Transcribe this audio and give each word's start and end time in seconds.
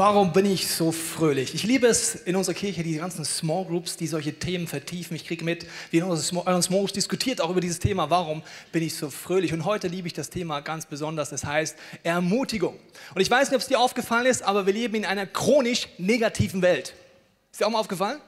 Warum 0.00 0.32
bin 0.32 0.46
ich 0.46 0.66
so 0.66 0.92
fröhlich? 0.92 1.54
Ich 1.54 1.62
liebe 1.62 1.86
es 1.86 2.14
in 2.14 2.34
unserer 2.34 2.54
Kirche, 2.54 2.82
die 2.82 2.96
ganzen 2.96 3.22
Small 3.22 3.66
Groups, 3.66 3.98
die 3.98 4.06
solche 4.06 4.32
Themen 4.32 4.66
vertiefen. 4.66 5.14
Ich 5.14 5.26
kriege 5.26 5.44
mit, 5.44 5.66
wie 5.90 5.98
in 5.98 6.04
unseren 6.04 6.62
Small 6.62 6.80
Groups 6.80 6.94
diskutiert 6.94 7.42
auch 7.42 7.50
über 7.50 7.60
dieses 7.60 7.80
Thema, 7.80 8.08
warum 8.08 8.42
bin 8.72 8.82
ich 8.82 8.96
so 8.96 9.10
fröhlich? 9.10 9.52
Und 9.52 9.66
heute 9.66 9.88
liebe 9.88 10.08
ich 10.08 10.14
das 10.14 10.30
Thema 10.30 10.60
ganz 10.60 10.86
besonders, 10.86 11.28
das 11.28 11.44
heißt 11.44 11.76
Ermutigung. 12.02 12.78
Und 13.14 13.20
ich 13.20 13.30
weiß 13.30 13.50
nicht, 13.50 13.56
ob 13.56 13.60
es 13.60 13.68
dir 13.68 13.78
aufgefallen 13.78 14.24
ist, 14.24 14.42
aber 14.42 14.64
wir 14.64 14.72
leben 14.72 14.94
in 14.94 15.04
einer 15.04 15.26
chronisch 15.26 15.86
negativen 15.98 16.62
Welt. 16.62 16.94
Ist 17.52 17.60
dir 17.60 17.66
auch 17.66 17.70
mal 17.70 17.80
aufgefallen? 17.80 18.20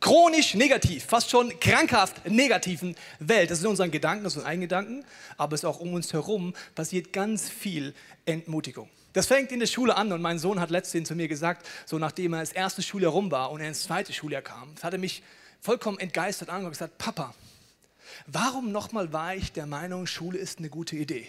chronisch 0.00 0.54
negativ, 0.54 1.04
fast 1.04 1.30
schon 1.30 1.60
krankhaft 1.60 2.28
negativen 2.28 2.96
Welt. 3.20 3.52
Das 3.52 3.58
ist 3.58 3.64
in 3.64 3.70
unseren 3.70 3.92
Gedanken, 3.92 4.24
das 4.24 4.32
sind 4.32 4.46
Eingedanken, 4.46 5.04
aber 5.36 5.54
es 5.54 5.60
ist 5.60 5.64
auch 5.66 5.78
um 5.78 5.94
uns 5.94 6.12
herum 6.12 6.54
passiert 6.74 7.12
ganz 7.12 7.48
viel 7.48 7.94
Entmutigung. 8.24 8.88
Das 9.12 9.26
fängt 9.26 9.50
in 9.50 9.60
der 9.60 9.66
Schule 9.66 9.96
an 9.96 10.12
und 10.12 10.22
mein 10.22 10.38
Sohn 10.38 10.60
hat 10.60 10.70
letztens 10.70 11.08
zu 11.08 11.14
mir 11.14 11.26
gesagt, 11.26 11.66
so 11.84 11.98
nachdem 11.98 12.34
er 12.34 12.40
das 12.40 12.52
erste 12.52 12.82
Schuljahr 12.82 13.12
rum 13.12 13.30
war 13.30 13.50
und 13.50 13.60
er 13.60 13.68
ins 13.68 13.82
zweite 13.82 14.12
Schuljahr 14.12 14.42
kam, 14.42 14.74
hat 14.82 14.92
er 14.92 14.98
mich 14.98 15.22
vollkommen 15.60 15.98
entgeistert 15.98 16.48
angeguckt 16.48 16.66
und 16.66 16.72
gesagt, 16.72 16.98
Papa, 16.98 17.34
warum 18.26 18.70
nochmal 18.70 19.12
war 19.12 19.34
ich 19.34 19.52
der 19.52 19.66
Meinung, 19.66 20.06
Schule 20.06 20.38
ist 20.38 20.58
eine 20.58 20.68
gute 20.68 20.96
Idee? 20.96 21.26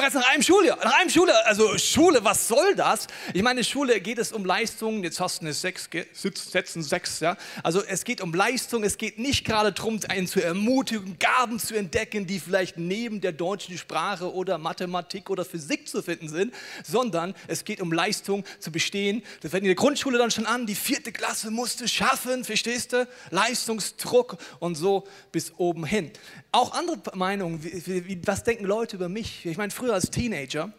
Bereits 0.00 0.14
nach 0.14 0.32
einem 0.32 0.42
Schuljahr, 0.42 0.78
nach 0.82 0.98
einem 0.98 1.10
Schuljahr, 1.10 1.44
also 1.44 1.76
Schule, 1.76 2.24
was 2.24 2.48
soll 2.48 2.74
das? 2.74 3.06
Ich 3.34 3.42
meine, 3.42 3.62
Schule 3.62 4.00
geht 4.00 4.16
es 4.16 4.32
um 4.32 4.46
Leistungen, 4.46 5.04
jetzt 5.04 5.20
hast 5.20 5.42
du 5.42 5.44
eine 5.44 5.52
6, 5.52 5.90
setzen 6.14 6.82
6, 6.82 7.20
ja. 7.20 7.36
Also 7.62 7.84
es 7.84 8.04
geht 8.04 8.22
um 8.22 8.32
Leistung, 8.32 8.82
es 8.82 8.96
geht 8.96 9.18
nicht 9.18 9.44
gerade 9.44 9.72
darum, 9.72 10.00
einen 10.08 10.26
zu 10.26 10.42
ermutigen, 10.42 11.18
Gaben 11.18 11.58
zu 11.58 11.74
entdecken, 11.74 12.26
die 12.26 12.40
vielleicht 12.40 12.78
neben 12.78 13.20
der 13.20 13.32
deutschen 13.32 13.76
Sprache 13.76 14.32
oder 14.32 14.56
Mathematik 14.56 15.28
oder 15.28 15.44
Physik 15.44 15.86
zu 15.86 16.02
finden 16.02 16.30
sind, 16.30 16.54
sondern 16.82 17.34
es 17.46 17.66
geht 17.66 17.82
um 17.82 17.92
Leistung 17.92 18.46
zu 18.58 18.72
bestehen. 18.72 19.22
Das 19.42 19.50
fängt 19.50 19.64
in 19.64 19.68
der 19.68 19.74
Grundschule 19.74 20.16
dann 20.16 20.30
schon 20.30 20.46
an, 20.46 20.64
die 20.64 20.76
vierte 20.76 21.12
Klasse 21.12 21.50
musste 21.50 21.86
schaffen, 21.86 22.44
verstehst 22.44 22.94
du? 22.94 23.06
Leistungsdruck 23.28 24.38
und 24.60 24.76
so 24.76 25.06
bis 25.30 25.52
oben 25.58 25.84
hin. 25.84 26.10
Auch 26.52 26.72
andere 26.72 26.96
Meinungen, 27.14 27.62
wie, 27.62 28.06
wie, 28.06 28.26
was 28.26 28.44
denken 28.44 28.64
Leute 28.64 28.96
über 28.96 29.10
mich? 29.10 29.44
Ich 29.44 29.58
meine, 29.58 29.70
früher 29.70 29.89
als 29.92 30.10
Teenager 30.10 30.72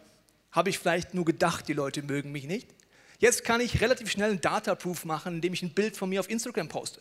habe 0.50 0.70
ich 0.70 0.78
vielleicht 0.78 1.14
nur 1.14 1.24
gedacht, 1.24 1.68
die 1.68 1.72
Leute 1.72 2.02
mögen 2.02 2.32
mich 2.32 2.44
nicht. 2.44 2.68
Jetzt 3.18 3.44
kann 3.44 3.60
ich 3.60 3.80
relativ 3.80 4.10
schnell 4.10 4.30
einen 4.30 4.40
Data-Proof 4.40 5.04
machen, 5.04 5.36
indem 5.36 5.52
ich 5.52 5.62
ein 5.62 5.70
Bild 5.70 5.96
von 5.96 6.08
mir 6.08 6.20
auf 6.20 6.28
Instagram 6.28 6.68
poste. 6.68 7.00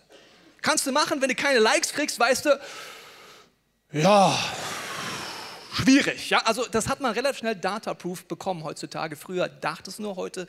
Kannst 0.61 0.85
du 0.85 0.91
machen, 0.91 1.21
wenn 1.21 1.29
du 1.29 1.35
keine 1.35 1.59
Likes 1.59 1.93
kriegst, 1.93 2.19
weißt 2.19 2.45
du, 2.45 2.59
ja, 3.93 4.37
schwierig. 5.73 6.29
Ja? 6.29 6.39
Also 6.45 6.65
das 6.65 6.87
hat 6.87 7.01
man 7.01 7.13
relativ 7.13 7.39
schnell 7.39 7.55
Data-Proof 7.55 8.25
bekommen 8.25 8.63
heutzutage. 8.63 9.15
Früher 9.15 9.49
dachte 9.49 9.89
es 9.89 9.99
nur, 9.99 10.15
heute 10.15 10.47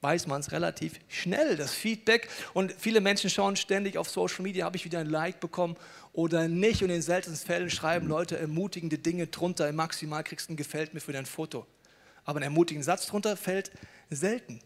weiß 0.00 0.26
man 0.26 0.40
es 0.40 0.52
relativ 0.52 1.00
schnell, 1.08 1.56
das 1.56 1.72
Feedback. 1.72 2.28
Und 2.54 2.72
viele 2.78 3.00
Menschen 3.00 3.28
schauen 3.28 3.56
ständig 3.56 3.98
auf 3.98 4.08
Social 4.08 4.42
Media, 4.42 4.64
habe 4.64 4.76
ich 4.76 4.84
wieder 4.84 5.00
ein 5.00 5.10
Like 5.10 5.40
bekommen 5.40 5.76
oder 6.16 6.48
nicht. 6.48 6.82
Und 6.82 6.90
in 6.90 7.02
seltensten 7.02 7.46
Fällen 7.46 7.70
schreiben 7.70 8.08
Leute 8.08 8.38
ermutigende 8.38 8.98
Dinge 8.98 9.26
drunter. 9.26 9.70
Maximal 9.72 10.24
kriegst 10.24 10.48
du 10.48 10.54
ein 10.54 10.56
Gefällt 10.56 10.94
mir 10.94 11.00
für 11.00 11.12
dein 11.12 11.26
Foto. 11.26 11.66
Aber 12.24 12.40
ein 12.40 12.42
ermutigender 12.42 12.84
Satz 12.84 13.06
drunter 13.06 13.36
fällt 13.36 13.70
selten. 14.10 14.60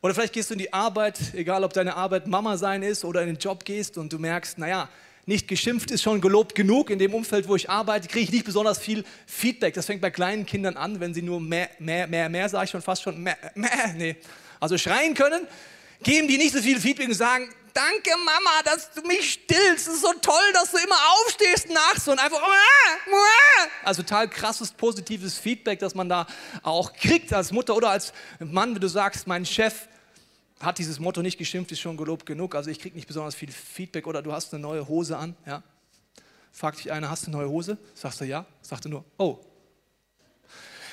Oder 0.00 0.14
vielleicht 0.14 0.32
gehst 0.32 0.50
du 0.50 0.54
in 0.54 0.58
die 0.58 0.72
Arbeit, 0.72 1.34
egal 1.34 1.64
ob 1.64 1.72
deine 1.72 1.96
Arbeit 1.96 2.26
Mama 2.26 2.56
sein 2.56 2.82
ist 2.82 3.04
oder 3.04 3.20
in 3.22 3.28
den 3.28 3.36
Job 3.36 3.64
gehst 3.64 3.98
und 3.98 4.12
du 4.12 4.18
merkst, 4.18 4.58
naja, 4.58 4.88
nicht 5.26 5.46
geschimpft 5.46 5.90
ist 5.90 6.02
schon 6.02 6.20
gelobt 6.20 6.54
genug. 6.54 6.90
In 6.90 6.98
dem 6.98 7.14
Umfeld, 7.14 7.46
wo 7.46 7.54
ich 7.54 7.68
arbeite, 7.68 8.08
kriege 8.08 8.24
ich 8.24 8.32
nicht 8.32 8.44
besonders 8.44 8.78
viel 8.78 9.04
Feedback. 9.26 9.74
Das 9.74 9.86
fängt 9.86 10.00
bei 10.00 10.10
kleinen 10.10 10.46
Kindern 10.46 10.76
an, 10.76 10.98
wenn 10.98 11.14
sie 11.14 11.22
nur 11.22 11.40
mehr, 11.40 11.68
mehr, 11.78 12.06
mehr, 12.06 12.28
mehr, 12.28 12.48
sage 12.48 12.64
ich 12.64 12.70
schon 12.70 12.82
fast 12.82 13.02
schon, 13.02 13.22
mehr, 13.22 13.36
mehr, 13.54 13.94
nee, 13.96 14.16
also 14.58 14.78
schreien 14.78 15.14
können, 15.14 15.46
geben 16.02 16.26
die 16.26 16.38
nicht 16.38 16.52
so 16.52 16.60
viel 16.60 16.80
Feedback 16.80 17.08
und 17.08 17.14
sagen, 17.14 17.48
danke 17.74 18.10
Mama, 18.24 18.62
dass 18.64 18.90
du 18.92 19.02
mich 19.02 19.34
stillst. 19.34 19.88
Es 19.88 19.94
ist 19.94 20.02
so 20.02 20.12
toll, 20.20 20.52
dass 20.54 20.70
du 20.70 20.78
immer 20.78 20.96
aufstehst 21.12 21.70
nachts 21.70 22.08
und 22.08 22.18
einfach, 22.18 22.40
also 23.84 24.02
total 24.02 24.28
krasses 24.28 24.72
positives 24.72 25.38
Feedback, 25.38 25.78
das 25.78 25.94
man 25.94 26.08
da 26.08 26.26
auch 26.62 26.92
kriegt 26.92 27.32
als 27.32 27.52
Mutter 27.52 27.76
oder 27.76 27.90
als 27.90 28.12
Mann, 28.38 28.74
wenn 28.74 28.80
du 28.80 28.88
sagst, 28.88 29.26
mein 29.26 29.44
Chef 29.46 29.88
hat 30.60 30.78
dieses 30.78 31.00
Motto 31.00 31.22
nicht 31.22 31.38
geschimpft, 31.38 31.72
ist 31.72 31.80
schon 31.80 31.96
gelobt 31.96 32.26
genug. 32.26 32.54
Also 32.54 32.70
ich 32.70 32.78
kriege 32.78 32.94
nicht 32.94 33.08
besonders 33.08 33.34
viel 33.34 33.50
Feedback 33.50 34.06
oder 34.06 34.22
du 34.22 34.32
hast 34.32 34.54
eine 34.54 34.62
neue 34.62 34.86
Hose 34.88 35.16
an, 35.16 35.36
ja. 35.46 35.62
Fragt 36.54 36.78
dich 36.78 36.92
einer, 36.92 37.08
hast 37.08 37.26
du 37.26 37.28
eine 37.28 37.38
neue 37.38 37.48
Hose? 37.48 37.78
Sagst 37.94 38.20
du 38.20 38.26
ja? 38.26 38.44
Sagst 38.60 38.84
du 38.84 38.90
nur, 38.90 39.04
oh, 39.16 39.38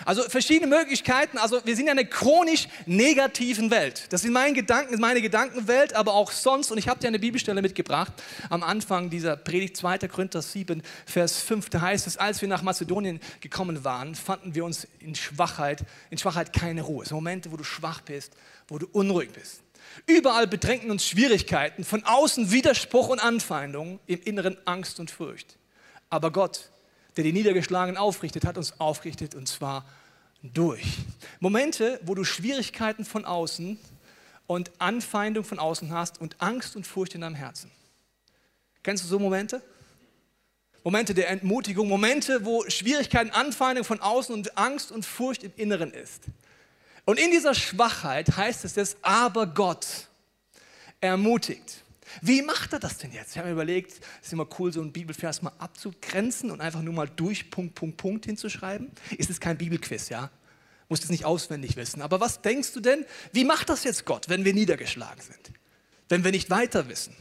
also 0.05 0.23
verschiedene 0.23 0.67
Möglichkeiten. 0.67 1.37
Also 1.37 1.61
wir 1.65 1.75
sind 1.75 1.85
in 1.85 1.91
einer 1.91 2.03
chronisch 2.03 2.67
negativen 2.85 3.71
Welt. 3.71 4.05
Das 4.09 4.21
sind 4.21 4.31
meine 4.31 4.53
Gedanken, 4.53 4.99
meine 4.99 5.21
Gedankenwelt, 5.21 5.93
aber 5.93 6.13
auch 6.13 6.31
sonst. 6.31 6.71
Und 6.71 6.77
ich 6.77 6.87
habe 6.87 6.99
dir 6.99 7.07
eine 7.07 7.19
Bibelstelle 7.19 7.61
mitgebracht 7.61 8.13
am 8.49 8.63
Anfang 8.63 9.09
dieser 9.09 9.35
Predigt 9.35 9.77
2. 9.77 9.99
Korinther 10.07 10.41
7, 10.41 10.81
Vers 11.05 11.41
5. 11.41 11.69
Da 11.69 11.81
heißt 11.81 12.07
es, 12.07 12.17
als 12.17 12.41
wir 12.41 12.47
nach 12.47 12.61
Mazedonien 12.61 13.19
gekommen 13.39 13.83
waren, 13.83 14.15
fanden 14.15 14.55
wir 14.55 14.65
uns 14.65 14.87
in 14.99 15.15
Schwachheit, 15.15 15.83
in 16.09 16.17
Schwachheit 16.17 16.53
keine 16.53 16.81
Ruhe. 16.81 17.03
Es 17.03 17.09
sind 17.09 17.15
Momente, 17.15 17.51
wo 17.51 17.57
du 17.57 17.63
schwach 17.63 18.01
bist, 18.01 18.33
wo 18.67 18.77
du 18.77 18.87
unruhig 18.91 19.31
bist. 19.31 19.61
Überall 20.05 20.47
bedrängten 20.47 20.91
uns 20.91 21.05
Schwierigkeiten, 21.05 21.83
von 21.83 22.03
außen 22.03 22.51
Widerspruch 22.51 23.09
und 23.09 23.19
Anfeindung, 23.19 23.99
im 24.07 24.21
Inneren 24.21 24.57
Angst 24.65 24.99
und 24.99 25.11
Furcht. 25.11 25.57
Aber 26.09 26.31
Gott, 26.31 26.69
der 27.17 27.23
die 27.23 27.33
Niedergeschlagenen 27.33 27.97
aufrichtet, 27.97 28.45
hat 28.45 28.57
uns 28.57 28.79
aufgerichtet 28.79 29.35
und 29.35 29.47
zwar 29.47 29.85
durch. 30.41 30.97
Momente, 31.39 31.99
wo 32.03 32.15
du 32.15 32.23
Schwierigkeiten 32.23 33.05
von 33.05 33.25
außen 33.25 33.79
und 34.47 34.71
Anfeindung 34.79 35.43
von 35.43 35.59
außen 35.59 35.91
hast 35.91 36.21
und 36.21 36.41
Angst 36.41 36.75
und 36.75 36.87
Furcht 36.87 37.15
in 37.15 37.21
deinem 37.21 37.35
Herzen. 37.35 37.71
Kennst 38.83 39.03
du 39.03 39.07
so 39.07 39.19
Momente? 39.19 39.61
Momente 40.83 41.13
der 41.13 41.29
Entmutigung, 41.29 41.87
Momente, 41.87 42.45
wo 42.45 42.67
Schwierigkeiten, 42.69 43.31
Anfeindung 43.31 43.83
von 43.83 43.99
außen 43.99 44.33
und 44.33 44.57
Angst 44.57 44.91
und 44.91 45.05
Furcht 45.05 45.43
im 45.43 45.51
Inneren 45.57 45.91
ist. 45.91 46.23
Und 47.05 47.19
in 47.19 47.31
dieser 47.31 47.53
Schwachheit 47.53 48.37
heißt 48.37 48.65
es 48.65 48.75
jetzt, 48.75 48.97
aber 49.01 49.45
Gott 49.47 50.07
ermutigt. 51.01 51.83
Wie 52.21 52.41
macht 52.41 52.73
er 52.73 52.79
das 52.79 52.97
denn 52.97 53.11
jetzt? 53.11 53.31
Ich 53.31 53.37
habe 53.37 53.47
mir 53.47 53.53
überlegt, 53.53 53.91
es 53.91 54.27
ist 54.27 54.33
immer 54.33 54.47
cool, 54.59 54.73
so 54.73 54.81
einen 54.81 54.91
Bibelvers 54.91 55.41
mal 55.41 55.53
abzugrenzen 55.59 56.51
und 56.51 56.61
einfach 56.61 56.81
nur 56.81 56.93
mal 56.93 57.07
durch 57.07 57.49
Punkt, 57.49 57.75
Punkt, 57.75 57.97
Punkt 57.97 58.25
hinzuschreiben. 58.25 58.91
Ist 59.17 59.29
es 59.29 59.39
kein 59.39 59.57
Bibelquiz, 59.57 60.09
ja? 60.09 60.29
Musst 60.87 61.03
es 61.03 61.09
nicht 61.09 61.25
auswendig 61.25 61.75
wissen. 61.75 62.01
Aber 62.01 62.19
was 62.19 62.41
denkst 62.41 62.73
du 62.73 62.79
denn, 62.79 63.05
wie 63.31 63.45
macht 63.45 63.69
das 63.69 63.83
jetzt 63.83 64.05
Gott, 64.05 64.27
wenn 64.27 64.43
wir 64.43 64.53
niedergeschlagen 64.53 65.21
sind? 65.21 65.51
Wenn 66.09 66.23
wir 66.23 66.31
nicht 66.31 66.49
weiter 66.49 66.89
wissen? 66.89 67.15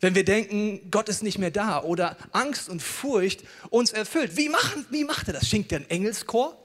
Wenn 0.00 0.14
wir 0.14 0.24
denken, 0.24 0.90
Gott 0.90 1.08
ist 1.08 1.22
nicht 1.22 1.38
mehr 1.38 1.50
da 1.50 1.82
oder 1.82 2.18
Angst 2.32 2.68
und 2.68 2.82
Furcht 2.82 3.42
uns 3.70 3.92
erfüllt? 3.92 4.36
Wie, 4.36 4.50
machen, 4.50 4.84
wie 4.90 5.04
macht 5.04 5.28
er 5.28 5.34
das? 5.34 5.48
Schinkt 5.48 5.72
er 5.72 5.78
einen 5.78 5.88
Engelschor? 5.88 6.58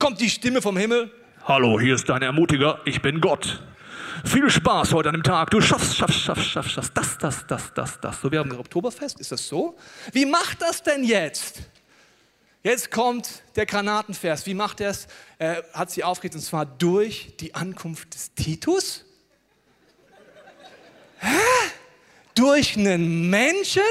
Kommt 0.00 0.20
die 0.20 0.30
Stimme 0.30 0.60
vom 0.60 0.76
Himmel? 0.76 1.12
Hallo, 1.44 1.78
hier 1.80 1.94
ist 1.94 2.08
dein 2.08 2.22
Ermutiger, 2.22 2.80
ich 2.84 3.00
bin 3.00 3.20
Gott. 3.20 3.62
Viel 4.24 4.50
Spaß 4.50 4.92
heute 4.92 5.08
an 5.08 5.14
dem 5.14 5.22
Tag. 5.22 5.50
Du 5.50 5.60
schaffst, 5.60 5.96
schaffst, 5.96 6.20
schaffst, 6.20 6.44
schaffst, 6.44 6.70
schaffst 6.72 6.92
das, 6.94 7.18
das, 7.18 7.46
das, 7.46 7.72
das, 7.74 8.00
das. 8.00 8.20
So, 8.20 8.30
wir 8.30 8.40
haben 8.40 8.52
Oktoberfest, 8.52 9.20
ist 9.20 9.32
das 9.32 9.46
so? 9.46 9.76
Wie 10.12 10.26
macht 10.26 10.62
das 10.62 10.82
denn 10.82 11.04
jetzt? 11.04 11.62
Jetzt 12.62 12.90
kommt 12.90 13.42
der 13.56 13.66
Granatenvers. 13.66 14.44
Wie 14.46 14.54
macht 14.54 14.80
er 14.80 14.90
es? 14.90 15.06
Er 15.38 15.64
hat 15.72 15.90
sie 15.90 16.04
aufgeregt 16.04 16.34
und 16.34 16.40
zwar 16.40 16.66
durch 16.66 17.36
die 17.38 17.54
Ankunft 17.54 18.14
des 18.14 18.34
Titus. 18.34 19.04
Hä? 21.18 21.38
Durch 22.34 22.76
einen 22.76 23.30
Menschen? 23.30 23.82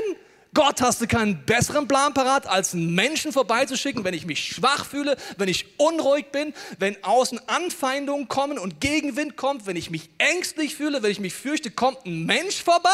Gott, 0.58 0.82
hast 0.82 1.02
du 1.02 1.06
keinen 1.06 1.46
besseren 1.46 1.88
Plan 1.88 2.16
parat, 2.16 2.48
als 2.48 2.74
einen 2.74 2.96
Menschen 2.96 3.32
vorbeizuschicken, 3.32 4.04
wenn 4.04 4.16
ich 4.16 4.26
mich 4.26 4.44
schwach 4.44 4.88
fühle, 4.88 5.16
wenn 5.38 5.50
ich 5.50 5.78
unruhig 5.78 6.32
bin, 6.32 6.52
wenn 6.80 7.04
außen 7.04 7.48
Anfeindungen 7.48 8.28
kommen 8.28 8.58
und 8.58 8.82
Gegenwind 8.82 9.38
kommt, 9.38 9.68
wenn 9.68 9.76
ich 9.76 9.92
mich 9.92 10.10
ängstlich 10.18 10.74
fühle, 10.74 11.04
wenn 11.04 11.12
ich 11.12 11.20
mich 11.20 11.36
fürchte, 11.36 11.70
kommt 11.70 12.08
ein 12.08 12.26
Mensch 12.26 12.64
vorbei? 12.64 12.90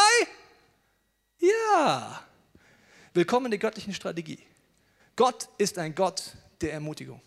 Ja. 1.38 2.22
Willkommen 3.14 3.46
in 3.46 3.52
der 3.52 3.60
göttlichen 3.60 3.94
Strategie. 3.94 4.40
Gott 5.16 5.48
ist 5.56 5.78
ein 5.78 5.94
Gott 5.94 6.34
der 6.60 6.74
Ermutigung. 6.74 7.22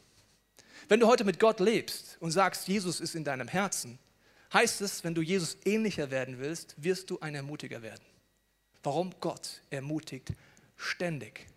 Wenn 0.88 1.00
du 1.00 1.08
heute 1.08 1.24
mit 1.24 1.40
Gott 1.40 1.60
lebst 1.60 2.16
und 2.20 2.30
sagst, 2.30 2.68
Jesus 2.68 3.00
ist 3.00 3.16
in 3.16 3.24
deinem 3.24 3.48
Herzen, 3.48 3.98
heißt 4.54 4.82
es, 4.82 5.04
wenn 5.04 5.16
du 5.16 5.24
Jesus 5.24 5.58
ähnlicher 5.66 6.12
werden 6.12 6.38
willst, 6.38 6.76
wirst 6.78 7.10
du 7.10 7.20
ein 7.22 7.34
Ermutiger 7.34 7.82
werden. 7.82 8.06
Warum? 8.84 9.14
Gott 9.20 9.62
ermutigt 9.70 10.34
ständig. 10.78 11.48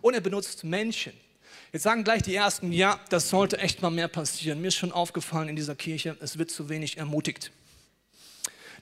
Und 0.00 0.14
er 0.14 0.20
benutzt 0.20 0.64
Menschen. 0.64 1.12
Jetzt 1.72 1.82
sagen 1.82 2.04
gleich 2.04 2.22
die 2.22 2.34
Ersten, 2.34 2.72
ja, 2.72 3.00
das 3.10 3.28
sollte 3.28 3.58
echt 3.58 3.82
mal 3.82 3.90
mehr 3.90 4.08
passieren. 4.08 4.60
Mir 4.60 4.68
ist 4.68 4.76
schon 4.76 4.92
aufgefallen 4.92 5.48
in 5.48 5.56
dieser 5.56 5.74
Kirche, 5.74 6.16
es 6.20 6.38
wird 6.38 6.50
zu 6.50 6.68
wenig 6.68 6.96
ermutigt. 6.96 7.50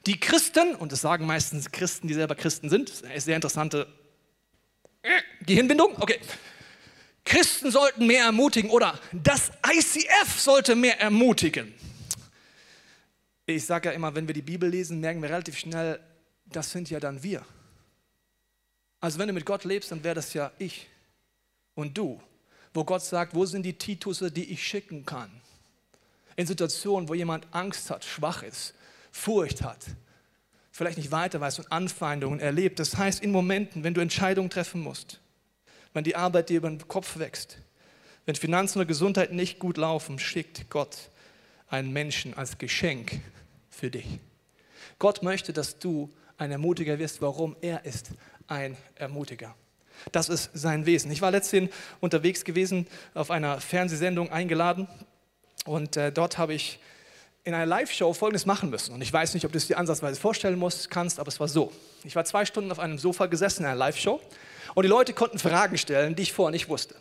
Die 0.06 0.20
Christen, 0.20 0.76
und 0.76 0.92
das 0.92 1.00
sagen 1.00 1.26
meistens 1.26 1.72
Christen, 1.72 2.06
die 2.06 2.14
selber 2.14 2.36
Christen 2.36 2.68
sind, 2.68 2.90
ist 2.90 3.04
eine 3.04 3.20
sehr 3.20 3.34
interessante 3.34 3.88
Gehirnbindung, 5.44 5.96
okay. 6.00 6.20
Christen 7.24 7.72
sollten 7.72 8.06
mehr 8.06 8.24
ermutigen 8.24 8.70
oder 8.70 9.00
das 9.12 9.50
ICF 9.68 10.38
sollte 10.38 10.76
mehr 10.76 11.00
ermutigen. 11.00 11.74
Ich 13.46 13.64
sage 13.64 13.88
ja 13.88 13.94
immer, 13.94 14.14
wenn 14.14 14.28
wir 14.28 14.34
die 14.34 14.42
Bibel 14.42 14.68
lesen, 14.68 15.00
merken 15.00 15.22
wir 15.22 15.30
relativ 15.30 15.58
schnell, 15.58 15.98
das 16.44 16.70
sind 16.70 16.88
ja 16.88 17.00
dann 17.00 17.22
wir. 17.22 17.44
Also 19.00 19.18
wenn 19.18 19.28
du 19.28 19.34
mit 19.34 19.46
Gott 19.46 19.64
lebst, 19.64 19.90
dann 19.90 20.02
wäre 20.02 20.14
das 20.14 20.32
ja 20.34 20.50
ich 20.58 20.86
und 21.74 21.96
du. 21.96 22.20
Wo 22.74 22.84
Gott 22.84 23.02
sagt, 23.02 23.34
wo 23.34 23.46
sind 23.46 23.62
die 23.62 23.72
Titusse, 23.72 24.30
die 24.30 24.50
ich 24.52 24.66
schicken 24.66 25.06
kann? 25.06 25.30
In 26.36 26.46
Situationen, 26.46 27.08
wo 27.08 27.14
jemand 27.14 27.46
Angst 27.52 27.90
hat, 27.90 28.04
schwach 28.04 28.42
ist, 28.42 28.74
Furcht 29.10 29.62
hat, 29.62 29.78
vielleicht 30.70 30.98
nicht 30.98 31.10
weiter 31.10 31.40
weiß 31.40 31.58
und 31.58 31.72
Anfeindungen 31.72 32.38
erlebt. 32.38 32.78
Das 32.78 32.96
heißt, 32.96 33.22
in 33.22 33.30
Momenten, 33.30 33.82
wenn 33.82 33.94
du 33.94 34.02
Entscheidungen 34.02 34.50
treffen 34.50 34.82
musst, 34.82 35.20
wenn 35.94 36.04
die 36.04 36.16
Arbeit 36.16 36.50
dir 36.50 36.58
über 36.58 36.68
den 36.68 36.86
Kopf 36.86 37.18
wächst, 37.18 37.56
wenn 38.26 38.34
Finanzen 38.34 38.78
oder 38.78 38.86
Gesundheit 38.86 39.32
nicht 39.32 39.58
gut 39.58 39.78
laufen, 39.78 40.18
schickt 40.18 40.68
Gott 40.68 41.08
einen 41.68 41.92
Menschen 41.92 42.34
als 42.34 42.58
Geschenk 42.58 43.20
für 43.70 43.90
dich. 43.90 44.06
Gott 44.98 45.22
möchte, 45.22 45.52
dass 45.52 45.78
du 45.78 46.10
ein 46.36 46.50
Ermutiger 46.50 46.98
wirst. 46.98 47.22
Warum? 47.22 47.56
Er 47.60 47.84
ist 47.84 48.10
ein 48.48 48.76
Ermutiger. 48.94 49.54
Das 50.12 50.28
ist 50.28 50.50
sein 50.54 50.86
Wesen. 50.86 51.10
Ich 51.10 51.22
war 51.22 51.30
letztens 51.30 51.70
unterwegs 52.00 52.44
gewesen, 52.44 52.86
auf 53.14 53.30
einer 53.30 53.60
Fernsehsendung 53.60 54.30
eingeladen 54.30 54.88
und 55.64 55.96
äh, 55.96 56.12
dort 56.12 56.38
habe 56.38 56.54
ich 56.54 56.78
in 57.44 57.54
einer 57.54 57.66
Live-Show 57.66 58.12
Folgendes 58.12 58.44
machen 58.44 58.70
müssen. 58.70 58.92
Und 58.92 59.02
ich 59.02 59.12
weiß 59.12 59.34
nicht, 59.34 59.46
ob 59.46 59.52
du 59.52 59.58
es 59.58 59.68
dir 59.68 59.78
ansatzweise 59.78 60.20
vorstellen 60.20 60.58
musst, 60.58 60.90
kannst, 60.90 61.20
aber 61.20 61.28
es 61.28 61.38
war 61.38 61.48
so. 61.48 61.72
Ich 62.02 62.16
war 62.16 62.24
zwei 62.24 62.44
Stunden 62.44 62.72
auf 62.72 62.80
einem 62.80 62.98
Sofa 62.98 63.26
gesessen 63.26 63.62
in 63.62 63.66
einer 63.66 63.76
Live-Show 63.76 64.20
und 64.74 64.82
die 64.82 64.88
Leute 64.88 65.12
konnten 65.12 65.38
Fragen 65.38 65.78
stellen, 65.78 66.16
die 66.16 66.24
ich 66.24 66.32
vorher 66.32 66.50
nicht 66.50 66.68
wusste. 66.68 66.96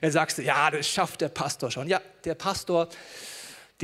Er 0.00 0.10
sagte, 0.10 0.42
ja, 0.42 0.70
das 0.70 0.86
schafft 0.86 1.22
der 1.22 1.30
Pastor 1.30 1.70
schon. 1.70 1.88
Ja, 1.88 2.00
der 2.24 2.34
Pastor, 2.34 2.88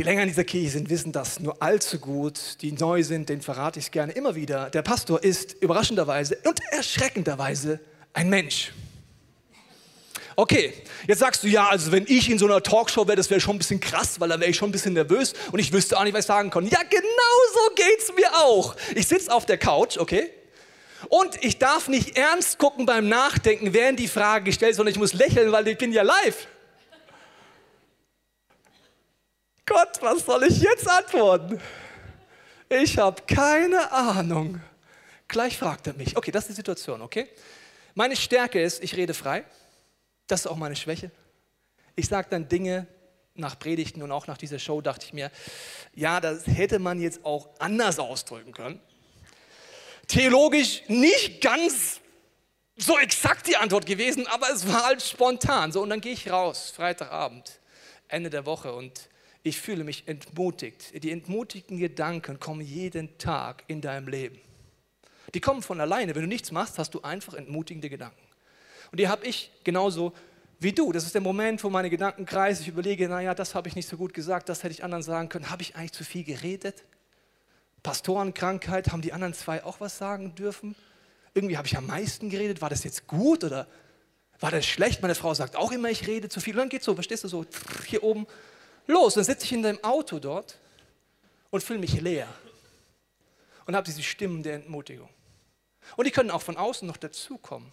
die 0.00 0.04
länger 0.04 0.22
in 0.22 0.28
dieser 0.28 0.44
Kirche 0.44 0.70
sind, 0.70 0.88
wissen 0.88 1.12
das 1.12 1.40
nur 1.40 1.62
allzu 1.62 1.98
gut. 1.98 2.62
Die 2.62 2.72
neu 2.72 3.02
sind, 3.02 3.28
den 3.28 3.42
verrate 3.42 3.78
ich 3.78 3.90
gerne 3.90 4.12
immer 4.12 4.34
wieder. 4.34 4.70
Der 4.70 4.80
Pastor 4.80 5.22
ist 5.22 5.56
überraschenderweise 5.60 6.38
und 6.44 6.58
erschreckenderweise 6.70 7.80
ein 8.14 8.30
Mensch. 8.30 8.72
Okay, 10.36 10.72
jetzt 11.06 11.18
sagst 11.18 11.42
du 11.42 11.48
ja, 11.48 11.68
also 11.68 11.92
wenn 11.92 12.06
ich 12.08 12.30
in 12.30 12.38
so 12.38 12.46
einer 12.46 12.62
Talkshow 12.62 13.06
wäre, 13.06 13.16
das 13.18 13.28
wäre 13.28 13.42
schon 13.42 13.56
ein 13.56 13.58
bisschen 13.58 13.78
krass, 13.78 14.18
weil 14.18 14.30
da 14.30 14.40
wäre 14.40 14.48
ich 14.48 14.56
schon 14.56 14.70
ein 14.70 14.72
bisschen 14.72 14.94
nervös 14.94 15.34
und 15.52 15.58
ich 15.58 15.70
wüsste 15.70 15.98
auch 15.98 16.04
nicht, 16.04 16.14
was 16.14 16.20
ich 16.20 16.28
sagen 16.28 16.48
kann. 16.48 16.66
Ja, 16.66 16.80
genau 16.88 17.36
so 17.52 17.74
geht's 17.74 18.10
mir 18.16 18.34
auch. 18.36 18.76
Ich 18.94 19.06
sitze 19.06 19.30
auf 19.30 19.44
der 19.44 19.58
Couch, 19.58 19.98
okay? 19.98 20.30
Und 21.10 21.44
ich 21.44 21.58
darf 21.58 21.88
nicht 21.88 22.16
ernst 22.16 22.56
gucken 22.56 22.86
beim 22.86 23.06
Nachdenken, 23.06 23.74
während 23.74 23.98
die 23.98 24.08
Frage 24.08 24.44
gestellt, 24.44 24.76
sondern 24.76 24.92
ich 24.92 24.98
muss 24.98 25.12
lächeln, 25.12 25.52
weil 25.52 25.68
ich 25.68 25.76
bin 25.76 25.92
ja 25.92 26.00
live. 26.00 26.46
Gott, 29.70 30.02
was 30.02 30.24
soll 30.26 30.42
ich 30.42 30.60
jetzt 30.60 30.88
antworten? 30.88 31.60
Ich 32.68 32.98
habe 32.98 33.22
keine 33.22 33.92
Ahnung. 33.92 34.60
Gleich 35.28 35.56
fragt 35.56 35.86
er 35.86 35.92
mich. 35.92 36.16
Okay, 36.16 36.32
das 36.32 36.42
ist 36.42 36.48
die 36.48 36.54
Situation, 36.54 37.00
okay? 37.00 37.28
Meine 37.94 38.16
Stärke 38.16 38.60
ist, 38.60 38.82
ich 38.82 38.96
rede 38.96 39.14
frei. 39.14 39.44
Das 40.26 40.40
ist 40.40 40.46
auch 40.48 40.56
meine 40.56 40.74
Schwäche. 40.74 41.12
Ich 41.94 42.08
sage 42.08 42.26
dann 42.30 42.48
Dinge 42.48 42.88
nach 43.36 43.56
Predigten 43.60 44.02
und 44.02 44.10
auch 44.10 44.26
nach 44.26 44.38
dieser 44.38 44.58
Show, 44.58 44.80
dachte 44.80 45.06
ich 45.06 45.12
mir, 45.12 45.30
ja, 45.94 46.20
das 46.20 46.48
hätte 46.48 46.80
man 46.80 47.00
jetzt 47.00 47.24
auch 47.24 47.48
anders 47.60 48.00
ausdrücken 48.00 48.52
können. 48.52 48.80
Theologisch 50.08 50.82
nicht 50.88 51.40
ganz 51.40 52.00
so 52.76 52.98
exakt 52.98 53.46
die 53.46 53.56
Antwort 53.56 53.86
gewesen, 53.86 54.26
aber 54.26 54.50
es 54.50 54.66
war 54.66 54.86
halt 54.86 55.00
spontan. 55.00 55.70
So, 55.70 55.82
und 55.82 55.90
dann 55.90 56.00
gehe 56.00 56.12
ich 56.12 56.28
raus, 56.28 56.72
Freitagabend, 56.74 57.60
Ende 58.08 58.30
der 58.30 58.44
Woche, 58.46 58.72
und 58.72 59.08
ich 59.42 59.60
fühle 59.60 59.84
mich 59.84 60.06
entmutigt. 60.06 61.02
Die 61.02 61.10
entmutigten 61.10 61.78
Gedanken 61.78 62.38
kommen 62.38 62.60
jeden 62.60 63.16
Tag 63.18 63.64
in 63.68 63.80
deinem 63.80 64.08
Leben. 64.08 64.38
Die 65.34 65.40
kommen 65.40 65.62
von 65.62 65.80
alleine. 65.80 66.14
Wenn 66.14 66.22
du 66.22 66.28
nichts 66.28 66.50
machst, 66.50 66.78
hast 66.78 66.94
du 66.94 67.02
einfach 67.02 67.34
entmutigende 67.34 67.88
Gedanken. 67.88 68.20
Und 68.90 68.98
die 68.98 69.08
habe 69.08 69.26
ich 69.26 69.50
genauso 69.64 70.12
wie 70.58 70.72
du. 70.72 70.92
Das 70.92 71.04
ist 71.04 71.14
der 71.14 71.22
Moment, 71.22 71.62
wo 71.64 71.70
meine 71.70 71.88
Gedanken 71.88 72.26
kreisen. 72.26 72.62
Ich 72.62 72.68
überlege, 72.68 73.08
naja, 73.08 73.34
das 73.34 73.54
habe 73.54 73.68
ich 73.68 73.76
nicht 73.76 73.88
so 73.88 73.96
gut 73.96 74.12
gesagt, 74.12 74.48
das 74.48 74.62
hätte 74.62 74.74
ich 74.74 74.84
anderen 74.84 75.02
sagen 75.02 75.28
können. 75.28 75.50
Habe 75.50 75.62
ich 75.62 75.76
eigentlich 75.76 75.92
zu 75.92 76.04
viel 76.04 76.24
geredet? 76.24 76.84
Pastorenkrankheit, 77.82 78.92
haben 78.92 79.00
die 79.00 79.12
anderen 79.12 79.32
zwei 79.32 79.64
auch 79.64 79.80
was 79.80 79.96
sagen 79.96 80.34
dürfen? 80.34 80.74
Irgendwie 81.32 81.56
habe 81.56 81.66
ich 81.66 81.76
am 81.78 81.86
meisten 81.86 82.28
geredet. 82.28 82.60
War 82.60 82.68
das 82.68 82.84
jetzt 82.84 83.06
gut 83.06 83.44
oder 83.44 83.66
war 84.40 84.50
das 84.50 84.66
schlecht? 84.66 85.00
Meine 85.00 85.14
Frau 85.14 85.32
sagt 85.32 85.56
auch 85.56 85.72
immer, 85.72 85.88
ich 85.88 86.06
rede 86.06 86.28
zu 86.28 86.40
viel. 86.40 86.54
Und 86.54 86.58
dann 86.58 86.68
geht 86.68 86.82
so, 86.82 86.94
verstehst 86.94 87.24
du, 87.24 87.28
so 87.28 87.46
hier 87.86 88.02
oben 88.02 88.26
los. 88.90 89.14
Dann 89.14 89.24
sitze 89.24 89.44
ich 89.44 89.52
in 89.52 89.62
dem 89.62 89.82
Auto 89.82 90.18
dort 90.18 90.58
und 91.50 91.62
fühle 91.62 91.78
mich 91.78 92.00
leer 92.00 92.28
und 93.66 93.74
habe 93.74 93.84
diese 93.84 94.02
Stimmen 94.02 94.42
der 94.42 94.54
Entmutigung. 94.54 95.08
Und 95.96 96.06
die 96.06 96.10
können 96.10 96.30
auch 96.30 96.42
von 96.42 96.56
außen 96.56 96.86
noch 96.86 96.96
dazukommen. 96.96 97.70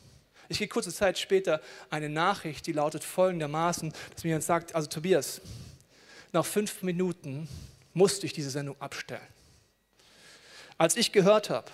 Ich 0.49 0.57
kriege 0.57 0.69
kurze 0.69 0.93
Zeit 0.93 1.19
später 1.19 1.61
eine 1.89 2.09
Nachricht, 2.09 2.65
die 2.67 2.71
lautet 2.71 3.03
folgendermaßen, 3.03 3.91
dass 4.13 4.23
mir 4.23 4.29
jemand 4.29 4.45
sagt, 4.45 4.75
also 4.75 4.87
Tobias, 4.87 5.41
nach 6.31 6.45
fünf 6.45 6.83
Minuten 6.83 7.49
musste 7.93 8.25
ich 8.25 8.33
diese 8.33 8.49
Sendung 8.49 8.79
abstellen. 8.79 9.27
Als 10.77 10.95
ich 10.95 11.11
gehört 11.11 11.49
habe, 11.49 11.69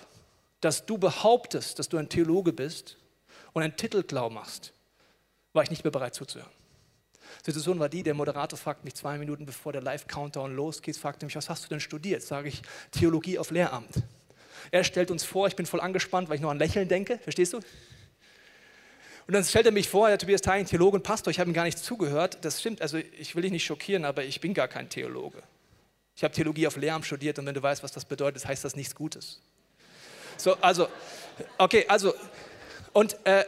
dass 0.60 0.86
du 0.86 0.98
behauptest, 0.98 1.78
dass 1.78 1.88
du 1.88 1.98
ein 1.98 2.08
Theologe 2.08 2.52
bist 2.52 2.96
und 3.52 3.62
einen 3.62 3.76
Titelklau 3.76 4.30
machst, 4.30 4.72
war 5.52 5.62
ich 5.62 5.70
nicht 5.70 5.84
mehr 5.84 5.90
bereit 5.90 6.14
zuzuhören. 6.14 6.50
Die 7.40 7.50
Situation 7.50 7.78
war 7.78 7.88
die, 7.88 8.02
der 8.02 8.14
Moderator 8.14 8.58
fragt 8.58 8.84
mich 8.84 8.94
zwei 8.94 9.18
Minuten 9.18 9.46
bevor 9.46 9.72
der 9.72 9.82
Live-Countdown 9.82 10.54
losgeht, 10.54 10.96
fragt 10.96 11.22
mich, 11.22 11.36
was 11.36 11.48
hast 11.48 11.64
du 11.64 11.68
denn 11.68 11.80
studiert? 11.80 12.22
Sage 12.22 12.48
ich, 12.48 12.62
Theologie 12.90 13.38
auf 13.38 13.50
Lehramt. 13.50 14.02
Er 14.70 14.84
stellt 14.84 15.10
uns 15.10 15.24
vor, 15.24 15.46
ich 15.46 15.56
bin 15.56 15.66
voll 15.66 15.80
angespannt, 15.80 16.28
weil 16.28 16.36
ich 16.36 16.42
noch 16.42 16.50
an 16.50 16.58
Lächeln 16.58 16.88
denke, 16.88 17.18
verstehst 17.18 17.52
du? 17.52 17.60
Und 19.26 19.32
dann 19.32 19.44
stellt 19.44 19.66
er 19.66 19.72
mich 19.72 19.88
vor, 19.88 20.08
der 20.08 20.18
Tobias 20.18 20.42
Thein, 20.42 20.66
Theologe 20.66 20.96
und 20.96 21.02
Pastor, 21.02 21.30
ich 21.30 21.40
habe 21.40 21.50
ihm 21.50 21.54
gar 21.54 21.64
nicht 21.64 21.78
zugehört. 21.78 22.38
Das 22.42 22.60
stimmt, 22.60 22.82
also 22.82 22.98
ich 22.98 23.34
will 23.34 23.42
dich 23.42 23.52
nicht 23.52 23.64
schockieren, 23.64 24.04
aber 24.04 24.24
ich 24.24 24.40
bin 24.40 24.52
gar 24.52 24.68
kein 24.68 24.88
Theologe. 24.88 25.42
Ich 26.16 26.22
habe 26.22 26.34
Theologie 26.34 26.66
auf 26.66 26.76
Lehramt 26.76 27.06
studiert 27.06 27.38
und 27.38 27.46
wenn 27.46 27.54
du 27.54 27.62
weißt, 27.62 27.82
was 27.82 27.92
das 27.92 28.04
bedeutet, 28.04 28.46
heißt 28.46 28.64
das 28.64 28.76
nichts 28.76 28.94
Gutes. 28.94 29.40
So, 30.36 30.54
also, 30.60 30.88
okay, 31.58 31.84
also, 31.88 32.14
und 32.92 33.16
äh, 33.24 33.44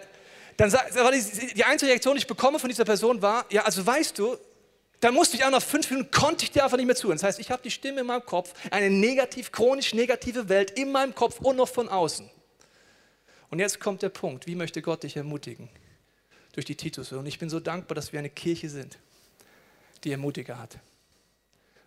dann 0.56 0.72
war 0.72 1.12
die, 1.12 1.64
einzige 1.64 1.90
Reaktion, 1.90 2.14
die 2.14 2.20
ich 2.20 2.26
bekomme 2.26 2.58
von 2.58 2.68
dieser 2.68 2.84
Person 2.84 3.20
war, 3.20 3.44
ja, 3.50 3.62
also 3.62 3.84
weißt 3.86 4.18
du, 4.18 4.36
da 5.00 5.12
musste 5.12 5.36
ich 5.36 5.44
auch 5.44 5.50
nach 5.50 5.62
fünf 5.62 5.90
Minuten, 5.90 6.10
konnte 6.10 6.44
ich 6.44 6.50
dir 6.50 6.64
einfach 6.64 6.78
nicht 6.78 6.86
mehr 6.86 6.96
zuhören. 6.96 7.18
Das 7.18 7.24
heißt, 7.24 7.38
ich 7.38 7.50
habe 7.50 7.62
die 7.62 7.70
Stimme 7.70 8.00
in 8.00 8.06
meinem 8.06 8.24
Kopf, 8.24 8.54
eine 8.70 8.88
negativ, 8.88 9.52
chronisch 9.52 9.92
negative 9.92 10.48
Welt 10.48 10.70
in 10.70 10.90
meinem 10.90 11.14
Kopf 11.14 11.38
und 11.40 11.56
noch 11.56 11.68
von 11.68 11.88
außen. 11.88 12.30
Und 13.50 13.58
jetzt 13.58 13.78
kommt 13.78 14.02
der 14.02 14.08
Punkt, 14.08 14.46
wie 14.46 14.54
möchte 14.54 14.82
Gott 14.82 15.02
dich 15.02 15.16
ermutigen? 15.16 15.68
Durch 16.52 16.64
die 16.64 16.74
Titus. 16.74 17.12
Und 17.12 17.26
ich 17.26 17.38
bin 17.38 17.50
so 17.50 17.60
dankbar, 17.60 17.94
dass 17.94 18.12
wir 18.12 18.18
eine 18.18 18.30
Kirche 18.30 18.70
sind, 18.70 18.98
die 20.04 20.12
Ermutiger 20.12 20.58
hat. 20.58 20.78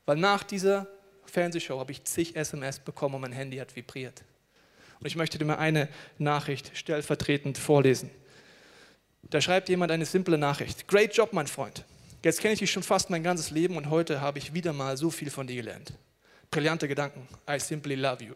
Weil 0.05 0.17
nach 0.17 0.43
dieser 0.43 0.87
Fernsehshow 1.25 1.79
habe 1.79 1.91
ich 1.91 2.03
zig 2.03 2.35
SMS 2.35 2.79
bekommen 2.79 3.15
und 3.15 3.21
mein 3.21 3.31
Handy 3.31 3.57
hat 3.57 3.75
vibriert. 3.75 4.23
Und 4.99 5.07
ich 5.07 5.15
möchte 5.15 5.37
dir 5.37 5.45
mal 5.45 5.57
eine 5.57 5.89
Nachricht 6.17 6.71
stellvertretend 6.75 7.57
vorlesen. 7.57 8.11
Da 9.23 9.41
schreibt 9.41 9.69
jemand 9.69 9.91
eine 9.91 10.05
simple 10.05 10.37
Nachricht. 10.37 10.87
Great 10.87 11.15
Job, 11.15 11.33
mein 11.33 11.47
Freund. 11.47 11.85
Jetzt 12.23 12.41
kenne 12.41 12.53
ich 12.53 12.59
dich 12.59 12.71
schon 12.71 12.83
fast 12.83 13.09
mein 13.09 13.23
ganzes 13.23 13.51
Leben 13.51 13.77
und 13.77 13.89
heute 13.89 14.21
habe 14.21 14.39
ich 14.39 14.53
wieder 14.53 14.73
mal 14.73 14.97
so 14.97 15.09
viel 15.09 15.29
von 15.29 15.47
dir 15.47 15.57
gelernt. 15.57 15.93
Brillante 16.51 16.87
Gedanken. 16.87 17.27
I 17.49 17.59
simply 17.59 17.95
love 17.95 18.23
you. 18.23 18.33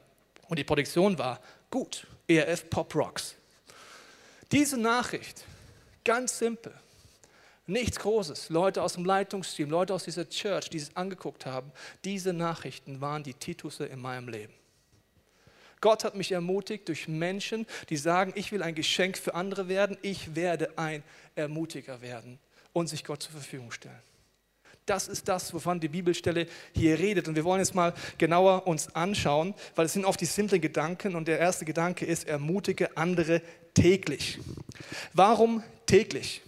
Und 0.48 0.60
die 0.60 0.64
Produktion 0.64 1.18
war 1.18 1.40
gut. 1.70 2.08
ERF 2.28 2.70
Pop 2.70 2.96
Rocks. 2.96 3.36
Diese 4.52 4.78
Nachricht, 4.78 5.44
ganz 6.06 6.38
simpel, 6.38 6.74
nichts 7.66 8.00
Großes. 8.00 8.50
Leute 8.50 8.82
aus 8.82 8.94
dem 8.94 9.04
Leitungsteam, 9.04 9.70
Leute 9.70 9.94
aus 9.94 10.04
dieser 10.04 10.30
Church, 10.30 10.70
die 10.70 10.78
es 10.78 10.96
angeguckt 10.96 11.46
haben, 11.46 11.72
diese 12.06 12.34
Nachrichten 12.34 13.02
waren 13.02 13.24
die 13.24 13.34
Titusse 13.34 13.86
in 13.86 14.00
meinem 14.00 14.30
Leben. 14.30 14.54
Gott 15.84 16.06
hat 16.06 16.16
mich 16.16 16.32
ermutigt 16.32 16.88
durch 16.88 17.10
Menschen, 17.10 17.68
die 17.90 17.98
sagen, 17.98 18.32
ich 18.36 18.54
will 18.54 18.64
ein 18.64 18.74
Geschenk 18.74 19.18
für 19.18 19.36
andere 19.36 19.68
werden, 19.68 19.98
ich 20.02 20.34
werde 20.34 20.78
ein 20.78 21.04
Ermutiger 21.36 22.02
werden 22.02 22.40
und 22.72 22.88
sich 22.88 23.04
Gott 23.04 23.22
zur 23.22 23.34
Verfügung 23.34 23.70
stellen. 23.74 24.02
Das 24.86 25.10
ist 25.10 25.28
das, 25.28 25.54
wovon 25.54 25.82
die 25.82 25.90
Bibelstelle 25.90 26.48
hier 26.74 26.98
redet. 27.00 27.28
Und 27.28 27.36
wir 27.36 27.44
wollen 27.44 27.60
jetzt 27.60 27.76
mal 27.76 27.94
genauer 28.18 28.66
uns 28.66 28.96
anschauen, 28.96 29.56
weil 29.76 29.88
es 29.88 29.92
sind 29.92 30.06
oft 30.06 30.22
die 30.22 30.26
simplen 30.26 30.62
Gedanken. 30.62 31.16
Und 31.16 31.28
der 31.28 31.40
erste 31.40 31.66
Gedanke 31.66 32.06
ist, 32.06 32.30
ermutige 32.30 32.96
andere 32.96 33.42
täglich. 33.74 34.40
Warum 35.12 35.64
täglich? 35.86 36.44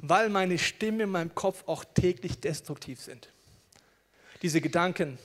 Weil 0.00 0.30
meine 0.30 0.56
Stimme 0.56 1.02
in 1.02 1.10
meinem 1.10 1.34
Kopf 1.34 1.62
auch 1.66 1.84
täglich 1.84 2.40
destruktiv 2.40 3.02
sind. 3.02 3.28
Diese 4.40 4.62
Gedanken, 4.62 5.18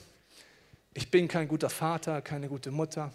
Ich 0.96 1.10
bin 1.10 1.28
kein 1.28 1.48
guter 1.48 1.70
Vater, 1.70 2.20
keine 2.20 2.48
gute 2.48 2.70
Mutter. 2.70 3.10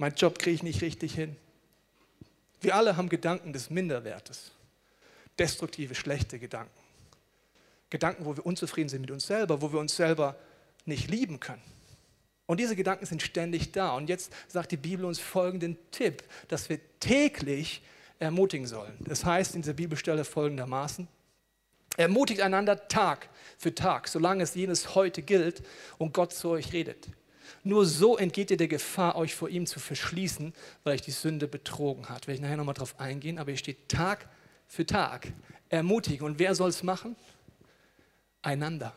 Mein 0.00 0.14
Job 0.14 0.38
kriege 0.38 0.54
ich 0.54 0.62
nicht 0.62 0.80
richtig 0.80 1.14
hin. 1.14 1.36
Wir 2.62 2.74
alle 2.74 2.96
haben 2.96 3.10
Gedanken 3.10 3.52
des 3.52 3.68
Minderwertes. 3.68 4.52
Destruktive, 5.38 5.94
schlechte 5.94 6.38
Gedanken. 6.38 6.72
Gedanken, 7.90 8.24
wo 8.24 8.34
wir 8.34 8.46
unzufrieden 8.46 8.88
sind 8.88 9.02
mit 9.02 9.10
uns 9.10 9.26
selber, 9.26 9.60
wo 9.60 9.74
wir 9.74 9.78
uns 9.78 9.94
selber 9.94 10.36
nicht 10.86 11.10
lieben 11.10 11.38
können. 11.38 11.60
Und 12.46 12.60
diese 12.60 12.76
Gedanken 12.76 13.04
sind 13.04 13.20
ständig 13.20 13.72
da. 13.72 13.94
Und 13.94 14.08
jetzt 14.08 14.32
sagt 14.48 14.72
die 14.72 14.78
Bibel 14.78 15.04
uns 15.04 15.18
folgenden 15.18 15.76
Tipp, 15.90 16.24
dass 16.48 16.70
wir 16.70 16.80
täglich 16.98 17.82
ermutigen 18.18 18.66
sollen. 18.66 18.96
Das 19.00 19.26
heißt 19.26 19.54
in 19.54 19.60
dieser 19.60 19.74
Bibelstelle 19.74 20.24
folgendermaßen, 20.24 21.08
ermutigt 21.98 22.40
einander 22.40 22.88
Tag 22.88 23.28
für 23.58 23.74
Tag, 23.74 24.08
solange 24.08 24.44
es 24.44 24.54
jenes 24.54 24.94
heute 24.94 25.20
gilt 25.20 25.62
und 25.98 26.14
Gott 26.14 26.32
zu 26.32 26.48
euch 26.48 26.72
redet. 26.72 27.06
Nur 27.62 27.86
so 27.86 28.16
entgeht 28.16 28.50
ihr 28.50 28.56
der 28.56 28.68
Gefahr, 28.68 29.16
euch 29.16 29.34
vor 29.34 29.48
ihm 29.48 29.66
zu 29.66 29.80
verschließen, 29.80 30.54
weil 30.84 30.94
euch 30.94 31.02
die 31.02 31.10
Sünde 31.10 31.48
betrogen 31.48 32.08
hat. 32.08 32.26
Werde 32.26 32.36
ich 32.36 32.40
nachher 32.40 32.56
nochmal 32.56 32.74
drauf 32.74 32.98
eingehen, 32.98 33.38
aber 33.38 33.50
hier 33.50 33.58
steht 33.58 33.88
Tag 33.88 34.28
für 34.66 34.86
Tag 34.86 35.28
ermutigen. 35.68 36.26
Und 36.26 36.38
wer 36.38 36.54
soll 36.54 36.70
es 36.70 36.82
machen? 36.82 37.16
Einander. 38.42 38.94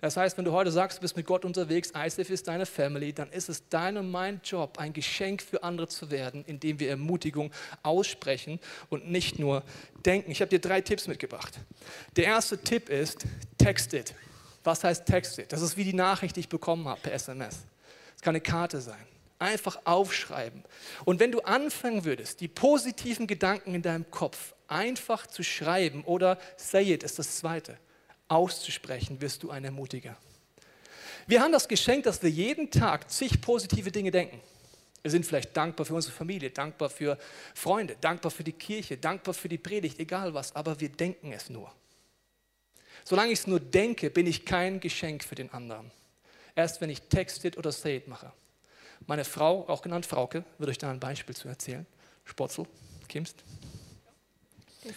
Das 0.00 0.16
heißt, 0.16 0.38
wenn 0.38 0.46
du 0.46 0.52
heute 0.52 0.70
sagst, 0.70 0.98
du 0.98 1.02
bist 1.02 1.16
mit 1.16 1.26
Gott 1.26 1.44
unterwegs, 1.44 1.92
ICF 1.94 2.30
ist 2.30 2.48
deine 2.48 2.64
Family, 2.64 3.12
dann 3.12 3.30
ist 3.30 3.50
es 3.50 3.68
dein 3.68 3.98
und 3.98 4.10
mein 4.10 4.40
Job, 4.42 4.78
ein 4.78 4.94
Geschenk 4.94 5.42
für 5.42 5.62
andere 5.62 5.88
zu 5.88 6.10
werden, 6.10 6.42
indem 6.46 6.80
wir 6.80 6.88
Ermutigung 6.88 7.52
aussprechen 7.82 8.60
und 8.88 9.10
nicht 9.10 9.38
nur 9.38 9.62
denken. 10.06 10.30
Ich 10.30 10.40
habe 10.40 10.48
dir 10.48 10.58
drei 10.58 10.80
Tipps 10.80 11.06
mitgebracht. 11.06 11.60
Der 12.16 12.24
erste 12.24 12.56
Tipp 12.56 12.88
ist, 12.88 13.26
text 13.58 13.92
it. 13.92 14.14
Was 14.64 14.84
heißt 14.84 15.06
text 15.06 15.38
it? 15.38 15.52
Das 15.52 15.62
ist 15.62 15.76
wie 15.76 15.84
die 15.84 15.94
Nachricht, 15.94 16.36
die 16.36 16.40
ich 16.40 16.48
bekommen 16.48 16.86
habe 16.88 17.00
per 17.00 17.12
SMS. 17.12 17.60
Es 18.16 18.22
kann 18.22 18.32
eine 18.32 18.42
Karte 18.42 18.80
sein. 18.80 19.06
Einfach 19.38 19.80
aufschreiben. 19.84 20.62
Und 21.06 21.18
wenn 21.18 21.32
du 21.32 21.40
anfangen 21.40 22.04
würdest, 22.04 22.40
die 22.40 22.48
positiven 22.48 23.26
Gedanken 23.26 23.74
in 23.74 23.80
deinem 23.80 24.10
Kopf 24.10 24.54
einfach 24.68 25.26
zu 25.26 25.42
schreiben 25.42 26.04
oder 26.04 26.38
say 26.56 26.92
it 26.92 27.02
ist 27.02 27.18
das 27.18 27.36
zweite 27.38 27.78
auszusprechen, 28.30 29.20
wirst 29.20 29.42
du 29.42 29.50
ein 29.50 29.64
Ermutiger. 29.64 30.16
Wir 31.26 31.42
haben 31.42 31.52
das 31.52 31.68
Geschenk, 31.68 32.04
dass 32.04 32.22
wir 32.22 32.30
jeden 32.30 32.70
Tag 32.70 33.10
zig 33.10 33.40
positive 33.40 33.90
Dinge 33.90 34.10
denken. 34.10 34.40
Wir 35.02 35.10
sind 35.10 35.24
vielleicht 35.24 35.56
dankbar 35.56 35.86
für 35.86 35.94
unsere 35.94 36.14
Familie, 36.14 36.50
dankbar 36.50 36.90
für 36.90 37.18
Freunde, 37.54 37.96
dankbar 38.00 38.30
für 38.30 38.44
die 38.44 38.52
Kirche, 38.52 38.96
dankbar 38.96 39.34
für 39.34 39.48
die 39.48 39.58
Predigt, 39.58 39.98
egal 39.98 40.34
was, 40.34 40.54
aber 40.54 40.78
wir 40.78 40.90
denken 40.90 41.32
es 41.32 41.48
nur. 41.50 41.72
Solange 43.04 43.32
ich 43.32 43.40
es 43.40 43.46
nur 43.46 43.60
denke, 43.60 44.10
bin 44.10 44.26
ich 44.26 44.44
kein 44.44 44.80
Geschenk 44.80 45.24
für 45.24 45.34
den 45.34 45.52
anderen. 45.52 45.90
Erst 46.54 46.80
wenn 46.80 46.90
ich 46.90 47.02
textet 47.02 47.56
oder 47.56 47.72
say 47.72 47.96
it 47.96 48.08
mache. 48.08 48.32
Meine 49.06 49.24
Frau, 49.24 49.66
auch 49.68 49.82
genannt 49.82 50.06
Frauke, 50.06 50.44
wird 50.58 50.70
euch 50.70 50.78
da 50.78 50.90
ein 50.90 51.00
Beispiel 51.00 51.34
zu 51.34 51.48
erzählen. 51.48 51.86
Spotzel, 52.24 52.66
Kimst. 53.08 53.42
Das 54.84 54.94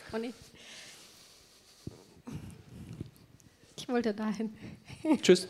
Ich 3.76 3.90
wollte 3.90 4.14
dahin. 4.14 4.54
Tschüss. 5.22 5.48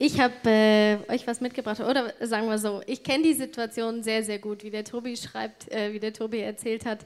Ich 0.00 0.20
habe 0.20 0.34
äh, 0.44 0.98
euch 1.08 1.26
was 1.26 1.40
mitgebracht, 1.40 1.80
oder 1.80 2.14
sagen 2.20 2.46
wir 2.46 2.58
so, 2.58 2.82
ich 2.86 3.02
kenne 3.02 3.24
die 3.24 3.34
Situation 3.34 4.04
sehr, 4.04 4.22
sehr 4.22 4.38
gut, 4.38 4.62
wie 4.62 4.70
der 4.70 4.84
Tobi 4.84 5.16
schreibt, 5.16 5.70
äh, 5.72 5.92
wie 5.92 5.98
der 5.98 6.12
Tobi 6.12 6.38
erzählt 6.38 6.86
hat, 6.86 7.04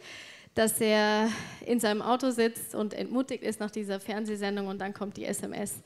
dass 0.55 0.81
er 0.81 1.31
in 1.65 1.81
seinem 1.81 2.03
Auto 2.03 2.31
sitzt 2.31 2.75
und 2.75 2.95
entmutigt 2.95 3.43
ist 3.43 3.61
nach 3.61 3.71
dieser 3.71 4.01
Fernsehsendung 4.01 4.67
und 4.67 4.81
dann 4.81 4.93
kommt 4.93 5.17
die 5.17 5.25
SMS. 5.25 5.83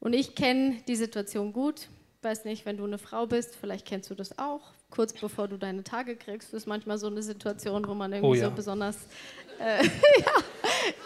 Und 0.00 0.12
ich 0.12 0.34
kenne 0.34 0.82
die 0.86 0.96
Situation 0.96 1.52
gut. 1.52 1.88
Ich 2.18 2.24
weiß 2.24 2.44
nicht, 2.44 2.66
wenn 2.66 2.76
du 2.76 2.84
eine 2.84 2.98
Frau 2.98 3.26
bist, 3.26 3.56
vielleicht 3.56 3.86
kennst 3.86 4.10
du 4.10 4.14
das 4.14 4.38
auch. 4.38 4.60
Kurz 4.90 5.12
bevor 5.12 5.48
du 5.48 5.56
deine 5.56 5.82
Tage 5.82 6.16
kriegst, 6.16 6.52
ist 6.52 6.66
manchmal 6.66 6.98
so 6.98 7.06
eine 7.06 7.22
Situation, 7.22 7.86
wo 7.88 7.94
man 7.94 8.12
irgendwie 8.12 8.28
oh 8.30 8.34
ja. 8.34 8.48
so 8.48 8.54
besonders 8.54 8.96
äh, 9.58 9.82
ja, 10.20 10.32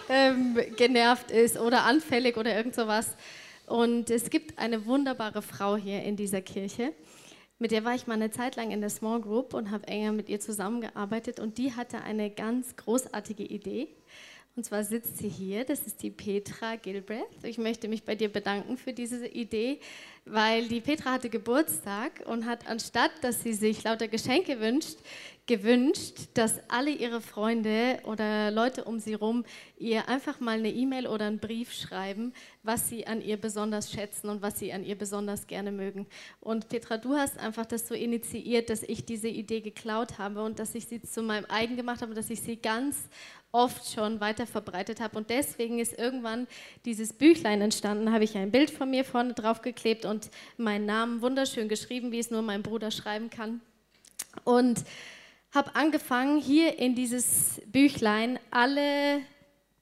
ähm, 0.09 0.59
genervt 0.77 1.31
ist 1.31 1.59
oder 1.59 1.85
anfällig 1.85 2.37
oder 2.37 2.55
irgend 2.55 2.75
sowas. 2.75 3.17
Und 3.67 4.11
es 4.11 4.31
gibt 4.31 4.59
eine 4.59 4.87
wunderbare 4.87 5.43
Frau 5.43 5.77
hier 5.77 6.03
in 6.03 6.17
dieser 6.17 6.41
Kirche. 6.41 6.93
Mit 7.59 7.71
der 7.71 7.85
war 7.85 7.95
ich 7.95 8.07
mal 8.07 8.15
eine 8.15 8.31
Zeit 8.31 8.57
lang 8.57 8.71
in 8.71 8.81
der 8.81 8.91
Small 8.91 9.21
Group 9.21 9.55
und 9.55 9.71
habe 9.71 9.87
enger 9.89 10.13
mit 10.13 10.29
ihr 10.29 10.41
zusammengearbeitet. 10.41 11.41
Und 11.41 11.57
die 11.57 11.73
hatte 11.73 12.03
eine 12.03 12.31
ganz 12.31 12.77
großartige 12.77 13.45
Idee. 13.45 13.89
Und 14.57 14.65
zwar 14.65 14.85
sitzt 14.85 15.19
sie 15.19 15.29
hier, 15.29 15.65
das 15.65 15.87
ist 15.87 16.03
die 16.03 16.11
Petra 16.11 16.77
Gilbreth. 16.77 17.45
Ich 17.45 17.59
möchte 17.59 17.89
mich 17.89 18.05
bei 18.05 18.15
dir 18.15 18.31
bedanken 18.31 18.79
für 18.79 18.93
diese 18.93 19.27
Idee, 19.27 19.81
weil 20.27 20.67
die 20.67 20.81
Petra 20.81 21.13
hatte 21.13 21.31
Geburtstag 21.31 22.23
und 22.27 22.47
hat 22.47 22.67
anstatt, 22.67 23.13
dass 23.23 23.43
sie 23.43 23.55
sich 23.55 23.85
lauter 23.85 24.09
Geschenke 24.09 24.61
wünscht, 24.61 24.99
gewünscht, 25.47 26.15
dass 26.35 26.59
alle 26.69 26.91
ihre 26.91 27.21
Freunde 27.21 28.01
oder 28.05 28.51
Leute 28.51 28.83
um 28.85 28.99
sie 28.99 29.13
herum 29.13 29.45
ihr 29.79 30.09
einfach 30.09 30.41
mal 30.41 30.59
eine 30.59 30.71
E-Mail 30.71 31.07
oder 31.07 31.27
einen 31.27 31.39
Brief 31.39 31.73
schreiben, 31.73 32.33
was 32.65 32.89
sie 32.89 33.07
an 33.07 33.23
ihr 33.23 33.37
besonders 33.37 33.93
schätzen 33.93 34.29
und 34.29 34.43
was 34.43 34.59
sie 34.59 34.73
an 34.73 34.85
ihr 34.85 34.97
besonders 34.97 35.47
gerne 35.47 35.71
mögen. 35.71 36.07
Und 36.41 36.69
Petra, 36.69 36.97
du 36.97 37.15
hast 37.15 37.39
einfach 37.39 37.67
das 37.67 37.87
so 37.87 37.95
initiiert, 37.95 38.71
dass 38.71 38.83
ich 38.83 39.05
diese 39.05 39.29
Idee 39.29 39.61
geklaut 39.61 40.19
habe 40.19 40.43
und 40.43 40.59
dass 40.59 40.75
ich 40.75 40.87
sie 40.87 41.01
zu 41.01 41.23
meinem 41.23 41.47
eigen 41.49 41.77
gemacht 41.77 42.03
habe, 42.03 42.15
dass 42.15 42.29
ich 42.31 42.41
sie 42.41 42.57
ganz 42.57 42.97
oft 43.53 43.91
schon 43.91 44.21
weiter 44.21 44.47
verbreitet 44.47 45.01
habe. 45.01 45.17
Und 45.17 45.31
deswegen 45.31 45.79
ist 45.79 45.99
irgendwann 45.99 46.47
dieses 46.85 47.13
Büchlein 47.13 47.63
entstanden, 47.63 48.13
habe 48.13 48.25
ich 48.25 48.37
ein 48.37 48.51
Bild 48.51 48.71
von 48.71 48.91
mir 48.91 49.05
vorne 49.05 49.33
drauf 49.33 49.63
geklebt 49.63 50.05
und 50.05 50.16
meinen 50.57 50.87
Namen 50.87 51.23
wunderschön 51.23 51.69
geschrieben, 51.69 52.13
wie 52.13 52.19
es 52.19 52.31
nur 52.31 52.43
mein 52.43 52.63
Bruder 52.63 52.91
schreiben 52.91 53.31
kann. 53.31 53.61
Und 54.45 54.85
habe 55.53 55.75
angefangen, 55.75 56.41
hier 56.41 56.79
in 56.79 56.95
dieses 56.95 57.61
Büchlein 57.67 58.39
alle 58.51 59.23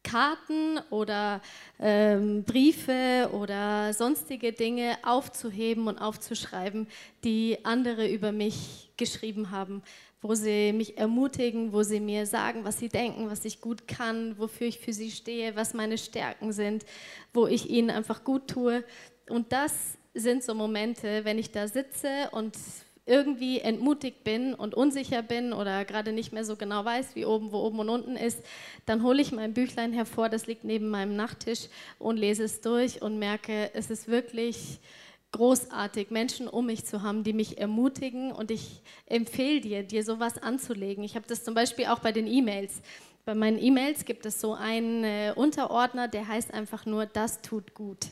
Karten 0.05 0.79
oder 0.91 1.41
ähm, 1.81 2.45
Briefe 2.45 3.31
oder 3.33 3.93
sonstige 3.93 4.53
Dinge 4.53 4.99
aufzuheben 5.03 5.89
und 5.89 5.99
aufzuschreiben, 5.99 6.87
die 7.25 7.59
andere 7.65 8.09
über 8.09 8.31
mich 8.31 8.93
geschrieben 8.97 9.51
haben, 9.51 9.83
wo 10.21 10.35
sie 10.35 10.73
mich 10.73 10.97
ermutigen, 10.97 11.73
wo 11.73 11.83
sie 11.83 12.01
mir 12.01 12.27
sagen, 12.27 12.65
was 12.65 12.79
sie 12.79 12.89
denken, 12.89 13.29
was 13.29 13.45
ich 13.45 13.61
gut 13.61 13.89
kann, 13.89 14.39
wofür 14.39 14.69
ich 14.69 14.79
für 14.79 14.93
sie 14.93 15.11
stehe, 15.11 15.57
was 15.57 15.75
meine 15.75 15.99
Stärken 15.99 16.53
sind, 16.53 16.85
wo 17.33 17.47
ich 17.47 17.69
ihnen 17.69 17.91
einfach 17.91 18.25
gut 18.25 18.49
tue. 18.49 18.85
Und 19.29 19.53
das 19.53 19.99
sind 20.15 20.43
so 20.43 20.55
Momente, 20.55 21.25
wenn 21.25 21.39
ich 21.39 21.51
da 21.51 21.69
sitze 21.69 22.29
und 22.33 22.57
irgendwie 23.07 23.61
entmutigt 23.61 24.25
bin 24.25 24.55
und 24.55 24.75
unsicher 24.75 25.23
bin 25.23 25.53
oder 25.53 25.85
gerade 25.85 26.13
nicht 26.13 26.33
mehr 26.33 26.45
so 26.45 26.57
genau 26.57 26.85
weiß, 26.85 27.15
wie 27.15 27.27
oben, 27.27 27.53
wo 27.53 27.59
oben 27.59 27.81
und 27.81 27.89
unten 27.91 28.17
ist, 28.17 28.43
dann 28.87 29.03
hole 29.03 29.21
ich 29.21 29.33
mein 29.33 29.53
Büchlein 29.53 29.93
hervor, 29.93 30.29
das 30.29 30.47
liegt 30.47 30.65
neben 30.65 30.89
meinem 30.89 31.15
Nachttisch 31.15 31.69
und 31.99 32.17
lese 32.17 32.45
es 32.45 32.63
durch 32.63 33.03
und 33.03 33.19
merke, 33.19 33.71
es 33.75 33.91
ist 33.91 34.09
wirklich 34.09 34.79
großartig, 35.33 36.11
Menschen 36.11 36.49
um 36.49 36.67
mich 36.67 36.87
zu 36.87 37.03
haben, 37.03 37.25
die 37.25 37.33
mich 37.33 37.59
ermutigen 37.59 38.33
und 38.33 38.51
ich 38.51 38.81
empfehle 39.07 39.61
dir, 39.61 39.83
dir 39.83 40.05
sowas 40.05 40.39
anzulegen. 40.39 41.05
Ich 41.05 41.17
habe 41.17 41.27
das 41.29 41.45
zum 41.45 41.55
Beispiel 41.55 41.87
auch 41.87 41.99
bei 41.99 42.13
den 42.13 42.27
E-Mails. 42.27 42.81
Bei 43.25 43.35
meinen 43.35 43.59
E-Mails 43.59 44.05
gibt 44.05 44.27
es 44.27 44.41
so 44.41 44.55
einen 44.55 45.03
äh, 45.03 45.33
Unterordner, 45.35 46.09
der 46.09 46.29
heißt 46.29 46.55
einfach 46.55 46.87
nur, 46.87 47.05
das 47.07 47.43
tut 47.43 47.75
gut. 47.75 48.07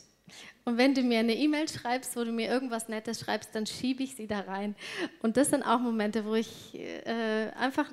Und 0.64 0.78
wenn 0.78 0.94
du 0.94 1.02
mir 1.02 1.18
eine 1.18 1.34
E-Mail 1.34 1.68
schreibst, 1.68 2.16
wo 2.16 2.24
du 2.24 2.32
mir 2.32 2.48
irgendwas 2.48 2.88
Nettes 2.88 3.20
schreibst, 3.20 3.54
dann 3.54 3.66
schiebe 3.66 4.02
ich 4.02 4.14
sie 4.14 4.26
da 4.26 4.40
rein. 4.40 4.76
Und 5.20 5.36
das 5.36 5.50
sind 5.50 5.62
auch 5.62 5.80
Momente, 5.80 6.24
wo 6.24 6.34
ich 6.34 6.74
äh, 6.74 7.50
einfach 7.58 7.90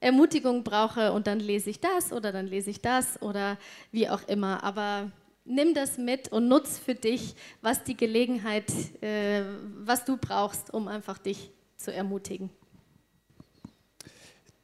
Ermutigung 0.00 0.64
brauche 0.64 1.12
und 1.12 1.26
dann 1.26 1.40
lese 1.40 1.70
ich 1.70 1.80
das 1.80 2.12
oder 2.12 2.32
dann 2.32 2.46
lese 2.46 2.70
ich 2.70 2.80
das 2.80 3.20
oder 3.20 3.58
wie 3.92 4.08
auch 4.08 4.26
immer. 4.28 4.62
Aber 4.64 5.10
nimm 5.44 5.74
das 5.74 5.98
mit 5.98 6.28
und 6.32 6.48
nutz 6.48 6.78
für 6.78 6.94
dich, 6.94 7.34
was 7.60 7.84
die 7.84 7.96
Gelegenheit, 7.96 8.70
äh, 9.02 9.42
was 9.76 10.04
du 10.04 10.16
brauchst, 10.16 10.72
um 10.72 10.88
einfach 10.88 11.18
dich 11.18 11.50
zu 11.76 11.92
ermutigen. 11.92 12.50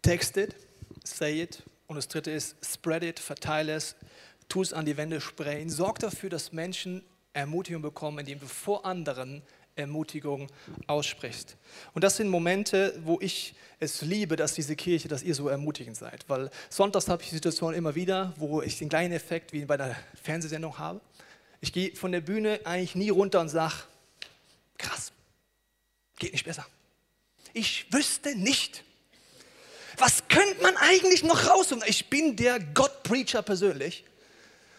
Text 0.03 0.37
it, 0.37 0.55
say 1.05 1.43
it. 1.43 1.62
Und 1.87 1.97
das 1.97 2.09
dritte 2.09 2.31
ist, 2.31 2.57
spread 2.65 3.05
it, 3.05 3.21
verteile 3.21 3.75
es, 3.75 3.95
tu 4.49 4.62
es 4.62 4.73
an 4.73 4.85
die 4.85 4.97
Wände 4.97 5.21
sprayen. 5.21 5.71
Sorg 5.71 5.99
dafür, 5.99 6.31
dass 6.31 6.53
Menschen 6.53 7.03
Ermutigung 7.33 7.83
bekommen, 7.83 8.19
indem 8.21 8.41
du 8.41 8.47
vor 8.47 8.87
anderen 8.87 9.43
Ermutigung 9.76 10.49
aussprichst. 10.87 11.57
Und 11.93 12.03
das 12.03 12.17
sind 12.17 12.29
Momente, 12.29 12.99
wo 13.05 13.19
ich 13.21 13.55
es 13.79 14.00
liebe, 14.00 14.37
dass 14.37 14.55
diese 14.55 14.75
Kirche, 14.75 15.09
dass 15.09 15.23
ihr 15.23 15.35
so 15.35 15.49
ermutigend 15.49 15.97
seid. 15.97 16.25
Weil 16.29 16.50
sonntags 16.71 17.09
habe 17.09 17.23
ich 17.23 17.29
die 17.29 17.35
Situation 17.35 17.75
immer 17.75 17.95
wieder, 17.95 18.33
wo 18.37 18.62
ich 18.62 18.79
den 18.79 18.88
gleichen 18.88 19.12
Effekt 19.12 19.53
wie 19.53 19.65
bei 19.67 19.75
einer 19.75 19.95
Fernsehsendung 20.23 20.79
habe. 20.79 21.00
Ich 21.61 21.73
gehe 21.73 21.95
von 21.95 22.11
der 22.11 22.23
Bühne 22.23 22.61
eigentlich 22.65 22.95
nie 22.95 23.11
runter 23.11 23.41
und 23.41 23.50
sage, 23.50 23.75
krass, 24.79 25.12
geht 26.19 26.33
nicht 26.33 26.47
besser. 26.47 26.67
Ich 27.53 27.93
wüsste 27.93 28.35
nicht, 28.35 28.83
was 29.99 30.29
könnte 30.29 30.62
man 30.62 30.76
eigentlich 30.76 31.23
noch 31.23 31.49
raus? 31.49 31.75
Ich 31.87 32.09
bin 32.09 32.37
der 32.37 32.61
Gott-Preacher 32.61 33.43
persönlich 33.43 34.05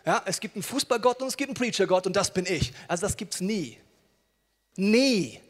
Ja, 0.08 0.24
es 0.26 0.40
gibt 0.40 0.56
einen 0.56 0.64
Fußballgott 0.64 1.22
und 1.22 1.28
es 1.28 1.36
gibt 1.36 1.50
einen 1.50 1.56
Preachergott 1.56 2.08
und 2.08 2.16
das 2.16 2.34
bin 2.34 2.46
ich. 2.46 2.72
Also 2.88 3.06
das 3.06 3.18
gibt 3.18 3.34
es 3.34 3.42
nie. 3.42 3.78
Nie. 4.78 5.42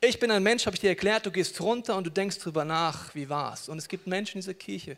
Ich 0.00 0.18
bin 0.18 0.30
ein 0.30 0.42
Mensch, 0.42 0.64
habe 0.64 0.76
ich 0.76 0.80
dir 0.80 0.88
erklärt, 0.88 1.26
du 1.26 1.30
gehst 1.30 1.60
runter 1.60 1.94
und 1.96 2.06
du 2.06 2.10
denkst 2.10 2.38
drüber 2.38 2.64
nach, 2.64 3.14
wie 3.14 3.28
war's. 3.28 3.68
Und 3.68 3.76
es 3.76 3.86
gibt 3.86 4.06
Menschen 4.06 4.38
in 4.38 4.40
dieser 4.40 4.54
Kirche, 4.54 4.96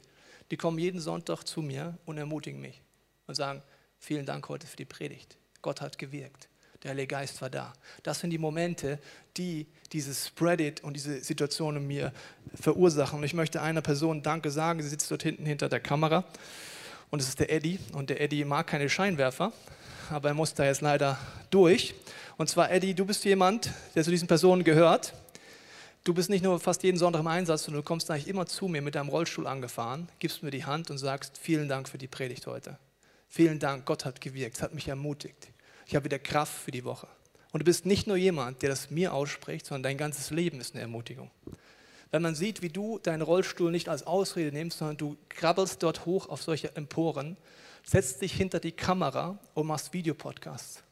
die 0.53 0.57
kommen 0.57 0.79
jeden 0.79 1.01
Sonntag 1.01 1.43
zu 1.43 1.61
mir 1.61 1.99
und 2.07 2.19
ermutigen 2.19 2.61
mich 2.61 2.81
und 3.27 3.35
sagen, 3.35 3.65
vielen 3.99 4.27
Dank 4.27 4.49
heute 4.49 4.69
für 4.69 4.77
die 4.77 4.85
Predigt. 4.85 5.37
Gott 5.61 5.81
hat 5.81 5.99
gewirkt. 5.99 6.49
Der 6.85 6.93
Heilige 6.93 7.09
Geist 7.09 7.43
war 7.43 7.51
da. 7.51 7.73
Das 8.05 8.21
sind 8.21 8.31
die 8.31 8.39
Momente, 8.39 9.01
die 9.37 9.67
dieses 9.93 10.29
Spread-It 10.29 10.85
und 10.85 10.95
diese 10.95 11.21
Situation 11.21 11.79
in 11.79 11.87
mir 11.89 12.13
verursachen. 12.55 13.19
Und 13.19 13.25
ich 13.25 13.35
möchte 13.35 13.61
einer 13.61 13.83
Person 13.83 14.23
Danke 14.23 14.53
sagen. 14.53 14.81
Sie 14.81 14.89
sitzt 14.89 15.11
dort 15.11 15.25
hinten 15.25 15.47
hinter 15.47 15.69
der 15.69 15.81
Kamera. 15.81 16.25
Und 17.11 17.21
es 17.21 17.29
ist 17.29 17.41
der 17.41 17.53
Eddie. 17.53 17.79
Und 17.93 18.11
der 18.11 18.21
Eddie 18.21 18.45
mag 18.45 18.67
keine 18.69 18.89
Scheinwerfer, 18.89 19.53
aber 20.11 20.29
er 20.29 20.35
muss 20.35 20.55
da 20.55 20.65
jetzt 20.65 20.81
leider 20.81 21.19
durch. 21.51 21.95
Und 22.37 22.49
zwar, 22.49 22.71
Eddie, 22.71 22.95
du 22.95 23.05
bist 23.05 23.25
jemand, 23.25 23.71
der 23.95 24.05
zu 24.05 24.11
diesen 24.11 24.29
Personen 24.29 24.65
gehört. 24.65 25.13
Du 26.05 26.15
bist 26.15 26.31
nicht 26.31 26.43
nur 26.43 26.59
fast 26.59 26.83
jeden 26.83 26.97
Sonntag 26.97 27.21
im 27.21 27.27
Einsatz, 27.27 27.65
sondern 27.65 27.83
du 27.83 27.87
kommst 27.87 28.11
eigentlich 28.11 28.29
immer 28.29 28.47
zu 28.47 28.69
mir 28.69 28.81
mit 28.81 28.95
deinem 28.95 29.11
Rollstuhl 29.11 29.47
angefahren, 29.47 30.09
gibst 30.19 30.43
mir 30.43 30.51
die 30.51 30.65
Hand 30.65 30.91
und 30.91 30.97
sagst, 30.97 31.37
vielen 31.37 31.69
Dank 31.69 31.89
für 31.89 31.99
die 31.99 32.07
Predigt 32.07 32.47
heute. 32.47 32.79
Vielen 33.29 33.59
Dank, 33.59 33.85
Gott 33.85 34.07
hat 34.07 34.21
gewirkt, 34.21 34.63
hat 34.63 34.73
mich 34.73 34.89
ermutigt. 34.89 35.49
Ich 35.87 35.95
habe 35.95 36.07
wieder 36.07 36.19
Kraft 36.19 36.55
für 36.55 36.71
die 36.71 36.85
Woche. 36.85 37.07
Und 37.53 37.61
du 37.61 37.65
bist 37.65 37.85
nicht 37.85 38.07
nur 38.07 38.17
jemand, 38.17 38.63
der 38.63 38.71
das 38.71 38.91
mir 38.91 39.13
ausspricht, 39.13 39.67
sondern 39.67 39.83
dein 39.83 39.99
ganzes 39.99 40.31
Leben 40.31 40.61
ist 40.61 40.75
eine 40.75 40.83
Ermutigung. 40.83 41.31
Wenn 42.11 42.23
man 42.23 42.35
sieht, 42.35 42.61
wie 42.63 42.69
du 42.69 42.99
deinen 42.99 43.23
Rollstuhl 43.23 43.71
nicht 43.71 43.89
als 43.89 44.07
Ausrede 44.07 44.51
nimmst, 44.51 44.79
sondern 44.79 44.97
du 44.97 45.17
krabbelst 45.29 45.83
dort 45.83 46.07
hoch 46.07 46.29
auf 46.29 46.43
solche 46.43 46.75
Emporen, 46.75 47.37
setzt 47.85 48.21
dich 48.21 48.33
hinter 48.33 48.59
die 48.59 48.73
Kamera 48.73 49.39
und 49.55 49.67
machst 49.67 49.93
Videopodcasts. 49.93 50.83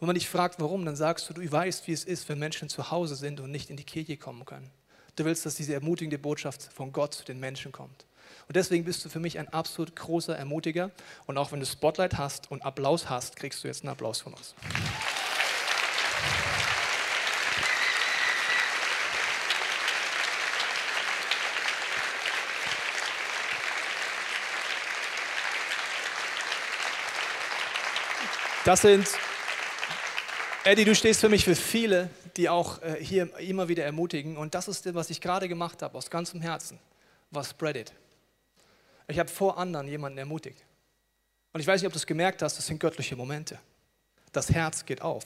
Wenn 0.00 0.06
man 0.06 0.14
dich 0.14 0.28
fragt, 0.28 0.60
warum, 0.60 0.84
dann 0.84 0.96
sagst 0.96 1.28
du, 1.28 1.34
du 1.34 1.50
weißt, 1.50 1.86
wie 1.86 1.92
es 1.92 2.04
ist, 2.04 2.28
wenn 2.28 2.38
Menschen 2.38 2.68
zu 2.68 2.90
Hause 2.90 3.16
sind 3.16 3.40
und 3.40 3.50
nicht 3.50 3.70
in 3.70 3.76
die 3.76 3.84
Kirche 3.84 4.16
kommen 4.16 4.44
können. 4.44 4.70
Du 5.16 5.24
willst, 5.24 5.44
dass 5.46 5.56
diese 5.56 5.74
ermutigende 5.74 6.18
Botschaft 6.18 6.62
von 6.72 6.92
Gott 6.92 7.14
zu 7.14 7.24
den 7.24 7.40
Menschen 7.40 7.72
kommt. 7.72 8.06
Und 8.46 8.54
deswegen 8.56 8.84
bist 8.84 9.04
du 9.04 9.08
für 9.08 9.18
mich 9.18 9.38
ein 9.38 9.48
absolut 9.48 9.96
großer 9.96 10.36
Ermutiger. 10.36 10.90
Und 11.26 11.38
auch 11.38 11.50
wenn 11.50 11.60
du 11.60 11.66
Spotlight 11.66 12.16
hast 12.16 12.50
und 12.50 12.62
Applaus 12.62 13.10
hast, 13.10 13.36
kriegst 13.36 13.64
du 13.64 13.68
jetzt 13.68 13.82
einen 13.82 13.90
Applaus 13.90 14.20
von 14.20 14.34
uns. 14.34 14.54
Das 28.68 28.82
sind 28.82 29.08
Eddie, 30.62 30.84
du 30.84 30.94
stehst 30.94 31.20
für 31.20 31.30
mich 31.30 31.42
für 31.42 31.56
viele, 31.56 32.10
die 32.36 32.50
auch 32.50 32.82
äh, 32.82 33.02
hier 33.02 33.34
immer 33.38 33.66
wieder 33.68 33.82
ermutigen. 33.82 34.36
Und 34.36 34.54
das 34.54 34.68
ist 34.68 34.84
das, 34.84 34.92
was 34.92 35.08
ich 35.08 35.22
gerade 35.22 35.48
gemacht 35.48 35.80
habe, 35.80 35.96
aus 35.96 36.10
ganzem 36.10 36.42
Herzen, 36.42 36.78
war 37.30 37.44
Spread 37.44 37.76
It. 37.76 37.94
Ich 39.06 39.18
habe 39.18 39.30
vor 39.30 39.56
anderen 39.56 39.88
jemanden 39.88 40.18
ermutigt. 40.18 40.62
Und 41.54 41.62
ich 41.62 41.66
weiß 41.66 41.80
nicht, 41.80 41.86
ob 41.86 41.94
du 41.94 41.98
es 41.98 42.04
gemerkt 42.04 42.42
hast, 42.42 42.58
das 42.58 42.66
sind 42.66 42.78
göttliche 42.78 43.16
Momente. 43.16 43.58
Das 44.32 44.50
Herz 44.50 44.84
geht 44.84 45.00
auf. 45.00 45.24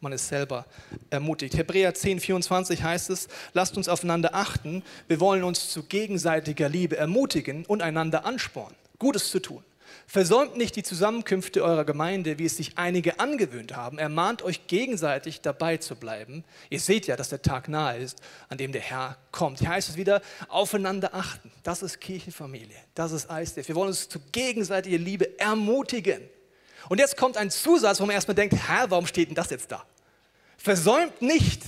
Man 0.00 0.12
ist 0.12 0.28
selber 0.28 0.66
ermutigt. 1.08 1.56
Hebräer 1.56 1.94
10, 1.94 2.20
24 2.20 2.82
heißt 2.82 3.08
es, 3.08 3.28
lasst 3.54 3.78
uns 3.78 3.88
aufeinander 3.88 4.34
achten. 4.34 4.82
Wir 5.08 5.20
wollen 5.20 5.42
uns 5.42 5.70
zu 5.70 5.84
gegenseitiger 5.84 6.68
Liebe 6.68 6.98
ermutigen 6.98 7.64
und 7.64 7.80
einander 7.80 8.26
anspornen, 8.26 8.76
Gutes 8.98 9.30
zu 9.30 9.40
tun. 9.40 9.64
Versäumt 10.06 10.56
nicht 10.56 10.76
die 10.76 10.82
Zusammenkünfte 10.82 11.62
eurer 11.62 11.84
Gemeinde, 11.84 12.38
wie 12.38 12.44
es 12.44 12.56
sich 12.56 12.78
einige 12.78 13.20
angewöhnt 13.20 13.76
haben. 13.76 13.98
Ermahnt 13.98 14.42
euch 14.42 14.66
gegenseitig 14.66 15.40
dabei 15.40 15.76
zu 15.76 15.96
bleiben. 15.96 16.44
Ihr 16.70 16.80
seht 16.80 17.06
ja, 17.06 17.16
dass 17.16 17.28
der 17.28 17.42
Tag 17.42 17.68
nahe 17.68 17.98
ist, 17.98 18.20
an 18.48 18.58
dem 18.58 18.72
der 18.72 18.82
Herr 18.82 19.16
kommt. 19.32 19.60
Hier 19.60 19.68
heißt 19.70 19.88
es 19.88 19.96
wieder, 19.96 20.22
aufeinander 20.48 21.14
achten. 21.14 21.50
Das 21.62 21.82
ist 21.82 22.00
Kirchenfamilie. 22.00 22.76
Das 22.94 23.12
ist 23.12 23.30
ISDF. 23.30 23.68
Wir 23.68 23.74
wollen 23.74 23.88
uns 23.88 24.08
zu 24.08 24.20
gegenseitiger 24.32 24.98
Liebe 24.98 25.38
ermutigen. 25.38 26.22
Und 26.88 26.98
jetzt 26.98 27.16
kommt 27.16 27.36
ein 27.36 27.50
Zusatz, 27.50 28.00
wo 28.00 28.06
man 28.06 28.14
erstmal 28.14 28.34
denkt, 28.34 28.56
Herr, 28.68 28.90
warum 28.90 29.06
steht 29.06 29.28
denn 29.28 29.34
das 29.34 29.50
jetzt 29.50 29.72
da? 29.72 29.84
Versäumt 30.56 31.22
nicht 31.22 31.62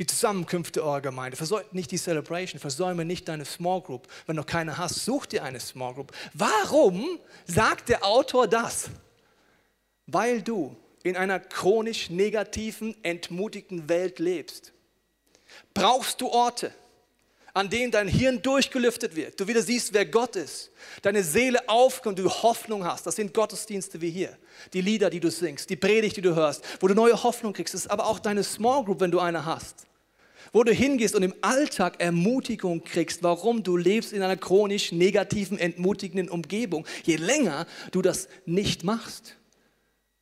die 0.00 0.06
Zusammenkünfte 0.06 0.82
eurer 0.82 1.02
Gemeinde. 1.02 1.36
Versäumt 1.36 1.74
nicht 1.74 1.90
die 1.90 1.98
Celebration. 1.98 2.58
Versäume 2.58 3.04
nicht 3.04 3.28
deine 3.28 3.44
Small 3.44 3.82
Group. 3.82 4.08
Wenn 4.26 4.36
du 4.36 4.42
keine 4.42 4.78
hast, 4.78 5.04
such 5.04 5.26
dir 5.26 5.44
eine 5.44 5.60
Small 5.60 5.92
Group. 5.92 6.12
Warum 6.32 7.20
sagt 7.46 7.90
der 7.90 8.02
Autor 8.02 8.48
das? 8.48 8.88
Weil 10.06 10.40
du 10.40 10.74
in 11.02 11.16
einer 11.16 11.38
chronisch 11.38 12.08
negativen, 12.08 12.96
entmutigten 13.02 13.90
Welt 13.90 14.18
lebst. 14.18 14.72
Brauchst 15.74 16.22
du 16.22 16.28
Orte, 16.28 16.72
an 17.52 17.68
denen 17.68 17.92
dein 17.92 18.08
Hirn 18.08 18.40
durchgelüftet 18.40 19.16
wird, 19.16 19.38
du 19.38 19.48
wieder 19.48 19.60
siehst, 19.60 19.92
wer 19.92 20.06
Gott 20.06 20.34
ist, 20.36 20.70
deine 21.02 21.22
Seele 21.22 21.68
aufkommt, 21.68 22.18
du 22.18 22.30
Hoffnung 22.30 22.86
hast. 22.86 23.06
Das 23.06 23.16
sind 23.16 23.34
Gottesdienste 23.34 24.00
wie 24.00 24.10
hier, 24.10 24.34
die 24.72 24.80
Lieder, 24.80 25.10
die 25.10 25.20
du 25.20 25.30
singst, 25.30 25.68
die 25.68 25.76
Predigt, 25.76 26.16
die 26.16 26.22
du 26.22 26.34
hörst, 26.34 26.64
wo 26.80 26.88
du 26.88 26.94
neue 26.94 27.22
Hoffnung 27.22 27.52
kriegst. 27.52 27.74
Das 27.74 27.82
ist 27.82 27.90
aber 27.90 28.06
auch 28.06 28.18
deine 28.18 28.44
Small 28.44 28.84
Group, 28.84 29.00
wenn 29.00 29.10
du 29.10 29.20
eine 29.20 29.44
hast 29.44 29.89
wo 30.52 30.64
du 30.64 30.72
hingehst 30.72 31.14
und 31.14 31.22
im 31.22 31.34
Alltag 31.42 32.00
Ermutigung 32.00 32.82
kriegst, 32.82 33.22
warum 33.22 33.62
du 33.62 33.76
lebst 33.76 34.12
in 34.12 34.22
einer 34.22 34.36
chronisch 34.36 34.92
negativen, 34.92 35.58
entmutigenden 35.58 36.28
Umgebung. 36.28 36.86
Je 37.04 37.16
länger 37.16 37.66
du 37.92 38.02
das 38.02 38.28
nicht 38.46 38.84
machst, 38.84 39.36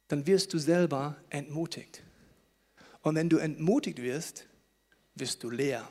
dann 0.09 0.27
wirst 0.27 0.53
du 0.53 0.59
selber 0.59 1.17
entmutigt. 1.31 2.03
Und 3.03 3.15
wenn 3.15 3.29
du 3.29 3.39
entmutigt 3.39 4.03
wirst, 4.03 4.47
wirst 5.15 5.43
du 5.43 5.51
leer. 5.51 5.89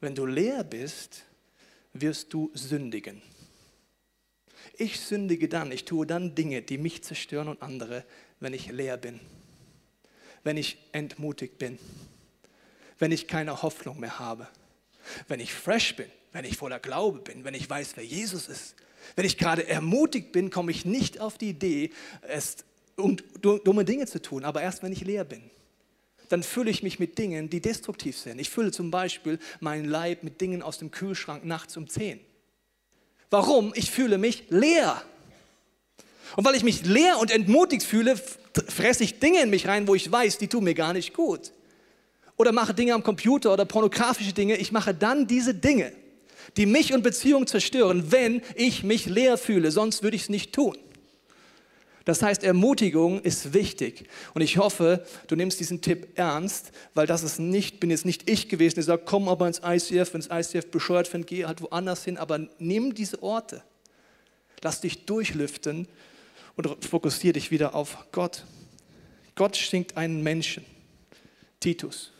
Wenn 0.00 0.14
du 0.14 0.26
leer 0.26 0.62
bist, 0.62 1.24
wirst 1.92 2.32
du 2.32 2.50
sündigen. 2.54 3.20
Ich 4.76 5.00
sündige 5.00 5.48
dann, 5.48 5.72
ich 5.72 5.84
tue 5.84 6.06
dann 6.06 6.36
Dinge, 6.36 6.62
die 6.62 6.78
mich 6.78 7.02
zerstören 7.02 7.48
und 7.48 7.62
andere, 7.62 8.04
wenn 8.38 8.54
ich 8.54 8.70
leer 8.70 8.96
bin, 8.96 9.18
wenn 10.44 10.56
ich 10.56 10.78
entmutigt 10.92 11.58
bin 11.58 11.78
wenn 12.98 13.12
ich 13.12 13.26
keine 13.26 13.62
Hoffnung 13.62 14.00
mehr 14.00 14.18
habe. 14.18 14.48
Wenn 15.28 15.40
ich 15.40 15.52
fresh 15.52 15.96
bin, 15.96 16.10
wenn 16.32 16.44
ich 16.44 16.56
voller 16.56 16.78
Glaube 16.78 17.20
bin, 17.20 17.44
wenn 17.44 17.54
ich 17.54 17.68
weiß, 17.68 17.92
wer 17.96 18.04
Jesus 18.04 18.48
ist. 18.48 18.74
Wenn 19.16 19.24
ich 19.24 19.38
gerade 19.38 19.66
ermutigt 19.66 20.32
bin, 20.32 20.50
komme 20.50 20.70
ich 20.70 20.84
nicht 20.84 21.20
auf 21.20 21.38
die 21.38 21.50
Idee, 21.50 21.90
es 22.22 22.58
um 22.96 23.16
dumme 23.40 23.84
Dinge 23.84 24.06
zu 24.06 24.20
tun, 24.20 24.44
aber 24.44 24.60
erst 24.60 24.82
wenn 24.82 24.92
ich 24.92 25.02
leer 25.02 25.24
bin. 25.24 25.42
Dann 26.28 26.42
fülle 26.42 26.70
ich 26.70 26.82
mich 26.82 26.98
mit 26.98 27.16
Dingen, 27.16 27.48
die 27.48 27.60
destruktiv 27.60 28.18
sind. 28.18 28.38
Ich 28.38 28.50
fülle 28.50 28.72
zum 28.72 28.90
Beispiel 28.90 29.38
meinen 29.60 29.86
Leib 29.86 30.24
mit 30.24 30.40
Dingen 30.40 30.62
aus 30.62 30.78
dem 30.78 30.90
Kühlschrank 30.90 31.44
nachts 31.44 31.76
um 31.76 31.88
10. 31.88 32.20
Warum? 33.30 33.72
Ich 33.76 33.90
fühle 33.90 34.18
mich 34.18 34.44
leer. 34.50 35.02
Und 36.36 36.44
weil 36.44 36.56
ich 36.56 36.64
mich 36.64 36.84
leer 36.84 37.18
und 37.18 37.30
entmutigt 37.30 37.84
fühle, 37.84 38.20
fresse 38.66 39.04
ich 39.04 39.20
Dinge 39.20 39.42
in 39.42 39.50
mich 39.50 39.68
rein, 39.68 39.88
wo 39.88 39.94
ich 39.94 40.10
weiß, 40.10 40.36
die 40.38 40.48
tun 40.48 40.64
mir 40.64 40.74
gar 40.74 40.92
nicht 40.92 41.14
gut 41.14 41.52
oder 42.38 42.52
mache 42.52 42.72
Dinge 42.72 42.94
am 42.94 43.02
Computer 43.02 43.52
oder 43.52 43.64
pornografische 43.64 44.32
Dinge. 44.32 44.56
Ich 44.56 44.72
mache 44.72 44.94
dann 44.94 45.26
diese 45.26 45.54
Dinge, 45.54 45.92
die 46.56 46.64
mich 46.64 46.94
und 46.94 47.02
Beziehungen 47.02 47.46
zerstören, 47.46 48.10
wenn 48.10 48.40
ich 48.54 48.84
mich 48.84 49.06
leer 49.06 49.36
fühle. 49.36 49.70
Sonst 49.70 50.02
würde 50.02 50.16
ich 50.16 50.22
es 50.22 50.28
nicht 50.28 50.54
tun. 50.54 50.78
Das 52.04 52.22
heißt, 52.22 52.42
Ermutigung 52.42 53.20
ist 53.20 53.52
wichtig. 53.52 54.08
Und 54.32 54.40
ich 54.40 54.56
hoffe, 54.56 55.04
du 55.26 55.36
nimmst 55.36 55.60
diesen 55.60 55.82
Tipp 55.82 56.08
ernst, 56.14 56.72
weil 56.94 57.06
das 57.06 57.22
ist 57.22 57.38
nicht, 57.38 57.80
bin 57.80 57.90
jetzt 57.90 58.06
nicht 58.06 58.30
ich 58.30 58.48
gewesen, 58.48 58.76
der 58.76 58.84
sagt, 58.84 59.04
komm 59.04 59.28
aber 59.28 59.46
ins 59.46 59.60
ICF, 59.62 60.14
wenn 60.14 60.22
das 60.22 60.54
ICF 60.54 60.70
bescheuert 60.70 61.06
findet, 61.06 61.28
geh 61.28 61.44
halt 61.44 61.60
woanders 61.60 62.04
hin, 62.04 62.16
aber 62.16 62.48
nimm 62.58 62.94
diese 62.94 63.22
Orte. 63.22 63.62
Lass 64.62 64.80
dich 64.80 65.04
durchlüften 65.04 65.86
und 66.56 66.82
fokussiere 66.82 67.34
dich 67.34 67.50
wieder 67.50 67.74
auf 67.74 67.98
Gott. 68.10 68.44
Gott 69.34 69.56
schenkt 69.56 69.98
einen 69.98 70.22
Menschen, 70.22 70.64
Titus. 71.60 72.12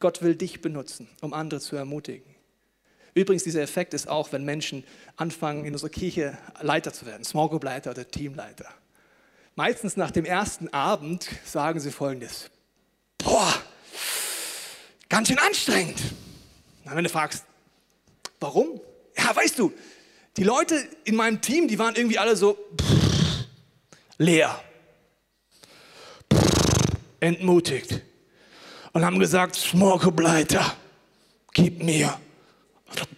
Gott 0.00 0.22
will 0.22 0.34
dich 0.34 0.62
benutzen, 0.62 1.08
um 1.20 1.34
andere 1.34 1.60
zu 1.60 1.76
ermutigen. 1.76 2.34
Übrigens, 3.14 3.44
dieser 3.44 3.60
Effekt 3.60 3.92
ist 3.92 4.08
auch, 4.08 4.32
wenn 4.32 4.44
Menschen 4.44 4.84
anfangen, 5.16 5.64
in 5.66 5.74
unserer 5.74 5.90
Kirche 5.90 6.38
Leiter 6.60 6.92
zu 6.92 7.06
werden, 7.06 7.24
Small 7.24 7.48
Group 7.48 7.64
Leiter 7.64 7.90
oder 7.90 8.08
Teamleiter. 8.08 8.66
Meistens 9.56 9.96
nach 9.96 10.10
dem 10.10 10.24
ersten 10.24 10.68
Abend 10.68 11.28
sagen 11.44 11.80
sie 11.80 11.90
folgendes: 11.90 12.50
Boah, 13.18 13.52
ganz 15.08 15.28
schön 15.28 15.38
anstrengend. 15.38 16.00
Und 16.84 16.96
wenn 16.96 17.04
du 17.04 17.10
fragst, 17.10 17.44
warum? 18.38 18.80
Ja, 19.18 19.36
weißt 19.36 19.58
du, 19.58 19.72
die 20.36 20.44
Leute 20.44 20.76
in 21.04 21.14
meinem 21.16 21.42
Team, 21.42 21.68
die 21.68 21.78
waren 21.78 21.94
irgendwie 21.94 22.18
alle 22.18 22.36
so 22.36 22.56
pff, 22.80 23.44
leer, 24.18 24.64
pff, 26.32 26.96
entmutigt 27.18 28.02
und 28.92 29.04
haben 29.04 29.18
gesagt, 29.18 29.56
Smorkebleiter, 29.56 30.76
gib 31.52 31.82
mir 31.82 32.18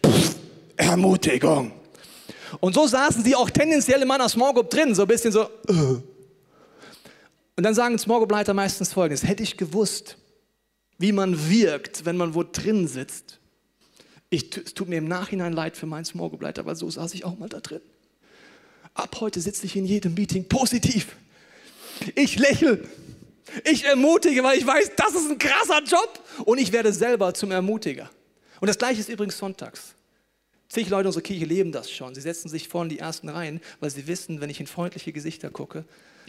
Pff, 0.04 0.37
Ermutigung. 0.76 1.72
Und 2.61 2.74
so 2.74 2.87
saßen 2.87 3.24
sie 3.24 3.35
auch 3.35 3.50
tendenziell 3.50 4.02
in 4.02 4.08
meiner 4.08 4.28
Small 4.28 4.52
drin, 4.68 4.94
so 4.94 5.02
ein 5.02 5.08
bisschen 5.08 5.32
so. 5.32 5.48
Uh. 5.68 6.02
Und 7.56 7.64
dann 7.64 7.74
sagen 7.74 7.98
Small 7.98 8.26
meistens 8.54 8.92
folgendes: 8.92 9.26
Hätte 9.26 9.42
ich 9.42 9.56
gewusst, 9.56 10.16
wie 10.98 11.12
man 11.12 11.48
wirkt, 11.50 12.04
wenn 12.04 12.16
man 12.16 12.35
wo 12.35 12.42
drin 12.42 12.87
sitzt. 12.88 13.38
Ich, 14.30 14.56
es 14.56 14.74
tut 14.74 14.88
mir 14.88 14.96
im 14.96 15.08
Nachhinein 15.08 15.52
leid 15.52 15.76
für 15.76 15.87
meinen 15.87 16.04
Small 16.04 16.30
Group 16.30 16.42
weil 16.42 16.76
so 16.76 16.88
saß 16.88 17.12
ich 17.14 17.24
auch 17.24 17.38
mal 17.38 17.48
da 17.48 17.61
drin. 17.61 17.82
Ab 18.94 19.16
heute 19.20 19.40
sitze 19.40 19.66
ich 19.66 19.76
in 19.76 19.87
jedem 19.87 20.14
Meeting 20.14 20.48
positiv. 20.48 21.16
Ich 22.14 22.38
lächle. 22.38 22.85
Ich 23.64 23.85
ermutige, 23.85 24.42
weil 24.44 24.59
ich 24.59 24.66
weiß, 24.66 24.92
das 24.96 25.14
ist 25.14 25.31
ein 25.31 25.38
krasser 25.38 25.83
Job. 25.85 26.20
Und 26.44 26.59
ich 26.59 26.72
werde 26.72 26.92
selber 26.92 27.35
zum 27.35 27.50
Ermutiger. 27.50 28.11
Und 28.61 28.68
das 28.68 28.78
gleiche 28.78 29.00
ist 29.00 29.09
übrigens 29.09 29.38
sonntags. 29.38 29.94
Zig 30.68 30.88
Leute 30.88 31.02
in 31.02 31.07
unserer 31.09 31.22
Kirche 31.22 31.44
leben 31.44 31.72
das 31.72 31.90
schon. 31.90 32.14
Sie 32.14 32.20
setzen 32.20 32.48
sich 32.48 32.68
vorne 32.68 32.88
die 32.88 32.98
ersten 32.98 33.28
Reihen, 33.28 33.61
weil 33.81 33.90
sie 33.90 34.07
wissen, 34.07 34.40
wenn 34.40 34.48
ich 34.48 34.61
in 34.61 34.66
freundliche 34.66 35.12
Gesichter 35.12 35.50
gucke, 35.50 35.85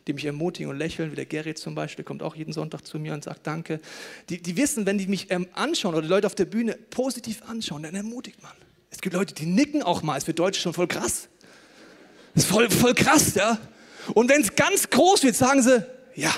die 0.06 0.14
mich 0.14 0.26
ermutigen 0.26 0.70
und 0.70 0.78
lächeln, 0.78 1.12
wie 1.12 1.16
der 1.16 1.26
Gerrit 1.26 1.58
zum 1.58 1.76
Beispiel, 1.76 2.04
kommt 2.04 2.22
auch 2.22 2.36
jeden 2.36 2.52
Sonntag 2.52 2.86
zu 2.86 3.00
mir 3.00 3.14
und 3.14 3.24
sagt 3.24 3.48
Danke. 3.48 3.80
Die, 4.28 4.42
die 4.42 4.58
wissen, 4.58 4.86
wenn 4.86 4.98
die 4.98 5.08
mich 5.08 5.32
ähm, 5.32 5.48
anschauen 5.54 5.94
oder 5.94 6.02
die 6.02 6.10
Leute 6.10 6.28
auf 6.28 6.36
der 6.36 6.46
Bühne 6.46 6.78
positiv 6.90 7.42
anschauen, 7.44 7.84
dann 7.84 7.96
ermutigt 7.96 8.42
man. 8.44 8.52
Es 8.90 9.00
gibt 9.00 9.16
Leute, 9.16 9.34
die 9.34 9.46
nicken 9.46 9.82
auch 9.82 10.02
mal. 10.04 10.18
Es 10.18 10.28
wird 10.28 10.40
Deutsch 10.40 10.60
schon 10.60 10.74
voll 10.74 10.88
krass. 10.88 11.30
Ist 12.36 12.48
voll, 12.48 12.70
voll 12.70 12.96
krass, 12.96 13.36
ja. 13.36 13.58
Und 14.14 14.30
wenn 14.30 14.42
es 14.42 14.56
ganz 14.56 14.90
groß 14.90 15.24
wird, 15.24 15.36
sagen 15.36 15.62
sie, 15.62 15.86
ja, 16.16 16.34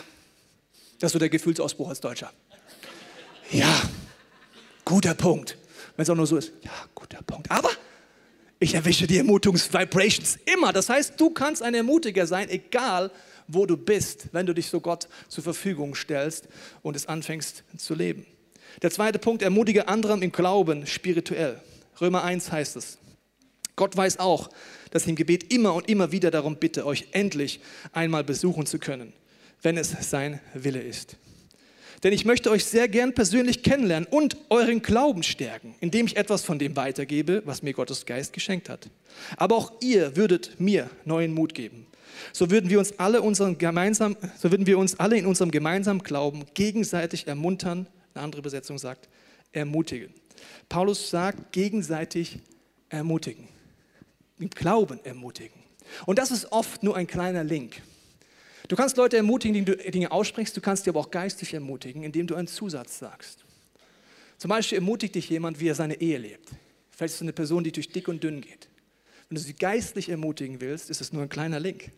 das 0.99 1.10
ist 1.10 1.13
so 1.13 1.19
der 1.19 1.29
Gefühlsausbruch 1.29 1.89
als 1.89 1.99
Deutscher. 1.99 2.31
Ja, 3.51 3.81
guter 4.84 5.13
Punkt. 5.13 5.58
Wenn 5.95 6.03
es 6.03 6.10
auch 6.10 6.15
nur 6.15 6.27
so 6.27 6.38
ist, 6.38 6.51
ja, 6.62 6.71
guter 6.93 7.21
Punkt. 7.21 7.49
Aber 7.51 7.69
ich 8.60 8.73
erwische 8.73 9.08
die 9.08 9.17
Ermutungsvibrations 9.17 10.39
immer. 10.45 10.73
Das 10.73 10.89
heißt, 10.89 11.19
du 11.19 11.29
kannst 11.29 11.62
ein 11.62 11.73
Ermutiger 11.73 12.25
sein, 12.27 12.49
egal 12.49 13.12
wo 13.47 13.65
du 13.65 13.77
bist, 13.77 14.27
wenn 14.31 14.45
du 14.45 14.53
dich 14.53 14.67
so 14.67 14.79
Gott 14.79 15.08
zur 15.27 15.43
Verfügung 15.43 15.95
stellst 15.95 16.47
und 16.81 16.95
es 16.95 17.05
anfängst 17.05 17.63
zu 17.77 17.93
leben. 17.93 18.25
Der 18.81 18.91
zweite 18.91 19.19
Punkt, 19.19 19.41
ermutige 19.41 19.88
anderen 19.88 20.21
im 20.21 20.31
Glauben 20.31 20.88
spirituell. 20.88 21.62
Römer 22.01 22.23
1 22.23 22.51
heißt 22.51 22.75
es. 22.75 22.97
Gott 23.75 23.95
weiß 23.95 24.19
auch, 24.19 24.49
dass 24.91 25.03
ich 25.03 25.10
im 25.10 25.15
Gebet 25.15 25.53
immer 25.53 25.73
und 25.73 25.89
immer 25.89 26.12
wieder 26.12 26.31
darum 26.31 26.55
bitte, 26.58 26.86
euch 26.86 27.08
endlich 27.12 27.60
einmal 27.91 28.23
besuchen 28.23 28.65
zu 28.65 28.79
können, 28.79 29.13
wenn 29.65 29.78
es 29.78 29.95
sein 30.10 30.39
Wille 30.54 30.82
ist. 30.82 31.17
Denn 32.04 32.13
ich 32.13 32.23
möchte 32.23 32.51
euch 32.51 32.65
sehr 32.65 32.88
gern 32.88 33.13
persönlich 33.13 33.63
kennenlernen 33.63 34.08
und 34.08 34.38
euren 34.49 34.82
Glauben 34.82 35.23
stärken, 35.23 35.73
indem 35.80 36.06
ich 36.06 36.17
etwas 36.17 36.43
von 36.43 36.60
dem 36.60 36.75
weitergebe, 36.75 37.41
was 37.45 37.63
mir 37.63 37.73
Gottes 37.73 38.06
Geist 38.06 38.32
geschenkt 38.32 38.69
hat. 38.69 38.89
Aber 39.38 39.56
auch 39.56 39.73
ihr 39.82 40.15
würdet 40.15 40.60
mir 40.60 40.89
neuen 41.04 41.34
Mut 41.34 41.56
geben. 41.56 41.88
So 42.32 42.51
würden 42.51 42.69
wir 42.69 42.78
uns 42.78 42.99
alle, 42.99 43.21
unseren 43.21 43.58
gemeinsam, 43.58 44.15
so 44.38 44.51
würden 44.51 44.67
wir 44.67 44.78
uns 44.78 44.99
alle 44.99 45.17
in 45.17 45.25
unserem 45.25 45.49
gemeinsamen 45.51 46.04
Glauben 46.04 46.45
gegenseitig 46.54 47.28
ermuntern, 47.28 47.88
eine 48.13 48.23
andere 48.23 48.39
Übersetzung 48.39 48.78
sagt, 48.78 49.10
ermutigen. 49.51 50.13
Paulus 50.69 51.10
sagt 51.10 51.51
gegenseitig 51.54 52.39
ermutigen, 52.89 53.47
im 54.38 54.49
Glauben 54.49 54.99
ermutigen. 55.04 55.60
Und 56.06 56.19
das 56.19 56.32
ist 56.32 56.51
oft 56.51 56.84
nur 56.84 56.95
ein 56.95 57.08
kleiner 57.08 57.43
Link. 57.43 57.82
Du 58.67 58.75
kannst 58.75 58.97
Leute 58.97 59.17
ermutigen, 59.17 59.56
indem 59.56 59.78
du 59.78 59.91
Dinge 59.91 60.12
aussprichst, 60.12 60.56
du 60.58 60.62
kannst 60.62 60.86
sie 60.86 60.89
aber 60.89 60.99
auch 60.99 61.12
geistig 61.12 61.54
ermutigen, 61.54 62.04
indem 62.04 62.28
du 62.28 62.36
einen 62.36 62.47
Zusatz 62.47 62.99
sagst. 62.99 63.45
Zum 64.38 64.49
Beispiel 64.49 64.78
ermutigt 64.78 65.15
dich 65.15 65.30
jemand, 65.30 65.60
wie 65.60 65.67
er 65.67 65.75
seine 65.75 66.01
Ehe 66.01 66.17
lebt. 66.17 66.49
Vielleicht 66.89 67.13
ist 67.13 67.15
es 67.15 67.21
eine 67.21 67.34
Person, 67.34 67.63
die 67.63 67.71
durch 67.71 67.89
dick 67.89 68.08
und 68.08 68.23
dünn 68.23 68.41
geht. 68.41 68.69
Wenn 69.30 69.36
du 69.36 69.41
sie 69.41 69.54
geistlich 69.54 70.10
ermutigen 70.10 70.62
willst, 70.62 70.89
ist 70.89 71.01
es 71.01 71.13
nur 71.13 71.23
ein 71.23 71.30
kleiner 71.30 71.60
Link. 71.60 71.91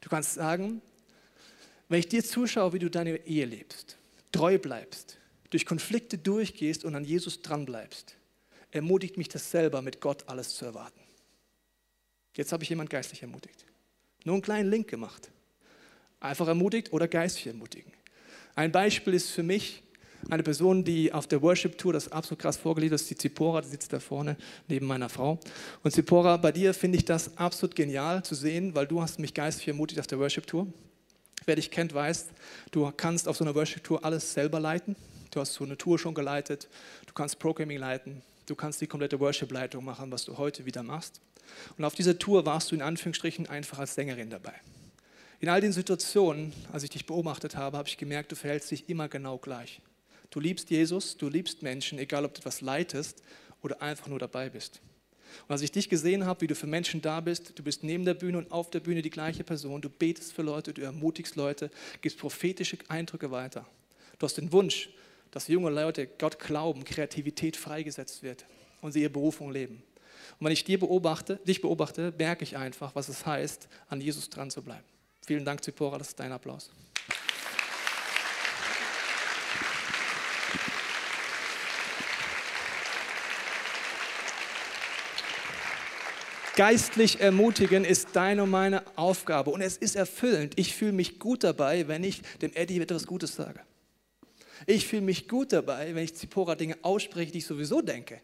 Du 0.00 0.08
kannst 0.08 0.34
sagen, 0.34 0.80
wenn 1.88 2.00
ich 2.00 2.08
dir 2.08 2.24
zuschaue, 2.24 2.72
wie 2.72 2.78
du 2.78 2.90
deine 2.90 3.26
Ehe 3.26 3.46
lebst, 3.46 3.96
treu 4.32 4.58
bleibst, 4.58 5.18
durch 5.50 5.66
Konflikte 5.66 6.18
durchgehst 6.18 6.84
und 6.84 6.94
an 6.94 7.04
Jesus 7.04 7.42
dranbleibst, 7.42 8.16
ermutigt 8.70 9.16
mich 9.16 9.28
das 9.28 9.50
selber, 9.50 9.82
mit 9.82 10.00
Gott 10.00 10.28
alles 10.28 10.54
zu 10.54 10.64
erwarten. 10.64 11.00
Jetzt 12.36 12.52
habe 12.52 12.62
ich 12.62 12.68
jemand 12.68 12.90
geistlich 12.90 13.22
ermutigt. 13.22 13.64
Nur 14.24 14.34
einen 14.34 14.42
kleinen 14.42 14.70
Link 14.70 14.88
gemacht. 14.88 15.30
Einfach 16.20 16.48
ermutigt 16.48 16.92
oder 16.92 17.08
geistig 17.08 17.46
ermutigen. 17.46 17.92
Ein 18.54 18.72
Beispiel 18.72 19.14
ist 19.14 19.30
für 19.30 19.42
mich 19.42 19.82
eine 20.30 20.42
Person, 20.42 20.84
die 20.84 21.12
auf 21.12 21.26
der 21.26 21.40
Worship 21.42 21.78
Tour 21.78 21.92
das 21.92 22.10
absolut 22.10 22.40
krass 22.40 22.56
vorgelegt 22.56 22.92
hat, 22.92 23.00
ist 23.00 23.08
die 23.08 23.16
Zipora, 23.16 23.60
die 23.60 23.68
sitzt 23.68 23.92
da 23.92 24.00
vorne 24.00 24.36
neben 24.66 24.86
meiner 24.86 25.08
Frau. 25.08 25.38
Und 25.82 25.92
Zipora, 25.92 26.36
bei 26.36 26.52
dir 26.52 26.74
finde 26.74 26.98
ich 26.98 27.04
das 27.04 27.36
absolut 27.38 27.76
genial 27.76 28.22
zu 28.24 28.34
sehen, 28.34 28.74
weil 28.74 28.86
du 28.86 29.00
hast 29.00 29.18
mich 29.18 29.32
geistig 29.32 29.68
ermutigt 29.68 30.00
auf 30.00 30.06
der 30.06 30.18
Worship 30.18 30.46
Tour. 30.46 30.66
Wer 31.46 31.56
dich 31.56 31.70
kennt, 31.70 31.94
weiß, 31.94 32.26
du 32.72 32.90
kannst 32.90 33.28
auf 33.28 33.36
so 33.36 33.44
einer 33.44 33.54
Worship 33.54 33.84
Tour 33.84 34.04
alles 34.04 34.32
selber 34.34 34.60
leiten. 34.60 34.96
Du 35.30 35.40
hast 35.40 35.54
so 35.54 35.64
eine 35.64 35.78
Tour 35.78 35.98
schon 35.98 36.14
geleitet, 36.14 36.68
du 37.06 37.12
kannst 37.12 37.38
Programming 37.38 37.78
leiten, 37.78 38.22
du 38.46 38.54
kannst 38.54 38.80
die 38.80 38.86
komplette 38.86 39.20
Worship-Leitung 39.20 39.84
machen, 39.84 40.10
was 40.10 40.24
du 40.24 40.36
heute 40.36 40.66
wieder 40.66 40.82
machst. 40.82 41.20
Und 41.76 41.84
auf 41.84 41.94
dieser 41.94 42.18
Tour 42.18 42.44
warst 42.44 42.70
du 42.70 42.74
in 42.74 42.82
Anführungsstrichen 42.82 43.46
einfach 43.46 43.78
als 43.78 43.94
Sängerin 43.94 44.30
dabei. 44.30 44.54
In 45.40 45.48
all 45.48 45.60
den 45.60 45.72
Situationen, 45.72 46.52
als 46.72 46.82
ich 46.82 46.90
dich 46.90 47.06
beobachtet 47.06 47.56
habe, 47.56 47.76
habe 47.76 47.88
ich 47.88 47.96
gemerkt, 47.96 48.32
du 48.32 48.36
verhältst 48.36 48.72
dich 48.72 48.88
immer 48.88 49.08
genau 49.08 49.38
gleich. 49.38 49.80
Du 50.30 50.40
liebst 50.40 50.68
Jesus, 50.70 51.16
du 51.16 51.28
liebst 51.28 51.62
Menschen, 51.62 51.98
egal 52.00 52.24
ob 52.24 52.34
du 52.34 52.40
etwas 52.40 52.60
leitest 52.60 53.22
oder 53.62 53.80
einfach 53.80 54.08
nur 54.08 54.18
dabei 54.18 54.50
bist. 54.50 54.80
Und 55.46 55.52
als 55.52 55.62
ich 55.62 55.70
dich 55.70 55.88
gesehen 55.88 56.26
habe, 56.26 56.40
wie 56.40 56.46
du 56.48 56.56
für 56.56 56.66
Menschen 56.66 57.00
da 57.00 57.20
bist, 57.20 57.56
du 57.56 57.62
bist 57.62 57.84
neben 57.84 58.04
der 58.04 58.14
Bühne 58.14 58.38
und 58.38 58.50
auf 58.50 58.70
der 58.70 58.80
Bühne 58.80 59.00
die 59.00 59.10
gleiche 59.10 59.44
Person, 59.44 59.80
du 59.80 59.88
betest 59.88 60.32
für 60.32 60.42
Leute, 60.42 60.72
du 60.72 60.82
ermutigst 60.82 61.36
Leute, 61.36 61.70
gibst 62.00 62.18
prophetische 62.18 62.78
Eindrücke 62.88 63.30
weiter. 63.30 63.64
Du 64.18 64.24
hast 64.24 64.38
den 64.38 64.50
Wunsch, 64.50 64.90
dass 65.30 65.46
junge 65.46 65.70
Leute 65.70 66.08
Gott 66.18 66.40
glauben, 66.40 66.82
Kreativität 66.82 67.56
freigesetzt 67.56 68.24
wird 68.24 68.44
und 68.80 68.90
sie 68.90 69.02
ihre 69.02 69.10
Berufung 69.10 69.52
leben. 69.52 69.82
Und 70.40 70.46
wenn 70.46 70.52
ich 70.52 70.64
dir 70.64 70.80
beobachte, 70.80 71.36
dich 71.46 71.60
beobachte, 71.60 72.12
merke 72.18 72.42
ich 72.42 72.56
einfach, 72.56 72.94
was 72.96 73.08
es 73.08 73.24
heißt, 73.24 73.68
an 73.88 74.00
Jesus 74.00 74.30
dran 74.30 74.50
zu 74.50 74.62
bleiben. 74.62 74.84
Vielen 75.28 75.44
Dank, 75.44 75.62
Zipora, 75.62 75.98
das 75.98 76.08
ist 76.08 76.20
dein 76.20 76.32
Applaus. 76.32 76.70
Geistlich 86.56 87.20
ermutigen 87.20 87.84
ist 87.84 88.08
deine 88.14 88.44
und 88.44 88.48
meine 88.48 88.82
Aufgabe 88.96 89.50
und 89.50 89.60
es 89.60 89.76
ist 89.76 89.96
erfüllend. 89.96 90.58
Ich 90.58 90.74
fühle 90.74 90.92
mich 90.92 91.18
gut 91.18 91.44
dabei, 91.44 91.86
wenn 91.88 92.04
ich 92.04 92.22
dem 92.40 92.54
Eddie 92.54 92.80
etwas 92.80 93.06
Gutes 93.06 93.36
sage. 93.36 93.60
Ich 94.64 94.86
fühle 94.86 95.02
mich 95.02 95.28
gut 95.28 95.52
dabei, 95.52 95.94
wenn 95.94 96.04
ich 96.04 96.14
Zipora 96.14 96.54
Dinge 96.54 96.78
ausspreche, 96.80 97.32
die 97.32 97.38
ich 97.38 97.46
sowieso 97.46 97.82
denke. 97.82 98.22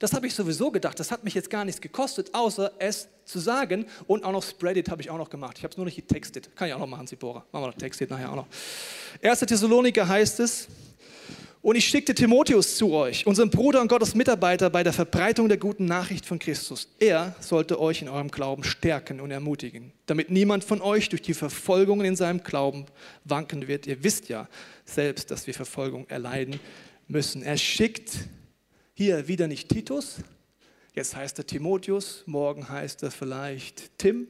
Das 0.00 0.14
habe 0.14 0.26
ich 0.26 0.34
sowieso 0.34 0.70
gedacht. 0.70 0.98
Das 0.98 1.10
hat 1.12 1.24
mich 1.24 1.34
jetzt 1.34 1.50
gar 1.50 1.64
nichts 1.64 1.80
gekostet, 1.80 2.34
außer 2.34 2.72
es 2.78 3.06
zu 3.26 3.38
sagen. 3.38 3.84
Und 4.06 4.24
auch 4.24 4.32
noch 4.32 4.42
Spreadit 4.42 4.90
habe 4.90 5.02
ich 5.02 5.10
auch 5.10 5.18
noch 5.18 5.28
gemacht. 5.28 5.58
Ich 5.58 5.62
habe 5.62 5.70
es 5.70 5.76
nur 5.76 5.84
nicht 5.84 5.96
getextet. 5.96 6.56
Kann 6.56 6.68
ich 6.68 6.74
auch 6.74 6.78
noch 6.78 6.86
machen, 6.86 7.06
Zipora. 7.06 7.44
Machen 7.52 7.64
wir 7.64 7.68
noch 7.68 7.74
Textet 7.74 8.10
nachher 8.10 8.32
auch 8.32 8.36
noch. 8.36 8.46
1. 9.22 9.40
Thessaloniker 9.40 10.08
heißt 10.08 10.40
es, 10.40 10.68
und 11.62 11.76
ich 11.76 11.84
schickte 11.84 12.14
Timotheus 12.14 12.78
zu 12.78 12.94
euch, 12.94 13.26
unseren 13.26 13.50
Bruder 13.50 13.82
und 13.82 13.88
Gottes 13.88 14.14
Mitarbeiter 14.14 14.70
bei 14.70 14.82
der 14.82 14.94
Verbreitung 14.94 15.46
der 15.46 15.58
guten 15.58 15.84
Nachricht 15.84 16.24
von 16.24 16.38
Christus. 16.38 16.88
Er 16.98 17.36
sollte 17.38 17.78
euch 17.78 18.00
in 18.00 18.08
eurem 18.08 18.30
Glauben 18.30 18.64
stärken 18.64 19.20
und 19.20 19.30
ermutigen, 19.30 19.92
damit 20.06 20.30
niemand 20.30 20.64
von 20.64 20.80
euch 20.80 21.10
durch 21.10 21.20
die 21.20 21.34
Verfolgungen 21.34 22.06
in 22.06 22.16
seinem 22.16 22.42
Glauben 22.42 22.86
wanken 23.26 23.68
wird. 23.68 23.86
Ihr 23.86 24.02
wisst 24.02 24.30
ja 24.30 24.48
selbst, 24.86 25.30
dass 25.30 25.46
wir 25.46 25.52
Verfolgung 25.52 26.08
erleiden 26.08 26.58
müssen. 27.08 27.42
Er 27.42 27.58
schickt 27.58 28.12
hier 29.00 29.28
wieder 29.28 29.48
nicht 29.48 29.70
Titus, 29.70 30.16
jetzt 30.92 31.16
heißt 31.16 31.38
er 31.38 31.46
Timotheus, 31.46 32.22
morgen 32.26 32.68
heißt 32.68 33.02
er 33.02 33.10
vielleicht 33.10 33.96
Tim 33.96 34.28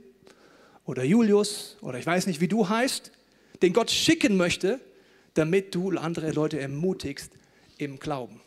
oder 0.85 1.03
Julius 1.03 1.77
oder 1.81 1.99
ich 1.99 2.07
weiß 2.07 2.29
nicht, 2.29 2.41
wie 2.41 2.47
du 2.47 2.69
heißt, 2.69 3.11
den 3.63 3.73
Gott 3.73 3.91
schicken 3.91 4.37
möchte, 4.37 4.79
damit 5.35 5.75
du 5.75 5.91
andere 5.99 6.31
Leute 6.31 6.61
ermutigst 6.61 7.33
im 7.79 7.99
Glauben. 7.99 8.41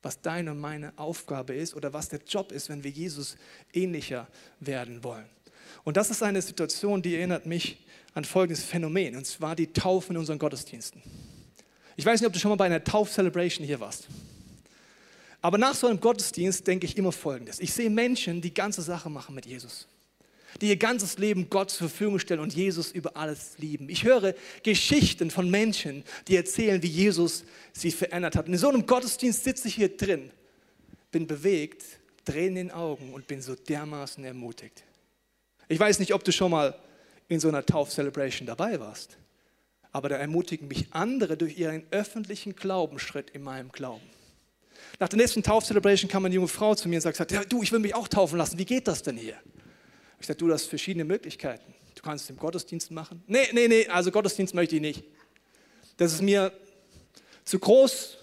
Was 0.00 0.20
deine 0.20 0.52
und 0.52 0.60
meine 0.60 0.96
Aufgabe 0.96 1.54
ist 1.54 1.74
oder 1.74 1.92
was 1.92 2.08
der 2.08 2.20
Job 2.24 2.52
ist, 2.52 2.68
wenn 2.68 2.84
wir 2.84 2.92
Jesus 2.92 3.36
ähnlicher 3.72 4.28
werden 4.60 5.02
wollen. 5.02 5.26
Und 5.82 5.96
das 5.96 6.08
ist 6.10 6.22
eine 6.22 6.40
Situation, 6.40 7.02
die 7.02 7.16
erinnert 7.16 7.46
mich 7.46 7.84
an 8.14 8.24
folgendes 8.24 8.62
Phänomen, 8.62 9.16
und 9.16 9.26
zwar 9.26 9.56
die 9.56 9.72
Taufen 9.72 10.14
in 10.14 10.20
unseren 10.20 10.38
Gottesdiensten. 10.38 11.02
Ich 11.96 12.06
weiß 12.06 12.20
nicht, 12.20 12.28
ob 12.28 12.32
du 12.32 12.38
schon 12.38 12.50
mal 12.50 12.54
bei 12.54 12.66
einer 12.66 12.84
Tauf-Celebration 12.84 13.66
hier 13.66 13.80
warst. 13.80 14.06
Aber 15.40 15.58
nach 15.58 15.74
so 15.74 15.86
einem 15.86 16.00
Gottesdienst 16.00 16.66
denke 16.66 16.86
ich 16.86 16.96
immer 16.96 17.12
Folgendes. 17.12 17.60
Ich 17.60 17.72
sehe 17.72 17.90
Menschen, 17.90 18.40
die 18.40 18.52
ganze 18.52 18.82
Sache 18.82 19.08
machen 19.08 19.34
mit 19.34 19.46
Jesus. 19.46 19.86
Die 20.60 20.68
ihr 20.68 20.76
ganzes 20.76 21.18
Leben 21.18 21.48
Gott 21.50 21.70
zur 21.70 21.88
Verfügung 21.88 22.18
stellen 22.18 22.40
und 22.40 22.54
Jesus 22.54 22.90
über 22.90 23.16
alles 23.16 23.58
lieben. 23.58 23.88
Ich 23.88 24.04
höre 24.04 24.34
Geschichten 24.62 25.30
von 25.30 25.48
Menschen, 25.50 26.02
die 26.26 26.36
erzählen, 26.36 26.82
wie 26.82 26.88
Jesus 26.88 27.44
sie 27.72 27.90
verändert 27.90 28.34
hat. 28.34 28.46
Und 28.46 28.54
in 28.54 28.58
so 28.58 28.68
einem 28.68 28.86
Gottesdienst 28.86 29.44
sitze 29.44 29.68
ich 29.68 29.74
hier 29.74 29.96
drin, 29.96 30.30
bin 31.12 31.26
bewegt, 31.26 31.84
drehe 32.24 32.48
in 32.48 32.54
den 32.56 32.70
Augen 32.70 33.12
und 33.12 33.26
bin 33.26 33.40
so 33.42 33.54
dermaßen 33.54 34.24
ermutigt. 34.24 34.82
Ich 35.68 35.78
weiß 35.78 35.98
nicht, 36.00 36.14
ob 36.14 36.24
du 36.24 36.32
schon 36.32 36.50
mal 36.50 36.78
in 37.28 37.38
so 37.40 37.48
einer 37.48 37.64
Tauf-Celebration 37.64 38.46
dabei 38.46 38.80
warst, 38.80 39.18
aber 39.92 40.08
da 40.08 40.16
ermutigen 40.16 40.66
mich 40.66 40.86
andere 40.92 41.36
durch 41.36 41.58
ihren 41.58 41.84
öffentlichen 41.90 42.56
Glaubensschritt 42.56 43.30
in 43.30 43.42
meinem 43.42 43.70
Glauben. 43.70 44.17
Nach 44.98 45.08
der 45.08 45.16
nächsten 45.16 45.42
Tauf-Celebration 45.42 46.10
kam 46.10 46.24
eine 46.24 46.34
junge 46.34 46.48
Frau 46.48 46.74
zu 46.74 46.88
mir 46.88 46.96
und 46.96 47.02
sagt, 47.02 47.30
ja, 47.30 47.44
du, 47.44 47.62
ich 47.62 47.72
will 47.72 47.78
mich 47.78 47.94
auch 47.94 48.08
taufen 48.08 48.38
lassen, 48.38 48.58
wie 48.58 48.64
geht 48.64 48.88
das 48.88 49.02
denn 49.02 49.16
hier? 49.16 49.36
Ich 50.20 50.26
sagte, 50.26 50.44
du, 50.44 50.52
hast 50.52 50.66
verschiedene 50.66 51.04
Möglichkeiten. 51.04 51.74
Du 51.94 52.02
kannst 52.02 52.24
es 52.24 52.30
im 52.30 52.36
Gottesdienst 52.36 52.90
machen. 52.90 53.22
Nee, 53.26 53.48
nee, 53.52 53.68
nee, 53.68 53.86
also 53.88 54.10
Gottesdienst 54.10 54.54
möchte 54.54 54.76
ich 54.76 54.80
nicht. 54.80 55.04
Das 55.96 56.12
ist 56.12 56.22
mir 56.22 56.52
zu 57.44 57.58
groß 57.58 58.18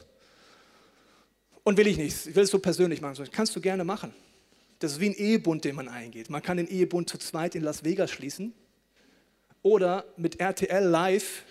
und 1.64 1.78
will 1.78 1.88
ich 1.88 1.98
nicht. 1.98 2.28
Ich 2.28 2.36
will 2.36 2.44
es 2.44 2.52
so 2.52 2.60
persönlich 2.60 3.02
machen. 3.02 3.16
Das 3.18 3.32
kannst 3.32 3.56
du 3.56 3.62
gerne 3.62 3.84
machen. 3.84 4.14
Das 4.80 4.94
ist 4.94 5.00
wie 5.00 5.10
ein 5.10 5.16
Ehebund, 5.16 5.64
den 5.66 5.76
man 5.76 5.88
eingeht. 5.88 6.30
Man 6.30 6.42
kann 6.42 6.58
den 6.58 6.68
Ehebund 6.68 7.10
zu 7.10 7.18
zweit 7.18 7.56
in 7.56 7.64
Las 7.64 7.84
Vegas 7.84 8.12
schließen 8.12 8.54
oder 9.62 10.06
mit 10.18 10.40
RTL 10.40 10.84
live 10.84 11.44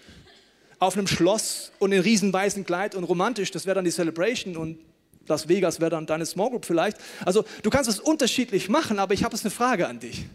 auf 0.78 0.96
einem 0.96 1.06
Schloss 1.06 1.72
und 1.78 1.92
in 1.92 2.00
riesen 2.00 2.32
weißen 2.32 2.64
Kleid 2.64 2.94
und 2.94 3.04
romantisch. 3.04 3.50
Das 3.50 3.66
wäre 3.66 3.74
dann 3.74 3.84
die 3.84 3.90
Celebration 3.90 4.56
und 4.56 4.78
Las 5.26 5.48
Vegas 5.48 5.80
wäre 5.80 5.90
dann 5.90 6.06
deine 6.06 6.26
Small 6.26 6.50
Group 6.50 6.64
vielleicht. 6.64 6.98
Also 7.24 7.44
du 7.62 7.70
kannst 7.70 7.88
es 7.88 8.00
unterschiedlich 8.00 8.68
machen, 8.68 8.98
aber 8.98 9.14
ich 9.14 9.24
habe 9.24 9.34
jetzt 9.34 9.44
eine 9.44 9.50
Frage 9.50 9.88
an 9.88 10.00
dich. 10.00 10.26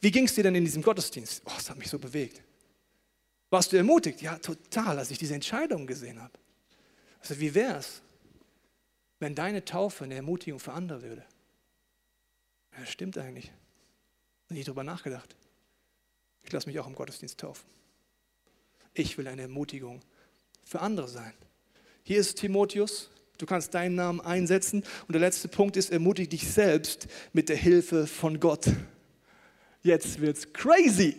Wie 0.00 0.10
ging 0.10 0.24
es 0.24 0.34
dir 0.34 0.42
denn 0.42 0.54
in 0.54 0.64
diesem 0.64 0.82
Gottesdienst? 0.82 1.42
Oh, 1.46 1.52
das 1.56 1.70
hat 1.70 1.78
mich 1.78 1.88
so 1.88 1.98
bewegt. 1.98 2.42
Warst 3.50 3.72
du 3.72 3.76
ermutigt? 3.76 4.20
Ja, 4.20 4.36
total, 4.38 4.98
als 4.98 5.10
ich 5.10 5.18
diese 5.18 5.34
Entscheidung 5.34 5.86
gesehen 5.86 6.20
habe. 6.20 6.32
Also 7.20 7.40
wie 7.40 7.54
wäre 7.54 7.78
es, 7.78 8.02
wenn 9.20 9.34
deine 9.34 9.64
Taufe 9.64 10.04
eine 10.04 10.16
Ermutigung 10.16 10.60
für 10.60 10.72
andere 10.72 11.02
würde? 11.02 11.24
Ja, 12.72 12.80
das 12.80 12.90
stimmt 12.90 13.16
eigentlich. 13.16 13.50
Ich 14.50 14.66
darüber 14.66 14.84
nachgedacht. 14.84 15.34
Ich 16.42 16.52
lasse 16.52 16.68
mich 16.68 16.78
auch 16.78 16.86
im 16.86 16.94
Gottesdienst 16.94 17.40
taufen. 17.40 17.64
Ich 18.92 19.16
will 19.16 19.26
eine 19.26 19.42
Ermutigung 19.42 20.00
für 20.64 20.80
andere 20.80 21.08
sein. 21.08 21.32
Hier 22.02 22.18
ist 22.18 22.38
Timotheus, 22.38 23.10
Du 23.38 23.46
kannst 23.46 23.74
deinen 23.74 23.96
Namen 23.96 24.20
einsetzen. 24.20 24.84
Und 25.06 25.12
der 25.12 25.20
letzte 25.20 25.48
Punkt 25.48 25.76
ist, 25.76 25.90
ermutige 25.90 26.28
dich 26.28 26.48
selbst 26.48 27.06
mit 27.32 27.48
der 27.48 27.56
Hilfe 27.56 28.06
von 28.06 28.38
Gott. 28.38 28.66
Jetzt 29.82 30.20
wird's 30.20 30.52
crazy. 30.52 31.16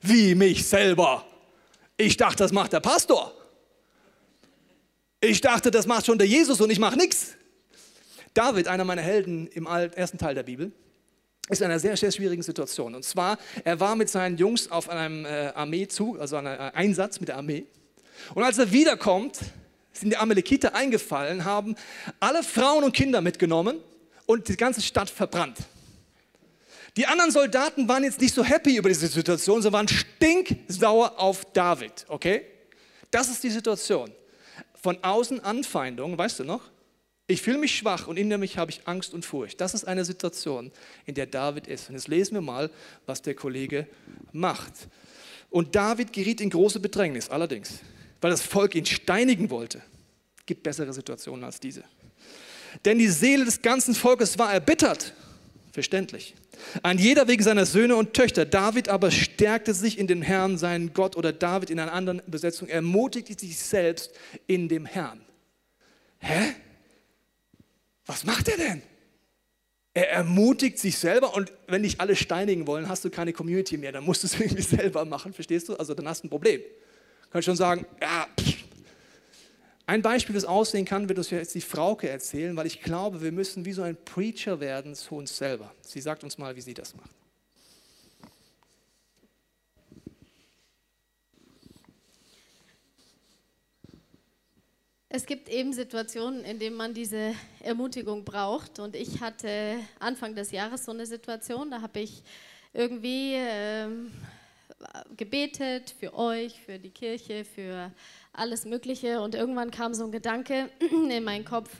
Wie 0.00 0.34
mich 0.34 0.66
selber. 0.66 1.24
Ich 1.96 2.16
dachte, 2.16 2.38
das 2.38 2.52
macht 2.52 2.72
der 2.72 2.80
Pastor. 2.80 3.32
Ich 5.20 5.40
dachte, 5.40 5.70
das 5.70 5.86
macht 5.86 6.06
schon 6.06 6.18
der 6.18 6.26
Jesus 6.26 6.60
und 6.60 6.70
ich 6.70 6.78
mache 6.78 6.98
nichts. 6.98 7.34
David, 8.34 8.66
einer 8.68 8.84
meiner 8.84 9.00
Helden 9.00 9.46
im 9.46 9.66
ersten 9.66 10.18
Teil 10.18 10.34
der 10.34 10.42
Bibel, 10.42 10.72
ist 11.48 11.60
in 11.60 11.66
einer 11.66 11.78
sehr, 11.78 11.96
sehr 11.96 12.10
schwierigen 12.10 12.42
Situation. 12.42 12.94
Und 12.94 13.04
zwar, 13.04 13.38
er 13.62 13.78
war 13.78 13.96
mit 13.96 14.10
seinen 14.10 14.36
Jungs 14.36 14.70
auf 14.70 14.88
einem 14.88 15.24
äh, 15.24 15.52
Armeezug, 15.54 16.18
also 16.18 16.36
einem 16.36 16.48
äh, 16.48 16.72
Einsatz 16.74 17.20
mit 17.20 17.28
der 17.28 17.36
Armee. 17.36 17.64
Und 18.34 18.42
als 18.42 18.58
er 18.58 18.72
wiederkommt, 18.72 19.38
sind 19.96 20.10
die 20.10 20.16
Amalekiter 20.16 20.74
eingefallen, 20.74 21.44
haben 21.44 21.76
alle 22.20 22.42
Frauen 22.42 22.84
und 22.84 22.92
Kinder 22.92 23.20
mitgenommen 23.20 23.78
und 24.26 24.48
die 24.48 24.56
ganze 24.56 24.82
Stadt 24.82 25.10
verbrannt. 25.10 25.58
Die 26.96 27.06
anderen 27.06 27.32
Soldaten 27.32 27.88
waren 27.88 28.04
jetzt 28.04 28.20
nicht 28.20 28.34
so 28.34 28.44
happy 28.44 28.76
über 28.76 28.88
diese 28.88 29.08
Situation, 29.08 29.62
sie 29.62 29.72
waren 29.72 29.88
stinksauer 29.88 31.18
auf 31.18 31.44
David, 31.52 32.04
okay? 32.08 32.42
Das 33.10 33.28
ist 33.28 33.42
die 33.42 33.50
Situation. 33.50 34.10
Von 34.80 35.02
außen 35.02 35.40
Anfeindung, 35.40 36.16
weißt 36.16 36.40
du 36.40 36.44
noch? 36.44 36.60
Ich 37.26 37.40
fühle 37.40 37.58
mich 37.58 37.74
schwach 37.74 38.06
und 38.06 38.18
in 38.18 38.28
mich 38.38 38.58
habe 38.58 38.70
ich 38.70 38.86
Angst 38.86 39.14
und 39.14 39.24
Furcht. 39.24 39.60
Das 39.60 39.72
ist 39.72 39.86
eine 39.88 40.04
Situation, 40.04 40.70
in 41.06 41.14
der 41.14 41.26
David 41.26 41.66
ist. 41.66 41.88
Und 41.88 41.94
jetzt 41.94 42.08
lesen 42.08 42.34
wir 42.34 42.42
mal, 42.42 42.70
was 43.06 43.22
der 43.22 43.34
Kollege 43.34 43.86
macht. 44.32 44.72
Und 45.48 45.74
David 45.74 46.12
geriet 46.12 46.42
in 46.42 46.50
große 46.50 46.80
Bedrängnis, 46.80 47.30
allerdings 47.30 47.78
weil 48.24 48.30
das 48.30 48.40
Volk 48.40 48.74
ihn 48.74 48.86
steinigen 48.86 49.50
wollte. 49.50 49.82
Gibt 50.46 50.62
bessere 50.62 50.94
Situationen 50.94 51.44
als 51.44 51.60
diese. 51.60 51.84
Denn 52.86 52.98
die 52.98 53.08
Seele 53.08 53.44
des 53.44 53.60
ganzen 53.60 53.94
Volkes 53.94 54.38
war 54.38 54.50
erbittert. 54.50 55.12
Verständlich. 55.72 56.34
Ein 56.82 56.96
jeder 56.96 57.28
wegen 57.28 57.42
seiner 57.42 57.66
Söhne 57.66 57.96
und 57.96 58.14
Töchter. 58.14 58.46
David 58.46 58.88
aber 58.88 59.10
stärkte 59.10 59.74
sich 59.74 59.98
in 59.98 60.06
den 60.06 60.22
Herrn, 60.22 60.56
seinen 60.56 60.94
Gott, 60.94 61.16
oder 61.16 61.34
David 61.34 61.68
in 61.68 61.78
einer 61.78 61.92
anderen 61.92 62.20
Übersetzung 62.20 62.66
ermutigte 62.68 63.38
sich 63.38 63.58
selbst 63.58 64.10
in 64.46 64.70
dem 64.70 64.86
Herrn. 64.86 65.20
Hä? 66.18 66.54
Was 68.06 68.24
macht 68.24 68.48
er 68.48 68.56
denn? 68.56 68.82
Er 69.92 70.10
ermutigt 70.12 70.78
sich 70.78 70.96
selber 70.96 71.34
und 71.34 71.52
wenn 71.66 71.82
dich 71.82 72.00
alle 72.00 72.16
steinigen 72.16 72.66
wollen, 72.66 72.88
hast 72.88 73.04
du 73.04 73.10
keine 73.10 73.34
Community 73.34 73.76
mehr, 73.76 73.92
dann 73.92 74.04
musst 74.04 74.22
du 74.22 74.28
es 74.28 74.34
irgendwie 74.40 74.62
selber 74.62 75.04
machen, 75.04 75.34
verstehst 75.34 75.68
du? 75.68 75.76
Also 75.76 75.92
dann 75.92 76.08
hast 76.08 76.22
du 76.22 76.28
ein 76.28 76.30
Problem 76.30 76.62
kann 77.34 77.42
schon 77.42 77.56
sagen, 77.56 77.84
ja, 78.00 78.28
ein 79.86 80.02
Beispiel, 80.02 80.36
wie 80.36 80.38
es 80.38 80.44
aussehen 80.44 80.84
kann, 80.84 81.08
wird 81.08 81.18
uns 81.18 81.30
jetzt 81.30 81.52
die 81.56 81.60
Frauke 81.60 82.08
erzählen, 82.08 82.56
weil 82.56 82.68
ich 82.68 82.80
glaube, 82.80 83.22
wir 83.22 83.32
müssen 83.32 83.64
wie 83.64 83.72
so 83.72 83.82
ein 83.82 83.96
Preacher 84.04 84.60
werden 84.60 84.94
zu 84.94 85.16
uns 85.16 85.36
selber. 85.36 85.74
Sie 85.80 86.00
sagt 86.00 86.22
uns 86.22 86.38
mal, 86.38 86.54
wie 86.54 86.60
sie 86.60 86.74
das 86.74 86.94
macht. 86.94 87.10
Es 95.08 95.26
gibt 95.26 95.48
eben 95.48 95.72
Situationen, 95.72 96.44
in 96.44 96.60
denen 96.60 96.76
man 96.76 96.94
diese 96.94 97.34
Ermutigung 97.58 98.24
braucht. 98.24 98.78
Und 98.78 98.94
ich 98.94 99.20
hatte 99.20 99.80
Anfang 99.98 100.36
des 100.36 100.52
Jahres 100.52 100.84
so 100.84 100.92
eine 100.92 101.04
Situation, 101.04 101.72
da 101.72 101.82
habe 101.82 101.98
ich 101.98 102.22
irgendwie 102.72 103.34
ähm, 103.34 104.12
gebetet 105.16 105.94
für 105.98 106.14
euch, 106.14 106.58
für 106.60 106.78
die 106.78 106.90
Kirche, 106.90 107.44
für 107.44 107.92
alles 108.32 108.64
Mögliche. 108.64 109.20
Und 109.20 109.34
irgendwann 109.34 109.70
kam 109.70 109.94
so 109.94 110.04
ein 110.04 110.12
Gedanke 110.12 110.70
in 111.10 111.24
meinen 111.24 111.44
Kopf, 111.44 111.70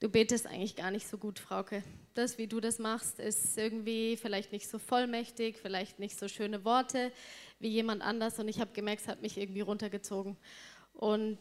du 0.00 0.08
betest 0.08 0.46
eigentlich 0.46 0.76
gar 0.76 0.90
nicht 0.90 1.06
so 1.06 1.18
gut, 1.18 1.38
Frauke. 1.38 1.82
Das, 2.14 2.38
wie 2.38 2.46
du 2.46 2.60
das 2.60 2.78
machst, 2.78 3.20
ist 3.20 3.56
irgendwie 3.56 4.16
vielleicht 4.16 4.52
nicht 4.52 4.68
so 4.68 4.78
vollmächtig, 4.78 5.58
vielleicht 5.58 5.98
nicht 5.98 6.18
so 6.18 6.26
schöne 6.26 6.64
Worte 6.64 7.12
wie 7.60 7.68
jemand 7.68 8.02
anders. 8.02 8.38
Und 8.38 8.48
ich 8.48 8.60
habe 8.60 8.72
gemerkt, 8.72 9.02
es 9.02 9.08
hat 9.08 9.22
mich 9.22 9.38
irgendwie 9.38 9.60
runtergezogen. 9.60 10.36
Und 10.94 11.38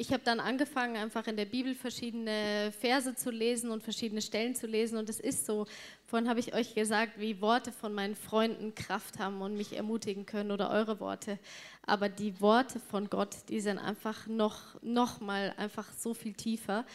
ich 0.00 0.12
habe 0.12 0.22
dann 0.22 0.38
angefangen, 0.38 0.96
einfach 0.96 1.26
in 1.26 1.36
der 1.36 1.44
Bibel 1.44 1.74
verschiedene 1.74 2.72
Verse 2.78 3.16
zu 3.16 3.32
lesen 3.32 3.72
und 3.72 3.82
verschiedene 3.82 4.22
Stellen 4.22 4.54
zu 4.54 4.68
lesen. 4.68 4.96
Und 4.96 5.08
es 5.08 5.18
ist 5.18 5.44
so, 5.44 5.66
vorhin 6.06 6.28
habe 6.28 6.38
ich 6.38 6.54
euch 6.54 6.76
gesagt, 6.76 7.18
wie 7.18 7.40
Worte 7.40 7.72
von 7.72 7.92
meinen 7.92 8.14
Freunden 8.14 8.76
Kraft 8.76 9.18
haben 9.18 9.42
und 9.42 9.56
mich 9.56 9.76
ermutigen 9.76 10.24
können 10.24 10.52
oder 10.52 10.70
eure 10.70 11.00
Worte. 11.00 11.40
Aber 11.84 12.08
die 12.08 12.40
Worte 12.40 12.78
von 12.78 13.10
Gott, 13.10 13.34
die 13.48 13.60
sind 13.60 13.78
einfach 13.78 14.28
noch, 14.28 14.80
noch 14.82 15.20
mal 15.20 15.52
einfach 15.56 15.88
so 15.92 16.14
viel 16.14 16.32
tiefer. 16.32 16.86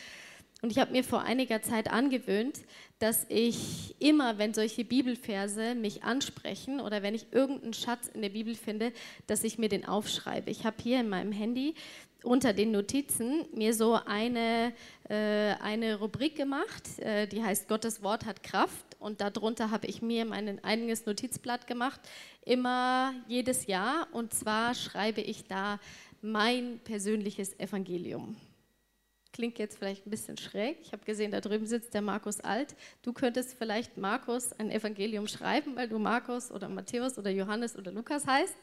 Und 0.62 0.72
ich 0.72 0.78
habe 0.78 0.94
mir 0.94 1.04
vor 1.04 1.24
einiger 1.24 1.62
Zeit 1.62 1.92
angewöhnt, 1.92 2.62
dass 3.00 3.26
ich 3.28 3.96
immer, 4.00 4.38
wenn 4.38 4.54
solche 4.54 4.86
Bibelverse 4.86 5.76
mich 5.76 6.04
ansprechen 6.04 6.80
oder 6.80 7.04
wenn 7.04 7.16
ich 7.16 7.26
irgendeinen 7.34 7.74
Schatz 7.74 8.08
in 8.08 8.22
der 8.22 8.30
Bibel 8.30 8.56
finde, 8.56 8.94
dass 9.28 9.44
ich 9.44 9.58
mir 9.58 9.68
den 9.68 9.84
aufschreibe. 9.84 10.50
Ich 10.50 10.66
habe 10.66 10.78
hier 10.82 11.02
in 11.02 11.10
meinem 11.10 11.34
Handy 11.34 11.76
unter 12.24 12.54
den 12.54 12.72
Notizen 12.72 13.46
mir 13.54 13.74
so 13.74 13.94
eine, 13.94 14.74
äh, 15.10 15.54
eine 15.62 16.00
Rubrik 16.00 16.36
gemacht, 16.36 17.00
äh, 17.00 17.28
die 17.28 17.44
heißt 17.44 17.68
Gottes 17.68 18.02
Wort 18.04 18.26
hat 18.26 18.44
Kraft. 18.44 18.86
Und 19.00 19.22
darunter 19.22 19.72
habe 19.72 19.88
ich 19.88 20.02
mir 20.02 20.26
mein 20.26 20.64
eigenes 20.64 21.06
Notizblatt 21.06 21.68
gemacht, 21.68 22.00
immer 22.46 23.14
jedes 23.28 23.68
Jahr. 23.68 24.08
Und 24.12 24.34
zwar 24.34 24.74
schreibe 24.76 25.22
ich 25.22 25.46
da 25.46 25.80
mein 26.22 26.80
persönliches 26.84 27.60
Evangelium. 27.60 28.38
Klingt 29.34 29.58
jetzt 29.58 29.80
vielleicht 29.80 30.06
ein 30.06 30.12
bisschen 30.12 30.38
schräg. 30.38 30.78
Ich 30.84 30.94
habe 30.94 31.04
gesehen, 31.06 31.32
da 31.32 31.42
drüben 31.42 31.66
sitzt 31.66 31.96
der 31.96 32.04
Markus 32.04 32.40
Alt. 32.40 32.76
Du 33.02 33.14
könntest 33.14 33.58
vielleicht 33.58 33.98
Markus 33.98 34.54
ein 34.54 34.70
Evangelium 34.70 35.28
schreiben, 35.28 35.76
weil 35.76 35.90
du 35.90 35.98
Markus 35.98 36.52
oder 36.52 36.70
Matthäus 36.70 37.18
oder 37.18 37.32
Johannes 37.32 37.76
oder 37.76 37.92
Lukas 37.92 38.28
heißt. 38.28 38.56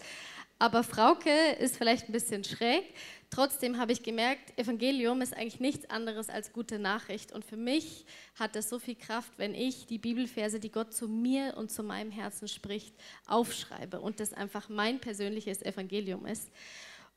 Aber 0.61 0.83
Frauke 0.83 1.53
ist 1.59 1.79
vielleicht 1.79 2.11
ein 2.11 2.13
bisschen 2.13 2.45
schräg. 2.45 2.85
Trotzdem 3.31 3.79
habe 3.79 3.93
ich 3.93 4.03
gemerkt, 4.03 4.59
Evangelium 4.59 5.23
ist 5.23 5.35
eigentlich 5.35 5.59
nichts 5.59 5.89
anderes 5.89 6.29
als 6.29 6.53
gute 6.53 6.79
Nachricht. 6.79 7.33
Und 7.33 7.47
für 7.47 7.57
mich 7.57 8.05
hat 8.39 8.55
es 8.57 8.69
so 8.69 8.79
viel 8.79 8.95
Kraft, 8.95 9.33
wenn 9.39 9.55
ich 9.55 9.87
die 9.87 9.97
Bibelverse, 9.97 10.61
die 10.61 10.71
Gott 10.71 10.93
zu 10.93 11.09
mir 11.09 11.55
und 11.57 11.71
zu 11.71 11.83
meinem 11.83 12.11
Herzen 12.11 12.47
spricht, 12.47 12.95
aufschreibe 13.27 14.01
und 14.01 14.21
das 14.21 14.35
einfach 14.35 14.69
mein 14.69 15.01
persönliches 15.01 15.63
Evangelium 15.63 16.27
ist. 16.27 16.51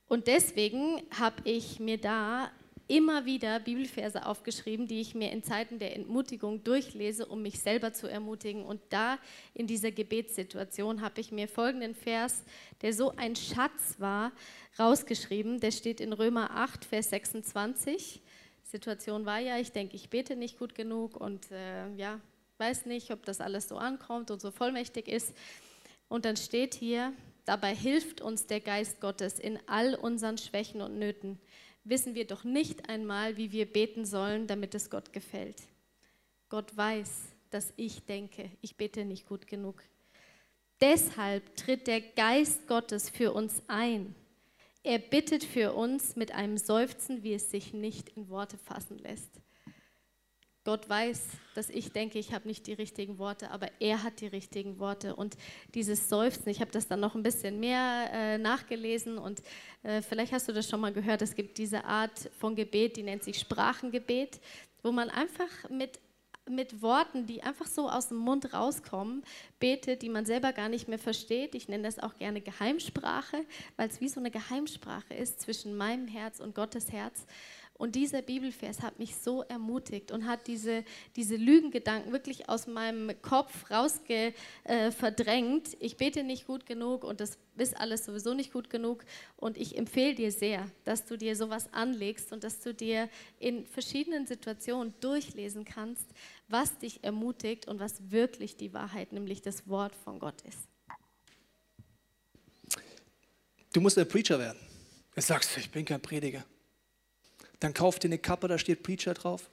Und 0.08 0.28
deswegen 0.28 1.02
habe 1.20 1.42
ich 1.44 1.82
mir 1.82 1.98
da 1.98 2.50
immer 2.88 3.26
wieder 3.26 3.60
Bibelverse 3.60 4.26
aufgeschrieben, 4.26 4.88
die 4.88 5.00
ich 5.00 5.16
mir 5.16 5.32
in 5.32 5.44
Zeiten 5.44 5.80
der 5.80 5.96
Entmutigung 5.96 6.64
durchlese, 6.64 7.26
um 7.26 7.42
mich 7.42 7.60
selber 7.60 7.94
zu 7.94 8.08
ermutigen. 8.08 8.64
Und 8.64 8.82
da 8.90 9.18
in 9.54 9.68
dieser 9.68 9.92
Gebetssituation 9.92 11.02
habe 11.02 11.22
ich 11.22 11.32
mir 11.32 11.48
folgenden 11.48 11.96
Vers, 11.96 12.44
der 12.82 12.94
so 12.94 13.16
ein 13.16 13.36
Schatz 13.36 13.96
war, 14.00 14.32
rausgeschrieben. 14.78 15.60
Der 15.60 15.72
steht 15.72 16.02
in 16.02 16.14
Römer 16.14 16.52
8, 16.52 16.86
Vers 16.86 17.10
26. 17.12 18.22
Die 18.66 18.70
Situation 18.70 19.26
war 19.26 19.40
ja, 19.40 19.58
ich 19.58 19.72
denke, 19.72 19.96
ich 19.96 20.10
bete 20.10 20.36
nicht 20.36 20.60
gut 20.60 20.76
genug 20.76 21.16
und 21.16 21.52
äh, 21.52 21.94
ja, 21.96 22.20
weiß 22.58 22.86
nicht, 22.86 23.12
ob 23.12 23.26
das 23.26 23.42
alles 23.42 23.70
so 23.70 23.78
ankommt 23.78 24.32
und 24.32 24.42
so 24.42 24.52
vollmächtig 24.52 25.08
ist. 25.08 25.34
Und 26.10 26.26
dann 26.26 26.38
steht 26.38 26.74
hier, 26.74 27.14
dabei 27.46 27.74
hilft 27.74 28.22
uns 28.22 28.46
der 28.46 28.60
Geist 28.60 29.02
Gottes 29.02 29.40
in 29.40 29.58
all 29.68 29.96
unseren 29.96 30.38
Schwächen 30.38 30.82
und 30.82 31.00
Nöten. 31.00 31.40
Wissen 31.84 32.16
wir 32.16 32.26
doch 32.26 32.44
nicht 32.44 32.90
einmal, 32.90 33.38
wie 33.38 33.52
wir 33.52 33.66
beten 33.66 34.06
sollen, 34.06 34.48
damit 34.48 34.74
es 34.74 34.90
Gott 34.90 35.12
gefällt. 35.12 35.62
Gott 36.50 36.76
weiß, 36.78 37.34
dass 37.50 37.74
ich 37.76 38.06
denke, 38.06 38.50
ich 38.62 38.78
bete 38.78 39.06
nicht 39.06 39.28
gut 39.28 39.48
genug. 39.48 39.84
Deshalb 40.80 41.56
tritt 41.56 41.88
der 41.88 42.02
Geist 42.02 42.68
Gottes 42.68 43.10
für 43.10 43.34
uns 43.34 43.62
ein. 43.68 44.16
Er 44.84 45.00
bittet 45.00 45.44
für 45.44 45.74
uns 45.74 46.16
mit 46.16 46.34
einem 46.34 46.58
Seufzen, 46.58 47.24
wie 47.24 47.34
es 47.34 47.52
sich 47.52 47.74
nicht 47.74 48.10
in 48.10 48.30
Worte 48.30 48.58
fassen 48.58 48.98
lässt. 48.98 49.42
Gott 50.66 50.88
weiß, 50.88 51.28
dass 51.56 51.70
ich 51.70 51.92
denke, 51.92 52.20
ich 52.20 52.34
habe 52.34 52.48
nicht 52.48 52.68
die 52.68 52.74
richtigen 52.74 53.18
Worte, 53.18 53.52
aber 53.52 53.68
er 53.80 54.02
hat 54.02 54.22
die 54.22 54.28
richtigen 54.28 54.80
Worte. 54.80 55.14
Und 55.16 55.36
dieses 55.74 56.08
Seufzen, 56.08 56.48
ich 56.50 56.62
habe 56.62 56.72
das 56.72 56.88
dann 56.88 57.02
noch 57.02 57.16
ein 57.16 57.24
bisschen 57.24 57.60
mehr 57.60 58.10
äh, 58.14 58.38
nachgelesen 58.38 59.18
und 59.18 59.42
äh, 59.84 60.02
vielleicht 60.02 60.32
hast 60.32 60.48
du 60.48 60.54
das 60.54 60.70
schon 60.70 60.80
mal 60.80 60.94
gehört, 60.94 61.22
es 61.22 61.36
gibt 61.36 61.58
diese 61.58 61.84
Art 61.84 62.30
von 62.40 62.56
Gebet, 62.56 62.96
die 62.96 63.04
nennt 63.04 63.24
sich 63.24 63.40
Sprachengebet, 63.40 64.40
wo 64.84 64.94
man 64.94 65.10
einfach 65.10 65.50
mit, 65.70 66.00
mit 66.50 66.82
Worten, 66.82 67.26
die 67.26 67.44
einfach 67.44 67.68
so 67.68 67.90
aus 67.90 68.08
dem 68.08 68.18
Mund 68.18 68.54
rauskommen, 68.54 69.24
betet, 69.60 70.02
die 70.02 70.10
man 70.10 70.26
selber 70.26 70.54
gar 70.54 70.70
nicht 70.70 70.88
mehr 70.88 71.00
versteht. 71.00 71.56
Ich 71.56 71.68
nenne 71.68 71.84
das 71.84 72.00
auch 72.00 72.18
gerne 72.18 72.40
Geheimsprache, 72.40 73.46
weil 73.76 73.90
es 73.90 74.00
wie 74.00 74.08
so 74.08 74.22
eine 74.22 74.32
Geheimsprache 74.32 75.14
ist 75.14 75.42
zwischen 75.42 75.76
meinem 75.76 76.08
Herz 76.08 76.40
und 76.40 76.56
Gottes 76.56 76.90
Herz. 76.90 77.26
Und 77.76 77.96
dieser 77.96 78.22
Bibelvers 78.22 78.82
hat 78.82 79.00
mich 79.00 79.16
so 79.16 79.42
ermutigt 79.42 80.12
und 80.12 80.28
hat 80.28 80.48
diese, 80.48 80.86
diese 81.16 81.36
Lügengedanken 81.36 82.12
wirklich 82.12 82.48
aus 82.48 82.68
meinem 82.68 83.12
Kopf 83.22 83.70
rausge 83.72 84.34
äh, 84.64 84.92
verdrängt. 84.92 85.76
Ich 85.80 85.98
bete 85.98 86.24
nicht 86.24 86.46
gut 86.46 86.66
genug 86.68 87.04
und 87.04 87.20
das 87.20 87.38
ist 87.58 87.76
alles 87.76 88.06
sowieso 88.06 88.36
nicht 88.36 88.54
gut 88.54 88.70
genug. 88.70 89.04
Und 89.38 89.58
ich 89.58 89.76
empfehle 89.78 90.14
dir 90.14 90.32
sehr, 90.32 90.68
dass 90.86 91.06
du 91.06 91.18
dir 91.18 91.36
sowas 91.36 91.68
anlegst 91.74 92.32
und 92.32 92.44
dass 92.44 92.60
du 92.62 92.74
dir 92.74 93.10
in 93.40 93.66
verschiedenen 93.66 94.28
Situationen 94.28 94.94
durchlesen 95.00 95.66
kannst, 95.66 96.06
was 96.48 96.78
dich 96.78 97.04
ermutigt 97.04 97.68
und 97.68 97.80
was 97.80 98.12
wirklich 98.12 98.56
die 98.56 98.74
Wahrheit, 98.74 99.12
nämlich 99.12 99.42
das 99.42 99.68
Wort 99.68 99.96
von 99.96 100.20
Gott 100.20 100.42
ist. 100.44 100.70
Du 103.74 103.82
musst 103.82 103.98
ein 103.98 104.08
Preacher 104.08 104.38
werden. 104.38 104.60
Jetzt 105.16 105.28
sagst 105.28 105.56
du, 105.56 105.60
ich 105.60 105.72
bin 105.72 105.84
kein 105.84 106.00
Prediger. 106.00 106.46
Dann 107.64 107.74
kauf 107.74 107.98
dir 107.98 108.10
eine 108.10 108.18
Kappe, 108.18 108.50
da 108.50 108.58
steht 108.58 108.84
Preacher 108.84 109.14
drauf. 109.14 109.50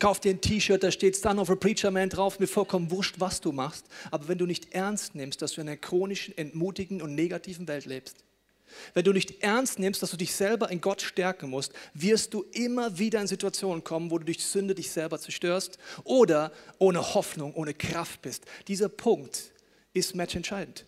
Kauf 0.00 0.18
dir 0.18 0.30
ein 0.30 0.40
T-Shirt, 0.40 0.82
da 0.82 0.90
steht 0.90 1.14
Son 1.14 1.38
of 1.38 1.48
a 1.48 1.54
Preacher 1.54 1.92
Man 1.92 2.08
drauf. 2.08 2.40
Mir 2.40 2.48
vollkommen 2.48 2.90
wurscht, 2.90 3.20
was 3.20 3.40
du 3.40 3.52
machst. 3.52 3.86
Aber 4.10 4.26
wenn 4.26 4.36
du 4.36 4.46
nicht 4.46 4.74
ernst 4.74 5.14
nimmst, 5.14 5.40
dass 5.40 5.52
du 5.52 5.60
in 5.60 5.68
einer 5.68 5.76
chronischen, 5.76 6.36
entmutigenden 6.36 7.06
und 7.06 7.14
negativen 7.14 7.68
Welt 7.68 7.86
lebst, 7.86 8.24
wenn 8.94 9.04
du 9.04 9.12
nicht 9.12 9.44
ernst 9.44 9.78
nimmst, 9.78 10.02
dass 10.02 10.10
du 10.10 10.16
dich 10.16 10.34
selber 10.34 10.70
in 10.70 10.80
Gott 10.80 11.02
stärken 11.02 11.50
musst, 11.50 11.72
wirst 11.94 12.34
du 12.34 12.44
immer 12.50 12.98
wieder 12.98 13.20
in 13.20 13.28
Situationen 13.28 13.84
kommen, 13.84 14.10
wo 14.10 14.18
du 14.18 14.24
durch 14.24 14.44
Sünde 14.44 14.74
dich 14.74 14.90
selber 14.90 15.20
zerstörst 15.20 15.78
oder 16.02 16.50
ohne 16.78 17.14
Hoffnung, 17.14 17.54
ohne 17.54 17.74
Kraft 17.74 18.22
bist. 18.22 18.44
Dieser 18.66 18.88
Punkt 18.88 19.52
ist 19.92 20.16
matchentscheidend. 20.16 20.84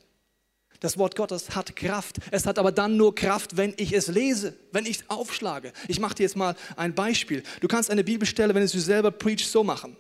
Das 0.83 0.99
Wort 0.99 1.15
Gottes 1.15 1.55
hat 1.55 1.77
Kraft. 1.77 2.17
Es 2.33 2.45
hat 2.45 2.59
aber 2.59 2.73
dann 2.73 2.97
nur 2.97 3.15
Kraft, 3.15 3.57
wenn 3.57 3.73
ich 3.77 3.93
es 3.93 4.09
lese, 4.09 4.53
wenn 4.73 4.85
ich 4.85 4.97
es 4.97 5.05
aufschlage. 5.07 5.73
Ich 5.87 6.01
mache 6.01 6.17
dir 6.17 6.25
jetzt 6.25 6.35
mal 6.35 6.57
ein 6.75 6.93
Beispiel. 6.93 7.45
Du 7.61 7.69
kannst 7.69 7.89
eine 7.89 8.03
Bibelstelle, 8.03 8.53
wenn 8.53 8.63
du 8.63 8.69
sie 8.69 8.81
selber 8.81 9.13
preach, 9.13 9.47
so 9.47 9.63
machen. 9.63 9.97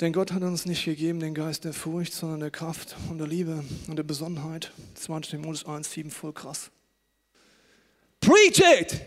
Denn 0.00 0.12
Gott 0.12 0.30
hat 0.30 0.42
uns 0.42 0.66
nicht 0.66 0.84
gegeben 0.84 1.18
den 1.18 1.34
Geist 1.34 1.64
der 1.64 1.72
Furcht, 1.72 2.12
sondern 2.14 2.38
der 2.38 2.52
Kraft 2.52 2.94
und 3.10 3.18
der 3.18 3.26
Liebe 3.26 3.64
und 3.88 3.96
der 3.96 4.04
Besonnenheit. 4.04 4.70
2. 4.94 5.20
Timotheus 5.20 5.66
1, 5.66 5.90
7, 5.90 6.12
voll 6.12 6.32
krass. 6.32 6.70
Preach 8.20 8.62
it! 8.80 9.00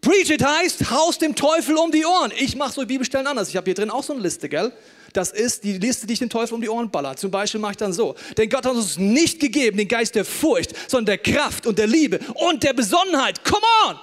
Preach 0.00 0.30
it 0.30 0.44
heißt, 0.44 0.90
haust 0.90 1.22
dem 1.22 1.36
Teufel 1.36 1.76
um 1.76 1.92
die 1.92 2.04
Ohren. 2.04 2.32
Ich 2.36 2.56
mache 2.56 2.72
so 2.72 2.84
Bibelstellen 2.84 3.28
anders. 3.28 3.48
Ich 3.48 3.56
habe 3.56 3.66
hier 3.66 3.74
drin 3.74 3.90
auch 3.90 4.02
so 4.02 4.12
eine 4.12 4.22
Liste, 4.22 4.48
gell? 4.48 4.72
Das 5.16 5.30
ist 5.30 5.64
die 5.64 5.78
Liste, 5.78 6.06
die 6.06 6.12
ich 6.14 6.18
dem 6.18 6.28
Teufel 6.28 6.54
um 6.54 6.60
die 6.60 6.68
Ohren 6.68 6.90
baller. 6.90 7.16
Zum 7.16 7.30
Beispiel 7.30 7.60
mache 7.60 7.72
ich 7.72 7.76
dann 7.78 7.92
so. 7.92 8.14
Denn 8.36 8.48
Gott 8.48 8.66
hat 8.66 8.72
uns 8.72 8.98
nicht 8.98 9.40
gegeben 9.40 9.78
den 9.78 9.88
Geist 9.88 10.14
der 10.14 10.24
Furcht, 10.24 10.74
sondern 10.90 11.06
der 11.06 11.18
Kraft 11.18 11.66
und 11.66 11.78
der 11.78 11.86
Liebe 11.86 12.20
und 12.34 12.62
der 12.62 12.72
Besonnenheit. 12.72 13.42
Come 13.44 13.66
on! 13.88 13.96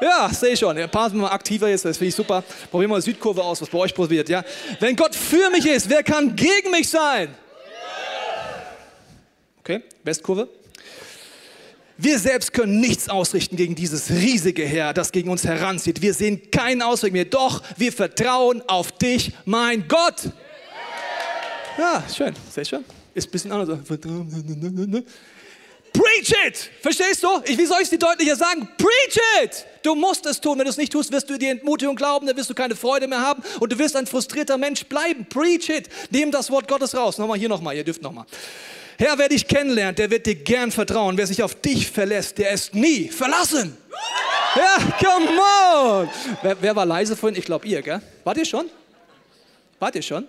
Ja, 0.00 0.30
sehe 0.32 0.54
ich 0.54 0.58
schon. 0.58 0.78
Ein 0.78 0.90
paar 0.90 1.10
sind 1.10 1.18
mal 1.18 1.28
aktiver 1.28 1.68
jetzt, 1.68 1.84
das 1.84 1.98
finde 1.98 2.08
ich 2.08 2.14
super. 2.14 2.42
Probieren 2.70 2.90
wir 2.90 2.96
mal 2.96 3.02
Südkurve 3.02 3.42
aus, 3.42 3.60
was 3.60 3.68
bei 3.68 3.78
euch 3.78 3.94
probiert. 3.94 4.30
Ja? 4.30 4.42
Wenn 4.78 4.96
Gott 4.96 5.14
für 5.14 5.50
mich 5.50 5.66
ist, 5.66 5.90
wer 5.90 6.02
kann 6.02 6.34
gegen 6.34 6.70
mich 6.70 6.88
sein? 6.88 7.34
Okay, 9.60 9.82
Westkurve. 10.02 10.48
Wir 12.02 12.18
selbst 12.18 12.54
können 12.54 12.80
nichts 12.80 13.10
ausrichten 13.10 13.56
gegen 13.56 13.74
dieses 13.74 14.08
riesige 14.08 14.64
Heer, 14.64 14.94
das 14.94 15.12
gegen 15.12 15.28
uns 15.28 15.44
heranzieht. 15.44 16.00
Wir 16.00 16.14
sehen 16.14 16.50
keinen 16.50 16.80
Ausweg 16.80 17.12
mehr. 17.12 17.26
Doch 17.26 17.62
wir 17.76 17.92
vertrauen 17.92 18.62
auf 18.68 18.90
dich, 18.92 19.32
mein 19.44 19.86
Gott. 19.86 20.30
Ja, 21.76 22.02
schön. 22.14 22.34
Sehr 22.50 22.64
schön. 22.64 22.84
Ist 23.12 23.28
ein 23.28 23.30
bisschen 23.30 23.52
anders. 23.52 23.78
Preach 25.92 26.32
it! 26.46 26.70
Verstehst 26.80 27.22
du? 27.22 27.28
Ich, 27.44 27.58
wie 27.58 27.66
soll 27.66 27.78
ich 27.78 27.84
es 27.84 27.90
dir 27.90 27.98
deutlicher 27.98 28.36
sagen? 28.36 28.66
Preach 28.78 29.20
it! 29.42 29.66
Du 29.82 29.94
musst 29.94 30.24
es 30.24 30.40
tun. 30.40 30.56
Wenn 30.56 30.64
du 30.64 30.70
es 30.70 30.78
nicht 30.78 30.92
tust, 30.92 31.12
wirst 31.12 31.28
du 31.28 31.36
die 31.36 31.48
Entmutigung 31.48 31.96
glauben, 31.96 32.26
dann 32.26 32.36
wirst 32.36 32.48
du 32.48 32.54
keine 32.54 32.76
Freude 32.76 33.08
mehr 33.08 33.20
haben 33.20 33.42
und 33.58 33.72
du 33.72 33.78
wirst 33.78 33.94
ein 33.96 34.06
frustrierter 34.06 34.56
Mensch 34.56 34.86
bleiben. 34.86 35.26
Preach 35.28 35.68
it! 35.68 35.90
Nimm 36.10 36.30
das 36.30 36.50
Wort 36.50 36.66
Gottes 36.66 36.94
raus. 36.94 37.18
Nochmal 37.18 37.38
hier 37.38 37.48
nochmal, 37.50 37.76
ihr 37.76 37.84
dürft 37.84 38.00
nochmal. 38.00 38.24
Herr, 39.00 39.16
wer 39.16 39.30
dich 39.30 39.48
kennenlernt, 39.48 39.98
der 39.98 40.10
wird 40.10 40.26
dir 40.26 40.34
gern 40.34 40.70
vertrauen. 40.70 41.16
Wer 41.16 41.26
sich 41.26 41.42
auf 41.42 41.54
dich 41.54 41.90
verlässt, 41.90 42.36
der 42.36 42.50
ist 42.50 42.74
nie 42.74 43.08
verlassen. 43.08 43.74
Ja, 44.54 44.76
come 44.98 45.26
on. 46.02 46.10
Wer, 46.42 46.60
wer 46.60 46.76
war 46.76 46.84
leise 46.84 47.16
vorhin? 47.16 47.38
Ich 47.38 47.46
glaube 47.46 47.66
ihr, 47.66 47.80
gell? 47.80 48.02
Wart 48.24 48.36
ihr 48.36 48.44
schon? 48.44 48.68
Wart 49.78 49.94
ihr 49.94 50.02
schon? 50.02 50.28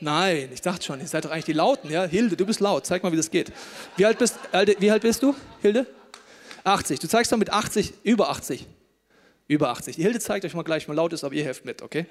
Nein, 0.00 0.48
ich 0.52 0.60
dachte 0.60 0.84
schon, 0.84 0.98
ihr 0.98 1.06
seid 1.06 1.24
doch 1.24 1.30
eigentlich 1.30 1.44
die 1.44 1.52
Lauten, 1.52 1.88
ja? 1.88 2.02
Hilde, 2.02 2.36
du 2.36 2.44
bist 2.44 2.58
laut, 2.58 2.84
zeig 2.84 3.04
mal, 3.04 3.12
wie 3.12 3.16
das 3.16 3.30
geht. 3.30 3.52
Wie 3.96 4.04
alt 4.04 4.18
bist, 4.18 4.40
wie 4.80 4.90
alt 4.90 5.02
bist 5.02 5.22
du, 5.22 5.36
Hilde? 5.62 5.86
80. 6.64 6.98
Du 6.98 7.06
zeigst 7.06 7.30
doch 7.30 7.38
mit 7.38 7.52
80, 7.52 7.94
über 8.02 8.28
80. 8.28 8.66
Über 9.46 9.68
80. 9.68 9.94
Die 9.94 10.02
Hilde 10.02 10.18
zeigt 10.18 10.44
euch 10.44 10.54
mal 10.54 10.64
gleich, 10.64 10.88
mal 10.88 10.94
laut 10.94 11.12
ist, 11.12 11.22
aber 11.22 11.36
ihr 11.36 11.44
helft 11.44 11.64
mit, 11.64 11.80
okay? 11.80 12.06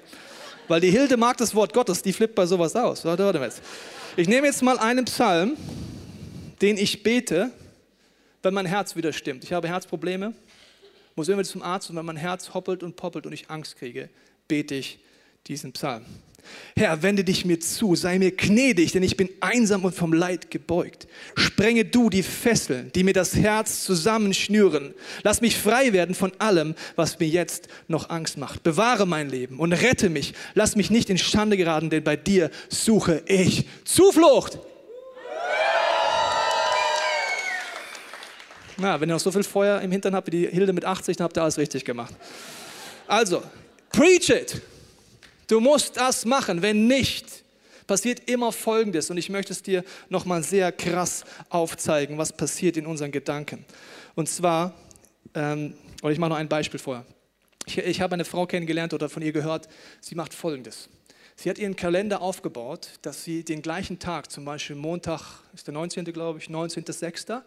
Weil 0.68 0.80
die 0.80 0.90
Hilde 0.90 1.16
mag 1.16 1.36
das 1.36 1.54
Wort 1.54 1.72
Gottes, 1.72 2.02
die 2.02 2.12
flippt 2.12 2.34
bei 2.34 2.46
sowas 2.46 2.74
aus. 2.74 3.04
Warte, 3.04 3.24
warte 3.24 3.38
mal 3.38 3.46
jetzt. 3.46 3.62
Ich 4.16 4.28
nehme 4.28 4.46
jetzt 4.46 4.62
mal 4.62 4.78
einen 4.78 5.04
Psalm, 5.04 5.56
den 6.62 6.78
ich 6.78 7.02
bete, 7.02 7.50
wenn 8.42 8.54
mein 8.54 8.66
Herz 8.66 8.96
wieder 8.96 9.12
stimmt. 9.12 9.44
Ich 9.44 9.52
habe 9.52 9.68
Herzprobleme, 9.68 10.34
muss 11.16 11.28
immer 11.28 11.44
zum 11.44 11.62
Arzt 11.62 11.90
und 11.90 11.96
wenn 11.96 12.06
mein 12.06 12.16
Herz 12.16 12.54
hoppelt 12.54 12.82
und 12.82 12.96
poppelt 12.96 13.26
und 13.26 13.32
ich 13.32 13.50
Angst 13.50 13.76
kriege, 13.76 14.08
bete 14.48 14.74
ich 14.74 14.98
diesen 15.46 15.72
Psalm. 15.72 16.04
Herr, 16.76 17.02
wende 17.02 17.24
dich 17.24 17.44
mir 17.44 17.60
zu, 17.60 17.94
sei 17.94 18.18
mir 18.18 18.32
gnädig, 18.32 18.92
denn 18.92 19.02
ich 19.02 19.16
bin 19.16 19.28
einsam 19.40 19.84
und 19.84 19.94
vom 19.94 20.12
Leid 20.12 20.50
gebeugt. 20.50 21.06
Sprenge 21.36 21.84
du 21.84 22.10
die 22.10 22.22
Fesseln, 22.22 22.90
die 22.94 23.04
mir 23.04 23.12
das 23.12 23.34
Herz 23.34 23.84
zusammenschnüren. 23.84 24.94
Lass 25.22 25.40
mich 25.40 25.56
frei 25.56 25.92
werden 25.92 26.14
von 26.14 26.32
allem, 26.38 26.74
was 26.96 27.18
mir 27.18 27.28
jetzt 27.28 27.68
noch 27.88 28.10
Angst 28.10 28.38
macht. 28.38 28.62
Bewahre 28.62 29.06
mein 29.06 29.28
Leben 29.28 29.58
und 29.58 29.72
rette 29.72 30.10
mich. 30.10 30.34
Lass 30.54 30.76
mich 30.76 30.90
nicht 30.90 31.10
in 31.10 31.18
Schande 31.18 31.56
geraten, 31.56 31.90
denn 31.90 32.02
bei 32.02 32.16
dir 32.16 32.50
suche 32.68 33.22
ich 33.26 33.66
Zuflucht. 33.84 34.58
Na, 38.76 39.00
wenn 39.00 39.08
ihr 39.08 39.14
noch 39.14 39.20
so 39.20 39.30
viel 39.30 39.44
Feuer 39.44 39.80
im 39.80 39.92
Hintern 39.92 40.14
habt 40.14 40.26
wie 40.26 40.32
die 40.32 40.48
Hilde 40.48 40.72
mit 40.72 40.84
80, 40.84 41.16
dann 41.16 41.24
habt 41.24 41.36
ihr 41.36 41.42
alles 41.42 41.58
richtig 41.58 41.84
gemacht. 41.84 42.14
Also, 43.06 43.42
preach 43.90 44.30
it. 44.30 44.60
Du 45.46 45.60
musst 45.60 45.96
das 45.96 46.24
machen. 46.24 46.62
Wenn 46.62 46.86
nicht, 46.86 47.44
passiert 47.86 48.28
immer 48.28 48.52
Folgendes. 48.52 49.10
Und 49.10 49.16
ich 49.16 49.28
möchte 49.28 49.52
es 49.52 49.62
dir 49.62 49.84
nochmal 50.08 50.42
sehr 50.42 50.72
krass 50.72 51.24
aufzeigen, 51.48 52.18
was 52.18 52.32
passiert 52.32 52.76
in 52.76 52.86
unseren 52.86 53.12
Gedanken. 53.12 53.64
Und 54.14 54.28
zwar, 54.28 54.74
ähm, 55.34 55.74
oder 56.02 56.12
ich 56.12 56.18
mache 56.18 56.30
noch 56.30 56.36
ein 56.36 56.48
Beispiel 56.48 56.80
vorher. 56.80 57.04
Ich, 57.66 57.78
ich 57.78 58.00
habe 58.00 58.14
eine 58.14 58.24
Frau 58.24 58.46
kennengelernt 58.46 58.94
oder 58.94 59.08
von 59.08 59.22
ihr 59.22 59.32
gehört, 59.32 59.68
sie 60.00 60.14
macht 60.14 60.34
Folgendes. 60.34 60.88
Sie 61.36 61.50
hat 61.50 61.58
ihren 61.58 61.74
Kalender 61.74 62.20
aufgebaut, 62.22 62.90
dass 63.02 63.24
sie 63.24 63.44
den 63.44 63.60
gleichen 63.60 63.98
Tag, 63.98 64.30
zum 64.30 64.44
Beispiel 64.44 64.76
Montag 64.76 65.40
ist 65.52 65.66
der 65.66 65.74
19. 65.74 66.04
glaube 66.04 66.38
ich, 66.38 66.46
19.06., 66.46 67.42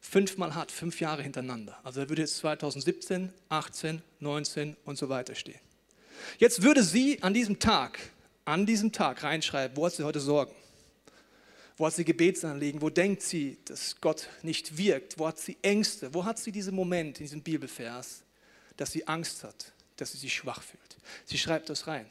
fünfmal 0.00 0.54
hat, 0.54 0.70
fünf 0.70 1.00
Jahre 1.00 1.22
hintereinander. 1.22 1.76
Also 1.82 2.02
da 2.02 2.08
würde 2.08 2.22
jetzt 2.22 2.36
2017, 2.36 3.32
18, 3.48 4.02
19 4.20 4.76
und 4.84 4.96
so 4.96 5.08
weiter 5.08 5.34
stehen. 5.34 5.58
Jetzt 6.38 6.62
würde 6.62 6.82
sie 6.82 7.22
an 7.22 7.34
diesem 7.34 7.58
Tag, 7.58 7.98
an 8.44 8.66
diesem 8.66 8.92
Tag 8.92 9.22
reinschreiben, 9.22 9.76
wo 9.76 9.86
hat 9.86 9.94
sie 9.94 10.04
heute 10.04 10.20
Sorgen? 10.20 10.54
Wo 11.76 11.86
hat 11.86 11.94
sie 11.94 12.04
Gebetsanliegen? 12.04 12.80
Wo 12.80 12.88
denkt 12.88 13.22
sie, 13.22 13.58
dass 13.66 14.00
Gott 14.00 14.28
nicht 14.42 14.78
wirkt? 14.78 15.18
Wo 15.18 15.26
hat 15.26 15.38
sie 15.38 15.58
Ängste? 15.60 16.12
Wo 16.14 16.24
hat 16.24 16.38
sie 16.38 16.52
diesen 16.52 16.74
Moment 16.74 17.18
in 17.18 17.26
diesem 17.26 17.42
Bibelvers, 17.42 18.22
dass 18.76 18.92
sie 18.92 19.06
Angst 19.06 19.44
hat, 19.44 19.72
dass 19.96 20.12
sie 20.12 20.18
sich 20.18 20.32
schwach 20.32 20.62
fühlt? 20.62 20.96
Sie 21.26 21.36
schreibt 21.36 21.68
das 21.68 21.86
rein. 21.86 22.06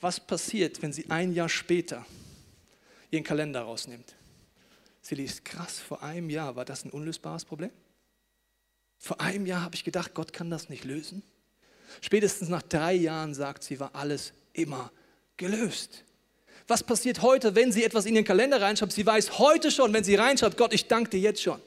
Was 0.00 0.20
passiert, 0.20 0.82
wenn 0.82 0.92
sie 0.92 1.10
ein 1.10 1.32
Jahr 1.32 1.48
später 1.48 2.04
ihren 3.10 3.24
Kalender 3.24 3.62
rausnimmt? 3.62 4.14
Sie 5.00 5.14
liest, 5.14 5.44
krass, 5.44 5.80
vor 5.80 6.02
einem 6.02 6.28
Jahr 6.28 6.54
war 6.54 6.64
das 6.64 6.84
ein 6.84 6.90
unlösbares 6.90 7.44
Problem? 7.44 7.70
Vor 8.98 9.20
einem 9.20 9.46
Jahr 9.46 9.62
habe 9.62 9.74
ich 9.74 9.84
gedacht, 9.84 10.14
Gott 10.14 10.32
kann 10.32 10.50
das 10.50 10.68
nicht 10.68 10.84
lösen. 10.84 11.22
Spätestens 12.00 12.48
nach 12.48 12.62
drei 12.62 12.94
Jahren 12.94 13.34
sagt 13.34 13.64
sie, 13.64 13.78
war 13.78 13.94
alles 13.94 14.32
immer 14.52 14.90
gelöst. 15.36 16.04
Was 16.68 16.82
passiert 16.82 17.22
heute, 17.22 17.54
wenn 17.54 17.72
sie 17.72 17.84
etwas 17.84 18.06
in 18.06 18.14
ihren 18.14 18.24
Kalender 18.24 18.60
reinschreibt? 18.60 18.92
Sie 18.92 19.04
weiß 19.04 19.38
heute 19.38 19.70
schon, 19.70 19.92
wenn 19.92 20.04
sie 20.04 20.14
reinschreibt, 20.14 20.56
Gott, 20.56 20.72
ich 20.72 20.86
danke 20.86 21.10
dir 21.10 21.20
jetzt 21.20 21.42
schon, 21.42 21.60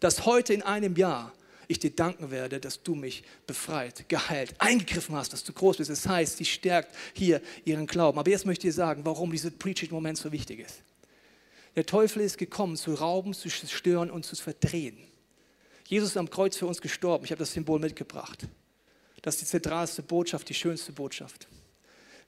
dass 0.00 0.24
heute 0.26 0.54
in 0.54 0.62
einem 0.62 0.96
Jahr 0.96 1.32
ich 1.68 1.78
dir 1.78 1.90
danken 1.90 2.30
werde, 2.30 2.60
dass 2.60 2.82
du 2.82 2.94
mich 2.94 3.22
befreit, 3.46 4.08
geheilt, 4.08 4.54
eingegriffen 4.58 5.14
hast, 5.14 5.32
dass 5.32 5.44
du 5.44 5.52
groß 5.52 5.78
bist. 5.78 5.90
Das 5.90 6.06
heißt, 6.06 6.36
sie 6.36 6.44
stärkt 6.44 6.94
hier 7.14 7.40
ihren 7.64 7.86
Glauben. 7.86 8.18
Aber 8.18 8.30
jetzt 8.30 8.46
möchte 8.46 8.68
ich 8.68 8.74
sagen, 8.74 9.04
warum 9.04 9.30
dieser 9.30 9.50
Preaching-Moment 9.50 10.18
so 10.18 10.32
wichtig 10.32 10.60
ist. 10.60 10.82
Der 11.74 11.86
Teufel 11.86 12.22
ist 12.22 12.36
gekommen, 12.36 12.76
zu 12.76 12.94
rauben, 12.94 13.32
zu 13.32 13.48
stören 13.48 14.10
und 14.10 14.26
zu 14.26 14.36
verdrehen. 14.36 14.98
Jesus 15.86 16.10
ist 16.10 16.16
am 16.16 16.28
Kreuz 16.28 16.56
für 16.56 16.66
uns 16.66 16.80
gestorben. 16.80 17.24
Ich 17.24 17.30
habe 17.30 17.38
das 17.38 17.52
Symbol 17.52 17.78
mitgebracht. 17.78 18.46
Das 19.22 19.36
ist 19.36 19.42
die 19.42 19.46
zentralste 19.46 20.02
Botschaft, 20.02 20.48
die 20.48 20.54
schönste 20.54 20.92
Botschaft. 20.92 21.48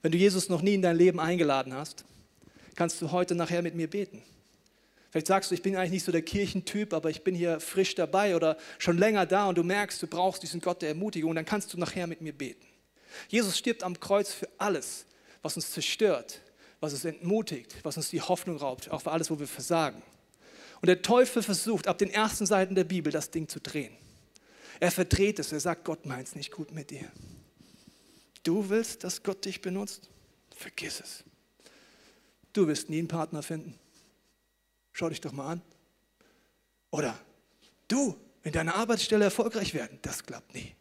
Wenn 0.00 0.12
du 0.12 0.18
Jesus 0.18 0.48
noch 0.48 0.62
nie 0.62 0.74
in 0.74 0.82
dein 0.82 0.96
Leben 0.96 1.18
eingeladen 1.18 1.74
hast, 1.74 2.04
kannst 2.76 3.00
du 3.02 3.10
heute 3.10 3.34
nachher 3.34 3.62
mit 3.62 3.74
mir 3.74 3.88
beten. 3.88 4.22
Vielleicht 5.10 5.26
sagst 5.28 5.50
du, 5.50 5.54
ich 5.54 5.62
bin 5.62 5.76
eigentlich 5.76 5.92
nicht 5.92 6.04
so 6.04 6.12
der 6.12 6.22
Kirchentyp, 6.22 6.92
aber 6.92 7.08
ich 7.08 7.22
bin 7.22 7.34
hier 7.34 7.60
frisch 7.60 7.94
dabei 7.94 8.34
oder 8.34 8.56
schon 8.78 8.98
länger 8.98 9.26
da 9.26 9.48
und 9.48 9.56
du 9.56 9.62
merkst, 9.62 10.02
du 10.02 10.06
brauchst 10.06 10.42
diesen 10.42 10.60
Gott 10.60 10.82
der 10.82 10.88
Ermutigung, 10.88 11.34
dann 11.34 11.44
kannst 11.44 11.72
du 11.72 11.78
nachher 11.78 12.06
mit 12.06 12.20
mir 12.20 12.32
beten. 12.32 12.66
Jesus 13.28 13.56
stirbt 13.56 13.82
am 13.84 13.98
Kreuz 13.98 14.32
für 14.32 14.48
alles, 14.58 15.06
was 15.42 15.56
uns 15.56 15.70
zerstört, 15.70 16.40
was 16.80 16.92
uns 16.92 17.04
entmutigt, 17.04 17.76
was 17.82 17.96
uns 17.96 18.10
die 18.10 18.20
Hoffnung 18.20 18.56
raubt, 18.56 18.90
auch 18.90 19.02
für 19.02 19.12
alles, 19.12 19.30
wo 19.30 19.38
wir 19.38 19.46
versagen. 19.46 20.02
Und 20.80 20.88
der 20.88 21.00
Teufel 21.00 21.42
versucht, 21.42 21.86
ab 21.86 21.98
den 21.98 22.10
ersten 22.10 22.44
Seiten 22.44 22.74
der 22.74 22.84
Bibel 22.84 23.12
das 23.12 23.30
Ding 23.30 23.48
zu 23.48 23.60
drehen. 23.60 23.96
Er 24.84 24.90
verdreht 24.90 25.38
es, 25.38 25.50
er 25.50 25.60
sagt, 25.60 25.86
Gott 25.86 26.04
meint 26.04 26.28
es 26.28 26.34
nicht 26.34 26.50
gut 26.50 26.70
mit 26.70 26.90
dir. 26.90 27.10
Du 28.42 28.68
willst, 28.68 29.02
dass 29.02 29.22
Gott 29.22 29.42
dich 29.46 29.62
benutzt? 29.62 30.10
Vergiss 30.54 31.00
es. 31.00 31.24
Du 32.52 32.66
wirst 32.66 32.90
nie 32.90 32.98
einen 32.98 33.08
Partner 33.08 33.42
finden. 33.42 33.78
Schau 34.92 35.08
dich 35.08 35.22
doch 35.22 35.32
mal 35.32 35.52
an. 35.52 35.62
Oder 36.90 37.18
du 37.88 38.14
in 38.42 38.52
deiner 38.52 38.74
Arbeitsstelle 38.74 39.24
erfolgreich 39.24 39.72
werden. 39.72 39.98
Das 40.02 40.22
klappt 40.22 40.54
nie. 40.54 40.74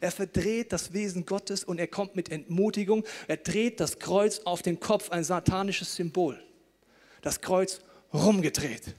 Er 0.00 0.12
verdreht 0.12 0.72
das 0.72 0.92
Wesen 0.92 1.26
Gottes 1.26 1.64
und 1.64 1.80
er 1.80 1.88
kommt 1.88 2.14
mit 2.14 2.28
Entmutigung. 2.28 3.04
Er 3.26 3.38
dreht 3.38 3.80
das 3.80 3.98
Kreuz 3.98 4.42
auf 4.44 4.62
den 4.62 4.78
Kopf, 4.78 5.10
ein 5.10 5.24
satanisches 5.24 5.96
Symbol. 5.96 6.40
Das 7.20 7.40
Kreuz 7.40 7.80
rumgedreht. 8.14 8.94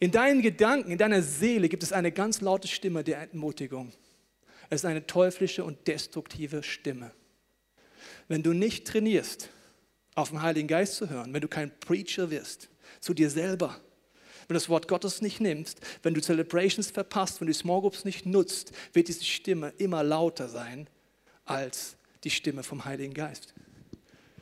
In 0.00 0.10
deinen 0.10 0.40
Gedanken, 0.40 0.90
in 0.90 0.98
deiner 0.98 1.20
Seele 1.20 1.68
gibt 1.68 1.82
es 1.82 1.92
eine 1.92 2.10
ganz 2.10 2.40
laute 2.40 2.66
Stimme 2.66 3.04
der 3.04 3.20
Entmutigung. 3.20 3.92
Es 4.70 4.80
ist 4.80 4.86
eine 4.86 5.06
teuflische 5.06 5.62
und 5.62 5.86
destruktive 5.86 6.62
Stimme. 6.62 7.12
Wenn 8.26 8.42
du 8.42 8.54
nicht 8.54 8.86
trainierst, 8.86 9.50
auf 10.14 10.30
den 10.30 10.40
Heiligen 10.40 10.68
Geist 10.68 10.94
zu 10.96 11.10
hören, 11.10 11.34
wenn 11.34 11.42
du 11.42 11.48
kein 11.48 11.70
Preacher 11.80 12.30
wirst, 12.30 12.70
zu 13.00 13.12
dir 13.12 13.28
selber, 13.28 13.78
wenn 14.48 14.54
du 14.54 14.54
das 14.54 14.70
Wort 14.70 14.88
Gottes 14.88 15.20
nicht 15.20 15.40
nimmst, 15.40 15.80
wenn 16.02 16.14
du 16.14 16.22
Celebrations 16.22 16.90
verpasst, 16.90 17.40
wenn 17.40 17.46
du 17.46 17.54
Small 17.54 17.82
Groups 17.82 18.06
nicht 18.06 18.24
nutzt, 18.24 18.72
wird 18.94 19.08
diese 19.08 19.24
Stimme 19.24 19.74
immer 19.76 20.02
lauter 20.02 20.48
sein 20.48 20.88
als 21.44 21.96
die 22.24 22.30
Stimme 22.30 22.62
vom 22.62 22.86
Heiligen 22.86 23.12
Geist. 23.12 23.52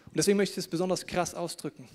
Und 0.06 0.16
deswegen 0.16 0.36
möchte 0.36 0.54
ich 0.54 0.66
es 0.66 0.68
besonders 0.68 1.04
krass 1.04 1.34
ausdrücken. 1.34 1.88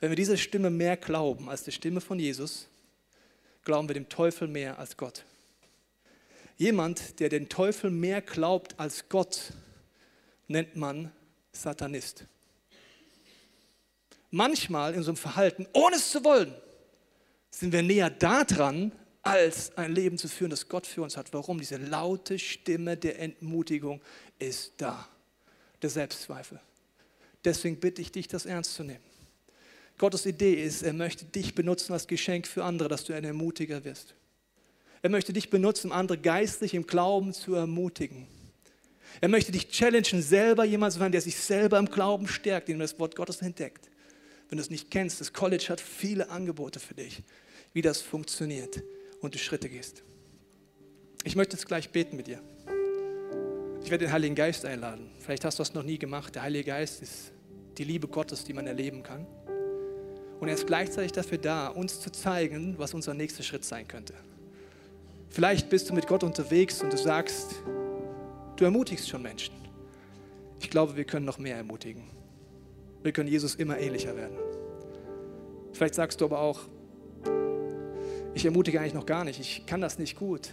Wenn 0.00 0.10
wir 0.10 0.16
dieser 0.16 0.38
Stimme 0.38 0.70
mehr 0.70 0.96
glauben 0.96 1.48
als 1.50 1.64
der 1.64 1.72
Stimme 1.72 2.00
von 2.00 2.18
Jesus, 2.18 2.66
glauben 3.64 3.88
wir 3.88 3.94
dem 3.94 4.08
Teufel 4.08 4.48
mehr 4.48 4.78
als 4.78 4.96
Gott. 4.96 5.24
Jemand, 6.56 7.20
der 7.20 7.28
den 7.28 7.48
Teufel 7.48 7.90
mehr 7.90 8.22
glaubt 8.22 8.78
als 8.78 9.08
Gott, 9.08 9.52
nennt 10.48 10.74
man 10.74 11.12
Satanist. 11.52 12.24
Manchmal 14.30 14.92
in 14.92 14.98
unserem 14.98 15.16
Verhalten, 15.16 15.66
ohne 15.72 15.96
es 15.96 16.10
zu 16.10 16.24
wollen, 16.24 16.54
sind 17.50 17.72
wir 17.72 17.82
näher 17.82 18.10
daran, 18.10 18.92
als 19.22 19.76
ein 19.76 19.92
Leben 19.92 20.16
zu 20.16 20.28
führen, 20.28 20.50
das 20.50 20.68
Gott 20.68 20.86
für 20.86 21.02
uns 21.02 21.16
hat. 21.16 21.32
Warum? 21.32 21.58
Diese 21.58 21.76
laute 21.76 22.38
Stimme 22.38 22.96
der 22.96 23.18
Entmutigung 23.18 24.00
ist 24.38 24.72
da, 24.78 25.08
der 25.82 25.90
Selbstzweifel. 25.90 26.58
Deswegen 27.44 27.78
bitte 27.78 28.00
ich 28.00 28.12
dich, 28.12 28.28
das 28.28 28.46
ernst 28.46 28.74
zu 28.74 28.84
nehmen. 28.84 29.09
Gottes 30.00 30.24
Idee 30.24 30.54
ist, 30.54 30.82
er 30.82 30.94
möchte 30.94 31.26
dich 31.26 31.54
benutzen 31.54 31.92
als 31.92 32.06
Geschenk 32.06 32.46
für 32.46 32.64
andere, 32.64 32.88
dass 32.88 33.04
du 33.04 33.12
ein 33.12 33.22
Ermutiger 33.22 33.84
wirst. 33.84 34.14
Er 35.02 35.10
möchte 35.10 35.34
dich 35.34 35.50
benutzen, 35.50 35.88
um 35.88 35.92
andere 35.92 36.16
geistlich 36.16 36.72
im 36.72 36.86
Glauben 36.86 37.34
zu 37.34 37.54
ermutigen. 37.54 38.26
Er 39.20 39.28
möchte 39.28 39.52
dich 39.52 39.68
challengen, 39.68 40.22
selber 40.22 40.64
jemand 40.64 40.94
zu 40.94 41.00
sein, 41.00 41.12
der 41.12 41.20
sich 41.20 41.36
selber 41.36 41.78
im 41.78 41.84
Glauben 41.84 42.26
stärkt, 42.28 42.70
indem 42.70 42.80
er 42.80 42.84
das 42.84 42.98
Wort 42.98 43.14
Gottes 43.14 43.42
entdeckt. 43.42 43.90
Wenn 44.48 44.56
du 44.56 44.62
es 44.62 44.70
nicht 44.70 44.90
kennst, 44.90 45.20
das 45.20 45.34
College 45.34 45.66
hat 45.68 45.82
viele 45.82 46.30
Angebote 46.30 46.80
für 46.80 46.94
dich, 46.94 47.22
wie 47.74 47.82
das 47.82 48.00
funktioniert 48.00 48.82
und 49.20 49.34
du 49.34 49.38
Schritte 49.38 49.68
gehst. 49.68 50.02
Ich 51.24 51.36
möchte 51.36 51.58
jetzt 51.58 51.66
gleich 51.66 51.90
beten 51.90 52.16
mit 52.16 52.26
dir. 52.26 52.40
Ich 53.84 53.90
werde 53.90 54.06
den 54.06 54.12
Heiligen 54.12 54.34
Geist 54.34 54.64
einladen. 54.64 55.10
Vielleicht 55.18 55.44
hast 55.44 55.58
du 55.58 55.60
das 55.60 55.74
noch 55.74 55.82
nie 55.82 55.98
gemacht. 55.98 56.34
Der 56.36 56.42
Heilige 56.42 56.64
Geist 56.70 57.02
ist 57.02 57.32
die 57.76 57.84
Liebe 57.84 58.08
Gottes, 58.08 58.44
die 58.44 58.54
man 58.54 58.66
erleben 58.66 59.02
kann. 59.02 59.26
Und 60.40 60.48
er 60.48 60.54
ist 60.54 60.66
gleichzeitig 60.66 61.12
dafür 61.12 61.38
da, 61.38 61.68
uns 61.68 62.00
zu 62.00 62.10
zeigen, 62.10 62.74
was 62.78 62.94
unser 62.94 63.12
nächster 63.12 63.42
Schritt 63.42 63.64
sein 63.64 63.86
könnte. 63.86 64.14
Vielleicht 65.28 65.68
bist 65.68 65.90
du 65.90 65.94
mit 65.94 66.06
Gott 66.06 66.24
unterwegs 66.24 66.82
und 66.82 66.92
du 66.92 66.96
sagst, 66.96 67.54
du 68.56 68.64
ermutigst 68.64 69.08
schon 69.08 69.22
Menschen. 69.22 69.54
Ich 70.58 70.70
glaube, 70.70 70.96
wir 70.96 71.04
können 71.04 71.26
noch 71.26 71.38
mehr 71.38 71.56
ermutigen. 71.56 72.04
Wir 73.02 73.12
können 73.12 73.28
Jesus 73.28 73.54
immer 73.54 73.78
ähnlicher 73.78 74.16
werden. 74.16 74.36
Vielleicht 75.72 75.94
sagst 75.94 76.20
du 76.20 76.24
aber 76.24 76.40
auch, 76.40 76.60
ich 78.34 78.44
ermutige 78.44 78.80
eigentlich 78.80 78.94
noch 78.94 79.06
gar 79.06 79.24
nicht, 79.24 79.40
ich 79.40 79.66
kann 79.66 79.80
das 79.80 79.98
nicht 79.98 80.18
gut. 80.18 80.50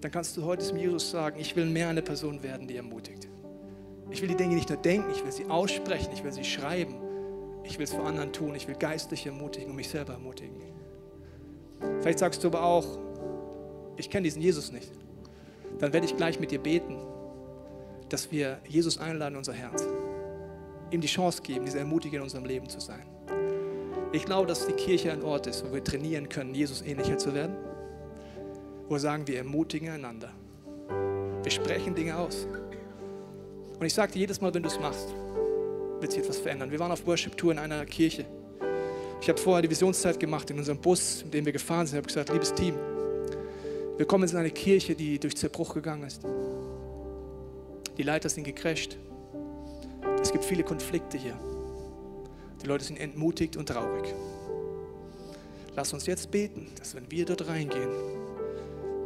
Dann 0.00 0.10
kannst 0.10 0.36
du 0.36 0.44
heute 0.44 0.64
zum 0.64 0.76
Jesus 0.76 1.10
sagen, 1.10 1.40
ich 1.40 1.56
will 1.56 1.66
mehr 1.66 1.88
eine 1.88 2.02
Person 2.02 2.42
werden, 2.42 2.68
die 2.68 2.76
ermutigt. 2.76 3.28
Ich 4.10 4.20
will 4.20 4.28
die 4.28 4.36
Dinge 4.36 4.54
nicht 4.54 4.68
nur 4.68 4.78
denken, 4.78 5.10
ich 5.10 5.24
will 5.24 5.32
sie 5.32 5.46
aussprechen, 5.46 6.10
ich 6.12 6.22
will 6.22 6.32
sie 6.32 6.44
schreiben. 6.44 7.03
Ich 7.64 7.78
will 7.78 7.84
es 7.84 7.92
für 7.92 8.02
anderen 8.02 8.32
tun. 8.32 8.54
Ich 8.54 8.68
will 8.68 8.76
geistlich 8.76 9.26
ermutigen 9.26 9.70
und 9.70 9.76
mich 9.76 9.88
selber 9.88 10.12
ermutigen. 10.12 10.54
Vielleicht 12.00 12.18
sagst 12.18 12.44
du 12.44 12.48
aber 12.48 12.62
auch, 12.62 12.86
ich 13.96 14.10
kenne 14.10 14.24
diesen 14.24 14.42
Jesus 14.42 14.70
nicht. 14.70 14.90
Dann 15.78 15.92
werde 15.92 16.06
ich 16.06 16.16
gleich 16.16 16.38
mit 16.38 16.50
dir 16.50 16.58
beten, 16.58 16.96
dass 18.08 18.30
wir 18.30 18.58
Jesus 18.68 18.98
einladen 18.98 19.34
in 19.34 19.38
unser 19.38 19.54
Herz. 19.54 19.86
Ihm 20.90 21.00
die 21.00 21.08
Chance 21.08 21.42
geben, 21.42 21.64
dieser 21.64 21.80
Ermutiger 21.80 22.18
in 22.18 22.22
unserem 22.22 22.44
Leben 22.44 22.68
zu 22.68 22.80
sein. 22.80 23.04
Ich 24.12 24.24
glaube, 24.24 24.46
dass 24.46 24.66
die 24.66 24.74
Kirche 24.74 25.10
ein 25.10 25.22
Ort 25.22 25.46
ist, 25.46 25.66
wo 25.66 25.72
wir 25.72 25.82
trainieren 25.82 26.28
können, 26.28 26.54
Jesus 26.54 26.82
ähnlicher 26.82 27.18
zu 27.18 27.34
werden. 27.34 27.56
Wo 28.86 28.94
wir 28.94 29.00
sagen, 29.00 29.26
wir 29.26 29.38
ermutigen 29.38 29.88
einander. 29.88 30.30
Wir 31.42 31.50
sprechen 31.50 31.94
Dinge 31.94 32.16
aus. 32.16 32.46
Und 33.80 33.84
ich 33.84 33.94
sage 33.94 34.12
dir 34.12 34.20
jedes 34.20 34.40
Mal, 34.40 34.54
wenn 34.54 34.62
du 34.62 34.68
es 34.68 34.78
machst, 34.78 35.08
wird 36.04 36.12
sich 36.12 36.22
etwas 36.22 36.36
verändern. 36.36 36.70
Wir 36.70 36.78
waren 36.78 36.92
auf 36.92 37.06
Worship-Tour 37.06 37.52
in 37.52 37.58
einer 37.58 37.86
Kirche. 37.86 38.26
Ich 39.22 39.28
habe 39.30 39.40
vorher 39.40 39.62
die 39.62 39.70
Visionszeit 39.70 40.20
gemacht 40.20 40.50
in 40.50 40.58
unserem 40.58 40.78
Bus, 40.78 41.22
in 41.22 41.30
dem 41.30 41.46
wir 41.46 41.52
gefahren 41.52 41.86
sind. 41.86 41.94
Ich 41.94 41.98
habe 41.98 42.08
gesagt, 42.08 42.28
liebes 42.30 42.52
Team, 42.52 42.74
wir 43.96 44.04
kommen 44.04 44.24
jetzt 44.24 44.32
in 44.32 44.38
eine 44.38 44.50
Kirche, 44.50 44.94
die 44.94 45.18
durch 45.18 45.34
Zerbruch 45.34 45.72
gegangen 45.72 46.06
ist. 46.06 46.20
Die 47.96 48.02
Leiter 48.02 48.28
sind 48.28 48.44
gecrasht. 48.44 48.98
Es 50.20 50.30
gibt 50.30 50.44
viele 50.44 50.62
Konflikte 50.62 51.16
hier. 51.16 51.38
Die 52.62 52.66
Leute 52.66 52.84
sind 52.84 53.00
entmutigt 53.00 53.56
und 53.56 53.70
traurig. 53.70 54.14
Lass 55.74 55.90
uns 55.94 56.04
jetzt 56.04 56.30
beten, 56.30 56.70
dass 56.78 56.94
wenn 56.94 57.10
wir 57.10 57.24
dort 57.24 57.48
reingehen, 57.48 57.88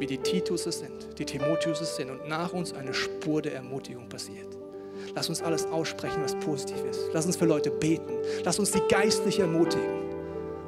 wie 0.00 0.06
die 0.06 0.18
Titusse 0.18 0.72
sind, 0.72 1.16
die 1.16 1.24
Timotheus 1.24 1.94
sind 1.94 2.10
und 2.10 2.28
nach 2.28 2.52
uns 2.52 2.72
eine 2.72 2.92
Spur 2.92 3.40
der 3.40 3.54
Ermutigung 3.54 4.08
passiert. 4.08 4.67
Lass 5.14 5.28
uns 5.28 5.42
alles 5.42 5.66
aussprechen, 5.66 6.22
was 6.22 6.34
positiv 6.36 6.76
ist. 6.90 7.00
Lass 7.12 7.26
uns 7.26 7.36
für 7.36 7.46
Leute 7.46 7.70
beten. 7.70 8.12
Lass 8.44 8.58
uns 8.58 8.72
sie 8.72 8.82
geistlich 8.88 9.40
ermutigen. 9.40 10.08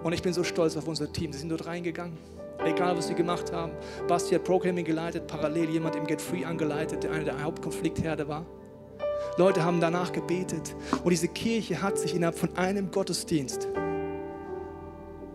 Und 0.03 0.12
ich 0.12 0.22
bin 0.22 0.33
so 0.33 0.45
stolz 0.45 0.76
auf 0.76 0.89
unser 0.89 1.12
Team. 1.12 1.33
Sie 1.33 1.39
sind 1.39 1.51
dort 1.51 1.66
reingegangen. 1.66 2.16
Egal, 2.64 2.97
was 2.97 3.09
sie 3.09 3.14
gemacht 3.14 3.53
haben. 3.53 3.72
Basti 4.07 4.35
hat 4.35 4.45
Programming 4.45 4.85
geleitet, 4.85 5.26
parallel 5.26 5.70
jemand 5.70 5.97
im 5.97 6.07
Get 6.07 6.20
Free 6.20 6.45
angeleitet, 6.45 7.03
der 7.05 7.12
einer 7.12 7.24
der 7.24 7.43
Hauptkonfliktherde 7.43 8.28
war. 8.28 8.45
Leute 9.39 9.64
haben 9.64 9.81
danach 9.81 10.12
gebetet. 10.12 10.74
Und 11.03 11.11
diese 11.11 11.28
Kirche 11.28 11.81
hat 11.81 11.99
sich 11.99 12.14
innerhalb 12.14 12.39
von 12.39 12.55
einem 12.57 12.91
Gottesdienst, 12.91 13.68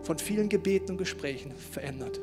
von 0.02 0.18
vielen 0.18 0.48
Gebeten 0.48 0.92
und 0.92 0.98
Gesprächen 0.98 1.52
verändert. 1.52 2.20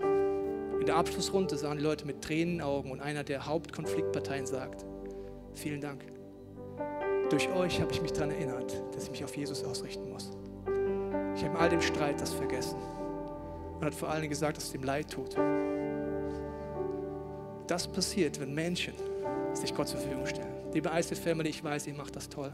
In 0.80 0.86
der 0.86 0.96
Abschlussrunde 0.96 1.58
sahen 1.58 1.78
die 1.78 1.84
Leute 1.84 2.06
mit 2.06 2.22
Tränen 2.22 2.54
in 2.54 2.58
den 2.60 2.62
Augen 2.62 2.92
und 2.92 3.02
einer 3.02 3.24
der 3.24 3.46
Hauptkonfliktparteien 3.46 4.46
sagt, 4.46 4.86
vielen 5.54 5.82
Dank. 5.82 6.13
Durch 7.34 7.50
euch 7.50 7.82
habe 7.82 7.92
ich 7.92 8.00
mich 8.00 8.14
daran 8.14 8.30
erinnert, 8.30 8.80
dass 8.94 9.06
ich 9.06 9.12
mich 9.12 9.24
auf 9.24 9.36
Jesus 9.36 9.64
ausrichten 9.64 10.08
muss. 10.08 10.30
Ich 11.36 11.44
habe 11.44 11.56
in 11.56 11.58
all 11.58 11.70
dem 11.70 11.82
Streit 11.82 12.22
das 12.22 12.32
vergessen 12.32 12.78
und 13.76 13.84
hat 13.84 13.96
vor 13.96 14.10
allen 14.10 14.22
Dingen 14.22 14.30
gesagt, 14.30 14.58
dass 14.58 14.66
es 14.66 14.76
ihm 14.76 14.84
leid 14.84 15.10
tut. 15.10 15.36
Das 17.66 17.88
passiert, 17.88 18.40
wenn 18.40 18.54
Menschen 18.54 18.94
sich 19.54 19.74
Gott 19.74 19.88
zur 19.88 20.00
Verfügung 20.00 20.28
stellen. 20.28 20.54
Liebe 20.74 20.92
ICF 20.94 21.24
Family, 21.24 21.50
ich 21.50 21.64
weiß, 21.64 21.88
ihr 21.88 21.96
macht 21.96 22.16
das 22.16 22.30
toll. 22.30 22.54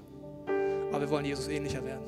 Aber 0.91 1.01
wir 1.01 1.09
wollen 1.09 1.25
Jesus 1.25 1.49
ähnlicher 1.49 1.83
werden. 1.83 2.05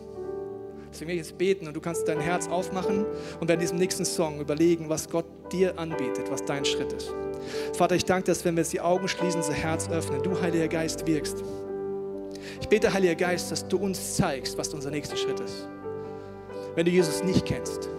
Deswegen 0.91 1.09
will 1.09 1.15
ich 1.15 1.27
jetzt 1.27 1.37
beten 1.37 1.67
und 1.67 1.73
du 1.73 1.81
kannst 1.81 2.07
dein 2.07 2.21
Herz 2.21 2.47
aufmachen 2.47 3.05
und 3.41 3.47
bei 3.47 3.57
diesem 3.57 3.79
nächsten 3.79 4.05
Song 4.05 4.39
überlegen, 4.39 4.87
was 4.87 5.09
Gott 5.09 5.25
dir 5.51 5.77
anbietet, 5.77 6.31
was 6.31 6.45
dein 6.45 6.63
Schritt 6.63 6.93
ist. 6.93 7.13
Vater, 7.73 7.95
ich 7.95 8.05
danke 8.05 8.25
dir, 8.25 8.31
dass 8.31 8.45
wenn 8.45 8.55
wir 8.55 8.63
jetzt 8.63 8.71
die 8.71 8.81
Augen 8.81 9.09
schließen, 9.09 9.41
unser 9.41 9.53
Herz 9.53 9.89
öffnen, 9.89 10.23
du, 10.23 10.39
Heiliger 10.39 10.69
Geist, 10.69 11.05
wirkst. 11.05 11.43
Ich 12.61 12.69
bete, 12.69 12.93
Heiliger 12.93 13.15
Geist, 13.15 13.51
dass 13.51 13.67
du 13.67 13.77
uns 13.77 14.15
zeigst, 14.15 14.57
was 14.57 14.73
unser 14.73 14.91
nächster 14.91 15.17
Schritt 15.17 15.39
ist. 15.39 15.67
Wenn 16.75 16.85
du 16.85 16.91
Jesus 16.91 17.21
nicht 17.23 17.45
kennst, 17.45 17.89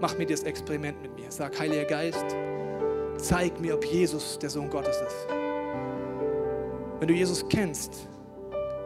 mach 0.00 0.16
mir 0.16 0.26
das 0.26 0.44
Experiment 0.44 1.02
mit 1.02 1.16
mir. 1.16 1.30
Sag, 1.30 1.58
Heiliger 1.58 1.84
Geist, 1.84 2.24
zeig 3.16 3.58
mir, 3.60 3.74
ob 3.74 3.84
Jesus 3.84 4.38
der 4.38 4.50
Sohn 4.50 4.70
Gottes 4.70 4.96
ist. 4.96 5.26
Wenn 7.00 7.08
du 7.08 7.14
Jesus 7.14 7.48
kennst, 7.48 8.08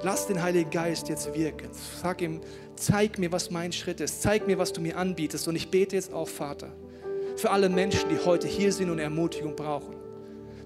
lass 0.03 0.27
den 0.27 0.43
Heiligen 0.43 0.71
Geist 0.71 1.09
jetzt 1.09 1.35
wirken. 1.35 1.69
Sag 2.01 2.23
ihm, 2.23 2.41
zeig 2.77 3.19
mir, 3.19 3.31
was 3.31 3.51
mein 3.51 3.73
Schritt 3.73 4.01
ist. 4.01 4.23
Zeig 4.23 4.47
mir, 4.47 4.57
was 4.57 4.73
du 4.73 4.81
mir 4.81 4.97
anbietest. 4.97 5.47
Und 5.47 5.57
ich 5.57 5.71
bete 5.71 5.97
jetzt 5.97 6.13
auch, 6.13 6.29
Vater, 6.29 6.73
für 7.37 7.51
alle 7.51 7.69
Menschen, 7.69 8.09
die 8.09 8.25
heute 8.25 8.49
hier 8.49 8.73
sind 8.73 8.89
und 8.89 8.99
Ermutigung 8.99 9.55
brauchen. 9.55 9.95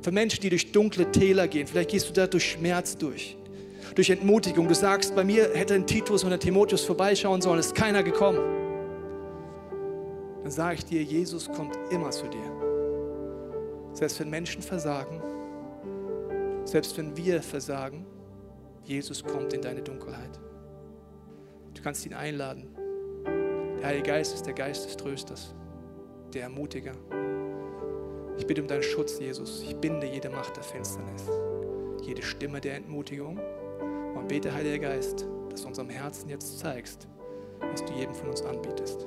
Für 0.03 0.13
Menschen, 0.13 0.41
die 0.41 0.51
durch 0.51 0.71
dunkle 0.73 1.11
Täler 1.11 1.49
gehen. 1.49 1.67
Vielleicht 1.67 1.91
gehst 1.91 2.09
du 2.09 2.13
da 2.13 2.27
durch 2.27 2.53
Schmerz 2.53 2.97
durch. 2.97 3.37
Durch 3.95 4.11
Entmutigung. 4.11 4.69
Du 4.69 4.75
sagst, 4.75 5.15
bei 5.15 5.25
mir 5.25 5.51
hätte 5.55 5.75
ein 5.75 5.87
Titus 5.87 6.25
oder 6.25 6.35
ein 6.35 6.41
Timotheus 6.41 6.85
vorbeischauen 6.85 7.41
sollen, 7.41 7.61
ist 7.61 7.75
keiner 7.75 8.03
gekommen. 8.03 8.41
Dann 10.43 10.51
sage 10.51 10.77
ich 10.77 10.85
dir, 10.85 11.03
Jesus 11.03 11.51
kommt 11.51 11.77
immer 11.91 12.11
zu 12.11 12.27
dir. 12.27 12.63
Selbst 13.93 14.19
wenn 14.21 14.31
Menschen 14.31 14.63
versagen, 14.63 15.23
selbst 16.65 16.97
wenn 16.97 17.17
wir 17.17 17.43
versagen, 17.43 18.07
Jesus 18.85 19.23
kommt 19.23 19.53
in 19.53 19.63
deine 19.63 19.83
Dunkelheit. 19.83 20.41
Du 21.75 21.83
kannst 21.83 22.05
ihn 22.07 22.15
einladen. 22.15 22.69
Der 23.79 23.89
Heilige 23.89 24.09
Geist 24.09 24.35
ist 24.35 24.47
der 24.47 24.55
Geist 24.55 24.87
des 24.87 24.97
Trösters, 24.97 25.55
der 26.33 26.43
Ermutiger. 26.43 26.93
Ich 28.39 28.47
bitte 28.47 28.63
um 28.63 28.69
deinen 28.69 28.83
Schutz, 28.83 29.19
Jesus. 29.19 29.63
Ich 29.63 29.77
binde 29.77 30.07
jede 30.07 30.31
Macht 30.31 30.57
der 30.57 30.63
Finsternis, 30.63 31.25
jede 32.03 32.23
Stimme 32.23 32.61
der 32.61 32.77
Entmutigung. 32.77 33.39
Und 34.15 34.29
bete, 34.29 34.53
Heiliger 34.53 34.79
Geist, 34.79 35.27
dass 35.51 35.63
du 35.63 35.69
unserem 35.69 35.89
Herzen 35.89 36.29
jetzt 36.29 36.59
zeigst, 36.59 37.09
was 37.61 37.85
du 37.85 37.93
jedem 37.93 38.15
von 38.15 38.29
uns 38.29 38.43
anbietest. 38.43 39.07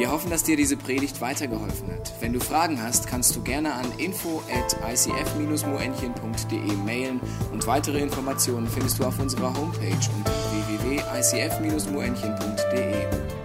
Wir 0.00 0.10
hoffen, 0.10 0.30
dass 0.30 0.42
dir 0.44 0.56
diese 0.56 0.78
Predigt 0.78 1.20
weitergeholfen 1.20 1.92
hat. 1.92 2.14
Wenn 2.20 2.32
du 2.32 2.40
Fragen 2.40 2.82
hast, 2.82 3.06
kannst 3.06 3.36
du 3.36 3.42
gerne 3.42 3.74
an 3.74 3.84
info 3.98 4.42
at 4.50 4.74
icf-moenchen.de 4.90 6.72
mailen 6.86 7.20
und 7.52 7.66
weitere 7.66 8.00
Informationen 8.00 8.66
findest 8.66 8.98
du 8.98 9.04
auf 9.04 9.18
unserer 9.18 9.54
Homepage 9.54 9.98
unter 10.16 10.32
www.icf-moenchen.de. 10.80 13.39